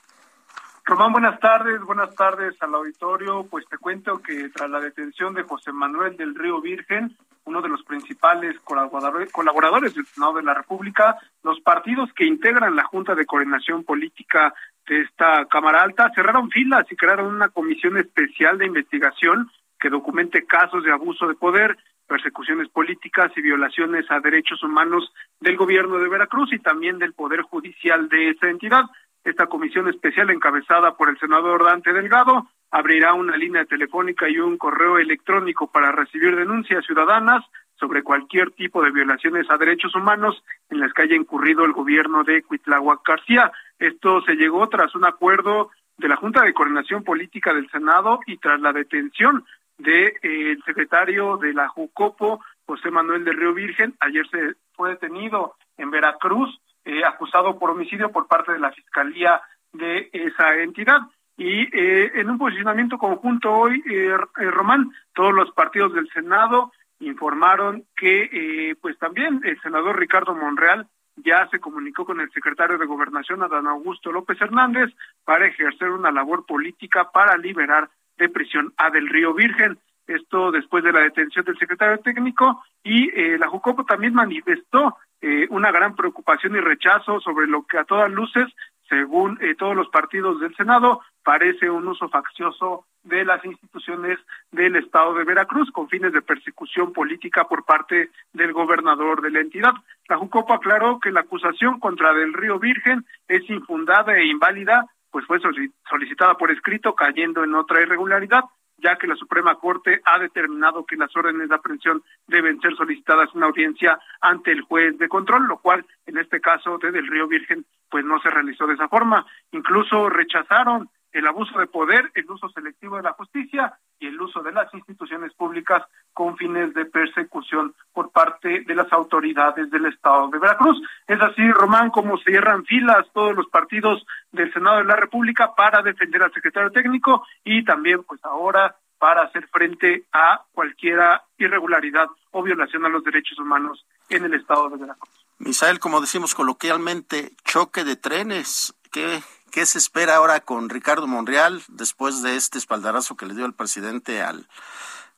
Román, 0.86 1.12
buenas 1.12 1.40
tardes, 1.40 1.80
buenas 1.80 2.14
tardes 2.14 2.54
al 2.60 2.74
auditorio. 2.74 3.46
Pues 3.48 3.64
te 3.70 3.78
cuento 3.78 4.20
que 4.20 4.50
tras 4.50 4.68
la 4.68 4.80
detención 4.80 5.32
de 5.32 5.42
José 5.42 5.72
Manuel 5.72 6.14
del 6.18 6.34
Río 6.34 6.60
Virgen, 6.60 7.16
uno 7.46 7.62
de 7.62 7.70
los 7.70 7.82
principales 7.84 8.60
colaboradores, 8.60 9.94
del 9.94 10.04
Senado 10.04 10.34
de 10.34 10.42
la 10.42 10.52
República, 10.52 11.16
los 11.42 11.58
partidos 11.60 12.12
que 12.12 12.26
integran 12.26 12.76
la 12.76 12.84
Junta 12.84 13.14
de 13.14 13.24
Coordinación 13.24 13.84
Política 13.84 14.52
de 14.86 15.00
esta 15.00 15.46
Cámara 15.46 15.82
Alta 15.82 16.12
cerraron 16.14 16.50
filas 16.50 16.84
y 16.90 16.96
crearon 16.96 17.34
una 17.34 17.48
comisión 17.48 17.96
especial 17.96 18.58
de 18.58 18.66
investigación 18.66 19.50
que 19.80 19.88
documente 19.88 20.44
casos 20.44 20.84
de 20.84 20.92
abuso 20.92 21.26
de 21.26 21.34
poder, 21.34 21.78
persecuciones 22.06 22.68
políticas 22.68 23.32
y 23.36 23.40
violaciones 23.40 24.04
a 24.10 24.20
derechos 24.20 24.62
humanos 24.62 25.10
del 25.40 25.56
gobierno 25.56 25.96
de 25.96 26.10
Veracruz 26.10 26.52
y 26.52 26.58
también 26.58 26.98
del 26.98 27.14
Poder 27.14 27.40
Judicial 27.40 28.06
de 28.10 28.30
esa 28.30 28.50
entidad. 28.50 28.84
Esta 29.24 29.46
comisión 29.46 29.88
especial, 29.88 30.28
encabezada 30.30 30.96
por 30.96 31.08
el 31.08 31.18
senador 31.18 31.64
Dante 31.64 31.94
Delgado, 31.94 32.46
abrirá 32.70 33.14
una 33.14 33.36
línea 33.36 33.64
telefónica 33.64 34.28
y 34.28 34.38
un 34.38 34.58
correo 34.58 34.98
electrónico 34.98 35.66
para 35.66 35.92
recibir 35.92 36.36
denuncias 36.36 36.84
ciudadanas 36.84 37.42
sobre 37.76 38.02
cualquier 38.02 38.50
tipo 38.50 38.82
de 38.82 38.90
violaciones 38.90 39.50
a 39.50 39.56
derechos 39.56 39.94
humanos 39.94 40.42
en 40.68 40.80
las 40.80 40.92
que 40.92 41.02
haya 41.02 41.16
incurrido 41.16 41.64
el 41.64 41.72
gobierno 41.72 42.22
de 42.22 42.42
Cuitláhuac 42.42 43.00
García. 43.06 43.50
Esto 43.78 44.20
se 44.22 44.34
llegó 44.34 44.68
tras 44.68 44.94
un 44.94 45.06
acuerdo 45.06 45.70
de 45.96 46.08
la 46.08 46.16
Junta 46.16 46.42
de 46.42 46.52
Coordinación 46.52 47.02
Política 47.02 47.54
del 47.54 47.70
Senado 47.70 48.20
y 48.26 48.36
tras 48.36 48.60
la 48.60 48.72
detención 48.72 49.44
del 49.78 50.12
de, 50.22 50.52
eh, 50.52 50.56
secretario 50.64 51.38
de 51.38 51.52
la 51.54 51.68
Jucopo, 51.68 52.44
José 52.66 52.90
Manuel 52.90 53.24
de 53.24 53.32
Río 53.32 53.54
Virgen. 53.54 53.94
Ayer 54.00 54.26
se 54.28 54.54
fue 54.74 54.90
detenido 54.90 55.54
en 55.78 55.90
Veracruz 55.90 56.60
eh, 56.86 57.02
acusado 57.02 57.58
por 57.58 57.70
homicidio 57.70 58.12
por 58.12 58.26
parte 58.26 58.52
de 58.52 58.58
la 58.58 58.70
Fiscalía 58.70 59.40
de 59.72 60.10
esa 60.12 60.56
entidad. 60.56 61.00
Y 61.34 61.62
eh, 61.74 62.12
en 62.16 62.28
un 62.28 62.36
posicionamiento 62.36 62.98
conjunto 62.98 63.50
hoy, 63.50 63.82
eh, 63.90 64.14
Román, 64.50 64.90
todos 65.14 65.32
los 65.32 65.50
partidos 65.52 65.94
del 65.94 66.10
Senado 66.10 66.72
informaron 67.00 67.84
que 67.96 68.76
pues 68.80 68.98
también 68.98 69.40
el 69.44 69.60
senador 69.60 69.98
Ricardo 69.98 70.34
Monreal 70.34 70.86
ya 71.16 71.48
se 71.50 71.58
comunicó 71.58 72.04
con 72.04 72.20
el 72.20 72.30
secretario 72.30 72.78
de 72.78 72.86
Gobernación, 72.86 73.42
Adán 73.42 73.66
Augusto 73.66 74.12
López 74.12 74.40
Hernández, 74.40 74.90
para 75.24 75.46
ejercer 75.46 75.90
una 75.90 76.12
labor 76.12 76.46
política 76.46 77.10
para 77.12 77.36
liberar 77.36 77.90
de 78.16 78.28
prisión 78.28 78.72
a 78.76 78.90
Del 78.90 79.08
Río 79.08 79.34
Virgen. 79.34 79.78
Esto 80.06 80.50
después 80.52 80.84
de 80.84 80.92
la 80.92 81.00
detención 81.00 81.44
del 81.44 81.58
secretario 81.58 81.98
técnico 81.98 82.62
y 82.82 83.10
la 83.38 83.48
Jucopo 83.48 83.84
también 83.84 84.14
manifestó 84.14 84.96
eh, 85.26 85.46
una 85.48 85.72
gran 85.72 85.96
preocupación 85.96 86.54
y 86.54 86.60
rechazo 86.60 87.18
sobre 87.18 87.46
lo 87.46 87.64
que 87.64 87.78
a 87.78 87.84
todas 87.84 88.10
luces, 88.10 88.44
según 88.90 89.38
eh, 89.40 89.54
todos 89.54 89.74
los 89.74 89.88
partidos 89.88 90.38
del 90.38 90.54
Senado, 90.54 91.00
parece 91.22 91.70
un 91.70 91.88
uso 91.88 92.10
faccioso 92.10 92.84
de 93.04 93.24
las 93.24 93.42
instituciones 93.42 94.18
del 94.52 94.76
Estado 94.76 95.14
de 95.14 95.24
Veracruz 95.24 95.70
con 95.70 95.88
fines 95.88 96.12
de 96.12 96.20
persecución 96.20 96.92
política 96.92 97.44
por 97.44 97.64
parte 97.64 98.10
del 98.34 98.52
gobernador 98.52 99.22
de 99.22 99.30
la 99.30 99.40
entidad. 99.40 99.72
La 100.10 100.18
Jucopo 100.18 100.52
aclaró 100.52 101.00
que 101.00 101.10
la 101.10 101.20
acusación 101.20 101.80
contra 101.80 102.12
Del 102.12 102.34
Río 102.34 102.58
Virgen 102.58 103.06
es 103.26 103.48
infundada 103.48 104.14
e 104.18 104.26
inválida, 104.26 104.84
pues 105.10 105.24
fue 105.24 105.40
solicitada 105.88 106.34
por 106.36 106.50
escrito 106.50 106.94
cayendo 106.94 107.44
en 107.44 107.54
otra 107.54 107.80
irregularidad 107.80 108.44
ya 108.84 108.96
que 108.96 109.06
la 109.06 109.16
Suprema 109.16 109.54
Corte 109.54 110.02
ha 110.04 110.18
determinado 110.18 110.84
que 110.84 110.96
las 110.96 111.14
órdenes 111.16 111.48
de 111.48 111.54
aprehensión 111.54 112.02
deben 112.26 112.60
ser 112.60 112.76
solicitadas 112.76 113.30
en 113.34 113.42
audiencia 113.42 113.98
ante 114.20 114.52
el 114.52 114.60
juez 114.60 114.98
de 114.98 115.08
control, 115.08 115.46
lo 115.48 115.56
cual 115.56 115.86
en 116.06 116.18
este 116.18 116.38
caso 116.40 116.76
de 116.76 116.92
Del 116.92 117.06
Río 117.06 117.26
Virgen 117.26 117.64
pues 117.90 118.04
no 118.04 118.20
se 118.20 118.28
realizó 118.28 118.66
de 118.66 118.74
esa 118.74 118.88
forma. 118.88 119.24
Incluso 119.52 120.10
rechazaron 120.10 120.90
el 121.14 121.26
abuso 121.26 121.58
de 121.58 121.68
poder, 121.68 122.10
el 122.14 122.28
uso 122.30 122.48
selectivo 122.50 122.96
de 122.96 123.04
la 123.04 123.12
justicia 123.12 123.78
y 124.00 124.08
el 124.08 124.20
uso 124.20 124.42
de 124.42 124.52
las 124.52 124.72
instituciones 124.74 125.32
públicas 125.34 125.82
con 126.12 126.36
fines 126.36 126.74
de 126.74 126.84
persecución 126.86 127.72
por 127.92 128.10
parte 128.10 128.64
de 128.66 128.74
las 128.74 128.92
autoridades 128.92 129.70
del 129.70 129.86
Estado 129.86 130.28
de 130.28 130.40
Veracruz. 130.40 130.76
Es 131.06 131.20
así, 131.20 131.48
Román, 131.52 131.90
como 131.90 132.18
cierran 132.18 132.64
filas 132.64 133.06
todos 133.14 133.34
los 133.34 133.46
partidos 133.46 134.04
del 134.32 134.52
Senado 134.52 134.78
de 134.78 134.84
la 134.84 134.96
República 134.96 135.54
para 135.54 135.82
defender 135.82 136.22
al 136.22 136.32
secretario 136.32 136.72
técnico 136.72 137.24
y 137.44 137.64
también, 137.64 138.02
pues 138.02 138.20
ahora, 138.24 138.76
para 138.98 139.22
hacer 139.22 139.46
frente 139.48 140.04
a 140.12 140.42
cualquier 140.52 140.98
irregularidad 141.38 142.08
o 142.32 142.42
violación 142.42 142.84
a 142.86 142.88
los 142.88 143.04
derechos 143.04 143.38
humanos 143.38 143.86
en 144.08 144.24
el 144.24 144.34
Estado 144.34 144.68
de 144.70 144.78
Veracruz. 144.78 145.10
Misael, 145.38 145.78
como 145.78 146.00
decimos 146.00 146.34
coloquialmente, 146.34 147.32
choque 147.44 147.84
de 147.84 147.96
trenes. 147.96 148.74
¿Qué, 148.90 149.22
¿Qué 149.54 149.66
se 149.66 149.78
espera 149.78 150.16
ahora 150.16 150.40
con 150.40 150.68
Ricardo 150.68 151.06
Monreal 151.06 151.62
después 151.68 152.24
de 152.24 152.34
este 152.34 152.58
espaldarazo 152.58 153.16
que 153.16 153.24
le 153.24 153.34
dio 153.34 153.46
el 153.46 153.54
presidente 153.54 154.20
al 154.20 154.48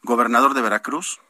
gobernador 0.03 0.53
de 0.53 0.61
Veracruz? 0.61 1.23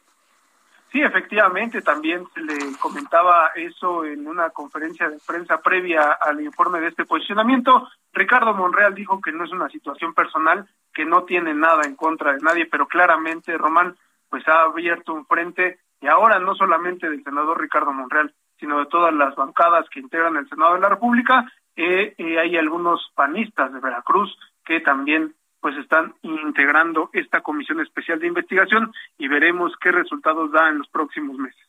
Sí, 0.91 1.01
efectivamente, 1.01 1.81
también 1.81 2.27
se 2.33 2.41
le 2.41 2.57
comentaba 2.81 3.51
eso 3.55 4.03
en 4.03 4.27
una 4.27 4.49
conferencia 4.49 5.07
de 5.07 5.19
prensa 5.25 5.61
previa 5.61 6.17
al 6.19 6.41
informe 6.41 6.81
de 6.81 6.87
este 6.87 7.05
posicionamiento. 7.05 7.87
Ricardo 8.11 8.53
Monreal 8.53 8.93
dijo 8.93 9.21
que 9.21 9.31
no 9.31 9.45
es 9.45 9.51
una 9.53 9.69
situación 9.69 10.13
personal, 10.13 10.67
que 10.93 11.05
no 11.05 11.23
tiene 11.23 11.53
nada 11.53 11.83
en 11.85 11.95
contra 11.95 12.33
de 12.33 12.41
nadie, 12.41 12.65
pero 12.65 12.89
claramente 12.89 13.57
Román 13.57 13.95
pues 14.27 14.45
ha 14.49 14.63
abierto 14.63 15.13
un 15.13 15.25
frente 15.25 15.79
y 16.01 16.07
ahora 16.07 16.39
no 16.39 16.55
solamente 16.55 17.09
del 17.09 17.23
senador 17.23 17.61
Ricardo 17.61 17.93
Monreal, 17.93 18.33
sino 18.59 18.79
de 18.79 18.87
todas 18.87 19.13
las 19.13 19.33
bancadas 19.33 19.87
que 19.89 20.01
integran 20.01 20.35
el 20.35 20.49
Senado 20.49 20.73
de 20.73 20.81
la 20.81 20.89
República 20.89 21.45
eh, 21.77 22.15
hay 22.39 22.57
algunos 22.57 23.11
panistas 23.15 23.71
de 23.71 23.79
Veracruz 23.79 24.35
que 24.65 24.81
también 24.81 25.33
pues 25.61 25.77
están 25.77 26.13
integrando 26.21 27.09
esta 27.13 27.41
comisión 27.41 27.79
especial 27.81 28.19
de 28.19 28.27
investigación 28.27 28.93
y 29.17 29.27
veremos 29.27 29.73
qué 29.81 29.91
resultados 29.91 30.51
da 30.51 30.69
en 30.69 30.79
los 30.79 30.87
próximos 30.89 31.37
meses. 31.37 31.61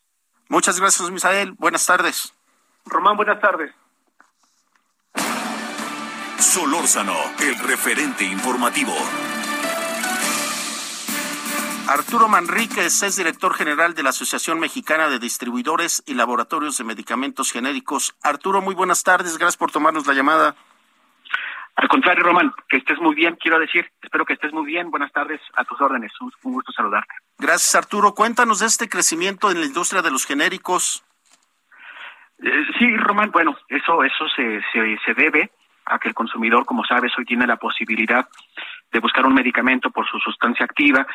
Muchas 0.47 0.79
gracias, 0.79 1.09
Misael. 1.11 1.53
Buenas 1.53 1.85
tardes. 1.85 2.33
Román, 2.85 3.15
buenas 3.15 3.39
tardes. 3.39 3.71
Solórzano, 6.37 7.15
el 7.39 7.59
referente 7.67 8.23
informativo. 8.23 8.93
Arturo 11.89 12.27
Manríquez 12.27 13.01
es 13.01 13.15
director 13.15 13.55
general 13.55 13.95
de 13.95 14.03
la 14.03 14.09
Asociación 14.09 14.59
Mexicana 14.59 15.09
de 15.09 15.17
Distribuidores 15.17 16.03
y 16.05 16.13
Laboratorios 16.13 16.77
de 16.77 16.83
Medicamentos 16.83 17.51
Genéricos. 17.51 18.15
Arturo, 18.21 18.61
muy 18.61 18.75
buenas 18.75 19.03
tardes. 19.03 19.39
Gracias 19.39 19.57
por 19.57 19.71
tomarnos 19.71 20.05
la 20.05 20.13
llamada. 20.13 20.55
Al 21.75 21.87
contrario, 21.87 22.25
Román, 22.25 22.53
que 22.69 22.77
estés 22.77 22.99
muy 22.99 23.15
bien, 23.15 23.35
quiero 23.41 23.57
decir. 23.57 23.89
Espero 24.03 24.23
que 24.23 24.33
estés 24.33 24.53
muy 24.53 24.67
bien. 24.67 24.91
Buenas 24.91 25.11
tardes, 25.11 25.41
a 25.55 25.63
tus 25.63 25.81
órdenes. 25.81 26.11
Un, 26.21 26.31
gusto 26.43 26.71
saludarte. 26.71 27.11
Gracias, 27.39 27.73
Arturo. 27.73 28.13
Cuéntanos 28.13 28.59
de 28.59 28.67
este 28.67 28.87
crecimiento 28.87 29.49
en 29.49 29.59
la 29.59 29.65
industria 29.65 30.03
de 30.03 30.11
los 30.11 30.27
genéricos. 30.27 31.03
Eh, 32.37 32.65
sí, 32.77 32.97
Román, 32.97 33.31
bueno, 33.31 33.57
eso, 33.67 34.03
eso 34.03 34.29
se, 34.35 34.61
se, 34.71 34.95
se 35.03 35.13
debe 35.15 35.49
a 35.85 35.97
que 35.97 36.09
el 36.09 36.13
consumidor, 36.13 36.65
como 36.65 36.83
sabes, 36.85 37.11
hoy 37.17 37.25
tiene 37.25 37.47
la 37.47 37.57
posibilidad 37.57 38.29
de 38.91 38.99
buscar 38.99 39.25
un 39.25 39.33
medicamento 39.33 39.89
por 39.89 40.07
su 40.07 40.19
sustancia 40.19 40.65
activa 40.65 41.07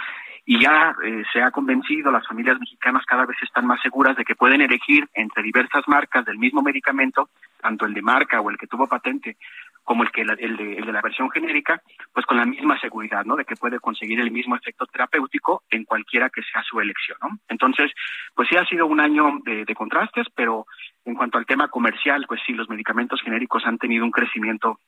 y 0.47 0.61
ya 0.61 0.95
eh, 1.03 1.23
se 1.33 1.43
ha 1.43 1.51
convencido, 1.51 2.11
las 2.11 2.27
familias 2.27 2.59
mexicanas 2.61 3.05
cada 3.07 3.25
vez 3.25 3.37
están 3.43 3.67
más 3.67 3.81
seguras 3.81 4.17
de 4.17 4.25
que 4.25 4.35
pueden 4.35 4.61
elegir 4.61 5.09
entre 5.15 5.43
diversas 5.43 5.85
marcas 5.87 6.25
del 6.25 6.39
mismo 6.39 6.63
medicamento, 6.63 7.31
tanto 7.61 7.87
el 7.87 7.95
de 7.95 8.03
marca 8.03 8.41
o 8.41 8.51
el 8.51 8.59
que 8.59 8.67
tuvo 8.67 8.87
patente, 8.87 9.39
como 9.83 10.03
el 10.03 10.11
que 10.11 10.23
el, 10.23 10.29
de, 10.57 10.77
el 10.77 10.87
de 10.87 10.93
la 10.93 11.03
versión 11.03 11.31
genérica, 11.31 11.81
pues 12.13 12.27
con 12.27 12.37
la 12.37 12.45
misma 12.45 12.79
seguridad, 12.79 13.25
¿no? 13.25 13.37
De 13.37 13.45
que 13.45 13.57
puede 13.57 13.81
conseguir 13.81 14.21
el 14.21 14.31
mismo 14.31 14.57
efecto 14.57 14.87
terapéutico 14.87 15.63
en 15.71 15.85
cualquiera 15.85 16.31
que 16.31 16.43
sea 16.43 16.63
su 16.63 16.81
elección, 16.81 17.19
¿no? 17.23 17.39
Entonces, 17.49 17.93
pues 18.35 18.49
sí 18.49 18.57
ha 18.57 18.65
sido 18.67 18.87
un 18.87 19.01
año 19.01 19.41
de 19.45 19.75
contrastes, 19.75 20.27
pero 20.35 20.67
en 21.05 21.15
cuanto 21.15 21.37
al 21.37 21.47
tema 21.47 21.69
comercial, 21.69 22.25
pues 22.27 22.41
sí, 22.47 22.55
los 22.55 22.69
medicamentos 22.69 23.21
genéricos 23.23 23.65
han 23.67 23.79
tenido 23.79 24.05
un 24.05 24.11
crecimiento 24.11 24.79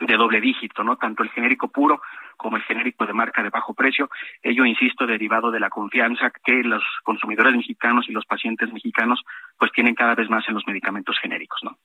de 0.00 0.16
doble 0.16 0.40
dígito, 0.40 0.84
¿no? 0.84 0.96
Tanto 0.96 1.22
el 1.22 1.30
genérico 1.30 1.68
puro 1.68 2.02
como 2.36 2.56
el 2.56 2.62
genérico 2.64 3.06
de 3.06 3.12
marca 3.12 3.42
de 3.42 3.50
bajo 3.50 3.74
precio. 3.74 4.10
Ello, 4.42 4.64
insisto, 4.64 5.06
derivado 5.06 5.50
de 5.50 5.60
la 5.60 5.70
confianza 5.70 6.30
que 6.44 6.62
los 6.62 6.82
consumidores 7.02 7.54
mexicanos 7.54 8.08
y 8.08 8.12
los 8.12 8.26
pacientes 8.26 8.72
mexicanos 8.72 9.22
pues 9.58 9.72
tienen 9.72 9.94
cada 9.94 10.14
vez 10.14 10.28
más 10.28 10.46
en 10.48 10.54
los 10.54 10.66
medicamentos 10.66 11.18
genéricos, 11.20 11.60
¿no? 11.62 11.78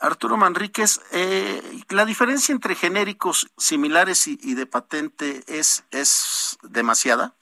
Arturo 0.00 0.36
Manríquez, 0.36 1.00
eh, 1.14 1.62
la 1.90 2.04
diferencia 2.04 2.52
entre 2.52 2.74
genéricos 2.74 3.50
similares 3.56 4.26
y, 4.28 4.38
y 4.42 4.54
de 4.54 4.66
patente 4.66 5.40
es, 5.46 5.86
es 5.92 6.58
demasiada. 6.62 7.32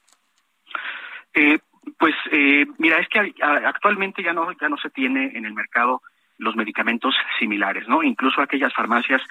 Eh, 1.34 1.58
pues 1.98 2.14
eh, 2.30 2.66
mira, 2.78 2.98
es 2.98 3.08
que 3.08 3.34
actualmente 3.64 4.22
ya 4.22 4.32
no 4.32 4.52
ya 4.52 4.68
no 4.68 4.76
se 4.76 4.90
tiene 4.90 5.36
en 5.36 5.44
el 5.44 5.54
mercado 5.54 6.02
los 6.42 6.56
medicamentos 6.56 7.14
similares, 7.38 7.86
¿no? 7.88 8.02
Incluso 8.02 8.42
aquellas 8.42 8.74
farmacias 8.74 9.22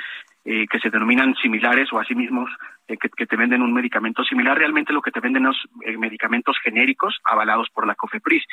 eh, 0.46 0.66
que 0.68 0.80
se 0.80 0.90
denominan 0.90 1.36
similares 1.36 1.92
o 1.92 2.00
así 2.00 2.16
mismos 2.16 2.50
eh, 2.88 2.98
que, 2.98 3.10
que, 3.10 3.28
te 3.28 3.36
venden 3.36 3.62
un 3.62 3.74
medicamento 3.74 4.24
similar, 4.24 4.58
realmente 4.58 4.94
lo 4.94 5.02
que 5.02 5.12
te 5.12 5.20
venden 5.20 5.46
es 5.46 5.58
eh, 5.86 5.98
medicamentos 5.98 6.58
genéricos 6.64 7.20
avalados 7.26 7.70
por 7.70 7.86
la 7.86 7.96
COFEPRIS. 7.96 8.44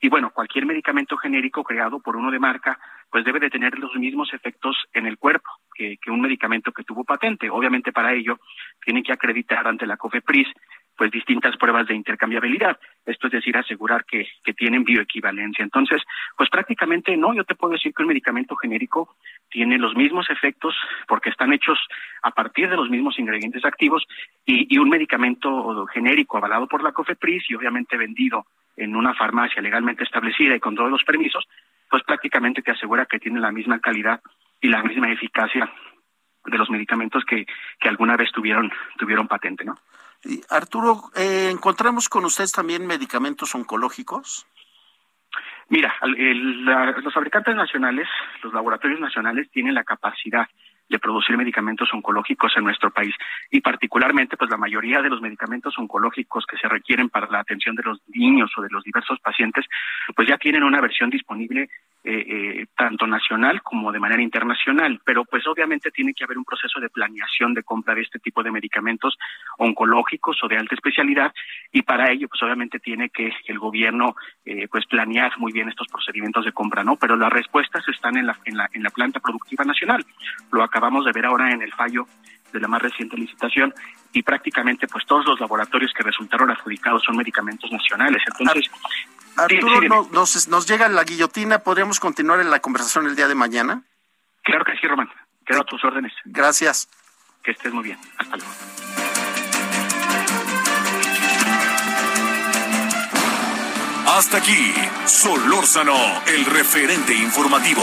Y 0.00 0.08
bueno, 0.08 0.30
cualquier 0.30 0.66
medicamento 0.66 1.16
genérico 1.16 1.62
creado 1.62 2.00
por 2.00 2.16
uno 2.16 2.30
de 2.30 2.38
marca, 2.38 2.78
pues 3.10 3.24
debe 3.24 3.38
de 3.38 3.50
tener 3.50 3.78
los 3.78 3.94
mismos 3.94 4.32
efectos 4.32 4.76
en 4.92 5.06
el 5.06 5.18
cuerpo 5.18 5.50
que, 5.74 5.98
que 6.00 6.10
un 6.10 6.20
medicamento 6.20 6.72
que 6.72 6.84
tuvo 6.84 7.04
patente. 7.04 7.50
Obviamente 7.50 7.92
para 7.92 8.12
ello 8.12 8.38
tiene 8.84 9.02
que 9.02 9.12
acreditar 9.12 9.66
ante 9.66 9.86
la 9.86 9.96
COFEPRIS 9.96 10.48
pues 10.96 11.10
distintas 11.10 11.56
pruebas 11.56 11.86
de 11.86 11.94
intercambiabilidad. 11.94 12.78
Esto 13.04 13.26
es 13.26 13.34
decir, 13.34 13.56
asegurar 13.56 14.04
que, 14.04 14.26
que 14.42 14.54
tienen 14.54 14.84
bioequivalencia. 14.84 15.62
Entonces, 15.62 16.02
pues 16.36 16.48
prácticamente 16.50 17.16
no, 17.16 17.34
yo 17.34 17.44
te 17.44 17.54
puedo 17.54 17.74
decir 17.74 17.92
que 17.92 18.02
un 18.02 18.08
medicamento 18.08 18.56
genérico 18.56 19.16
tiene 19.50 19.78
los 19.78 19.94
mismos 19.94 20.28
efectos 20.30 20.74
porque 21.06 21.30
están 21.30 21.52
hechos 21.52 21.78
a 22.22 22.30
partir 22.30 22.68
de 22.68 22.76
los 22.76 22.90
mismos 22.90 23.18
ingredientes 23.18 23.64
activos 23.64 24.04
y, 24.44 24.74
y 24.74 24.78
un 24.78 24.88
medicamento 24.88 25.86
genérico 25.86 26.38
avalado 26.38 26.66
por 26.66 26.82
la 26.82 26.92
COFEPRIS 26.92 27.50
y 27.50 27.54
obviamente 27.54 27.96
vendido 27.96 28.46
en 28.76 28.94
una 28.94 29.14
farmacia 29.14 29.62
legalmente 29.62 30.04
establecida 30.04 30.54
y 30.54 30.60
con 30.60 30.74
todos 30.74 30.90
los 30.90 31.04
permisos, 31.04 31.46
pues 31.90 32.02
prácticamente 32.02 32.62
te 32.62 32.72
asegura 32.72 33.06
que 33.06 33.18
tiene 33.18 33.40
la 33.40 33.52
misma 33.52 33.78
calidad 33.80 34.20
y 34.60 34.68
la 34.68 34.82
misma 34.82 35.10
eficacia 35.10 35.70
de 36.44 36.58
los 36.58 36.70
medicamentos 36.70 37.24
que, 37.24 37.46
que 37.80 37.88
alguna 37.88 38.16
vez 38.16 38.30
tuvieron, 38.32 38.70
tuvieron 38.98 39.28
patente, 39.28 39.64
¿no? 39.64 39.74
Arturo, 40.50 41.10
eh, 41.14 41.50
¿encontramos 41.50 42.08
con 42.08 42.24
ustedes 42.24 42.52
también 42.52 42.86
medicamentos 42.86 43.54
oncológicos? 43.54 44.46
Mira, 45.68 45.92
los 46.02 47.12
fabricantes 47.12 47.56
nacionales, 47.56 48.08
los 48.42 48.52
laboratorios 48.52 49.00
nacionales 49.00 49.50
tienen 49.50 49.74
la 49.74 49.84
capacidad 49.84 50.46
de 50.88 50.98
producir 50.98 51.36
medicamentos 51.36 51.88
oncológicos 51.92 52.52
en 52.56 52.64
nuestro 52.64 52.90
país 52.90 53.14
y 53.50 53.60
particularmente 53.60 54.36
pues 54.36 54.50
la 54.50 54.56
mayoría 54.56 55.02
de 55.02 55.10
los 55.10 55.20
medicamentos 55.20 55.76
oncológicos 55.78 56.44
que 56.46 56.56
se 56.56 56.68
requieren 56.68 57.08
para 57.08 57.28
la 57.28 57.40
atención 57.40 57.74
de 57.74 57.82
los 57.82 58.00
niños 58.08 58.50
o 58.56 58.62
de 58.62 58.68
los 58.70 58.84
diversos 58.84 59.18
pacientes 59.20 59.64
pues 60.14 60.28
ya 60.28 60.38
tienen 60.38 60.62
una 60.62 60.80
versión 60.80 61.10
disponible 61.10 61.68
eh, 62.08 62.24
eh, 62.28 62.66
tanto 62.76 63.04
nacional 63.04 63.62
como 63.62 63.90
de 63.90 63.98
manera 63.98 64.22
internacional, 64.22 65.00
pero 65.04 65.24
pues 65.24 65.44
obviamente 65.48 65.90
tiene 65.90 66.14
que 66.14 66.22
haber 66.22 66.38
un 66.38 66.44
proceso 66.44 66.78
de 66.78 66.88
planeación 66.88 67.52
de 67.52 67.64
compra 67.64 67.96
de 67.96 68.02
este 68.02 68.20
tipo 68.20 68.44
de 68.44 68.52
medicamentos 68.52 69.18
oncológicos 69.58 70.38
o 70.44 70.46
de 70.46 70.56
alta 70.56 70.76
especialidad 70.76 71.32
y 71.72 71.82
para 71.82 72.12
ello 72.12 72.28
pues 72.28 72.40
obviamente 72.44 72.78
tiene 72.78 73.10
que 73.10 73.32
el 73.46 73.58
gobierno 73.58 74.14
eh, 74.44 74.68
pues 74.68 74.86
planear 74.86 75.36
muy 75.38 75.50
bien 75.50 75.68
estos 75.68 75.88
procedimientos 75.88 76.44
de 76.44 76.52
compra, 76.52 76.84
¿no? 76.84 76.94
Pero 76.94 77.16
las 77.16 77.32
respuestas 77.32 77.82
están 77.88 78.16
en 78.16 78.26
la 78.26 78.36
en 78.44 78.56
la 78.56 78.68
en 78.72 78.84
la 78.84 78.90
planta 78.90 79.18
productiva 79.18 79.64
nacional. 79.64 80.04
Lo 80.52 80.62
acabamos 80.76 81.06
de 81.06 81.12
ver 81.12 81.24
ahora 81.24 81.50
en 81.52 81.62
el 81.62 81.72
fallo 81.72 82.06
de 82.52 82.60
la 82.60 82.68
más 82.68 82.82
reciente 82.82 83.16
licitación 83.16 83.72
y 84.12 84.22
prácticamente 84.22 84.86
pues 84.86 85.06
todos 85.06 85.24
los 85.24 85.40
laboratorios 85.40 85.90
que 85.96 86.02
resultaron 86.02 86.50
adjudicados 86.50 87.02
son 87.02 87.16
medicamentos 87.16 87.70
nacionales. 87.72 88.22
Entonces, 88.26 88.70
Arturo, 89.36 89.80
sí, 89.80 89.88
no, 89.88 90.08
nos, 90.12 90.48
nos 90.48 90.66
llega 90.66 90.88
la 90.88 91.04
guillotina, 91.04 91.60
¿podríamos 91.60 91.98
continuar 91.98 92.40
en 92.40 92.50
la 92.50 92.60
conversación 92.60 93.06
el 93.06 93.16
día 93.16 93.26
de 93.26 93.34
mañana? 93.34 93.82
Claro 94.42 94.66
que 94.66 94.76
sí, 94.76 94.86
Román. 94.86 95.08
Quedo 95.46 95.62
a 95.62 95.64
tus 95.64 95.82
órdenes. 95.82 96.12
Gracias. 96.26 96.88
Que 97.42 97.52
estés 97.52 97.72
muy 97.72 97.84
bien. 97.84 97.98
Hasta 98.18 98.36
luego. 98.36 98.52
Hasta 104.08 104.38
aquí, 104.38 104.74
Solórzano, 105.06 105.96
el 106.26 106.44
referente 106.44 107.14
informativo. 107.14 107.82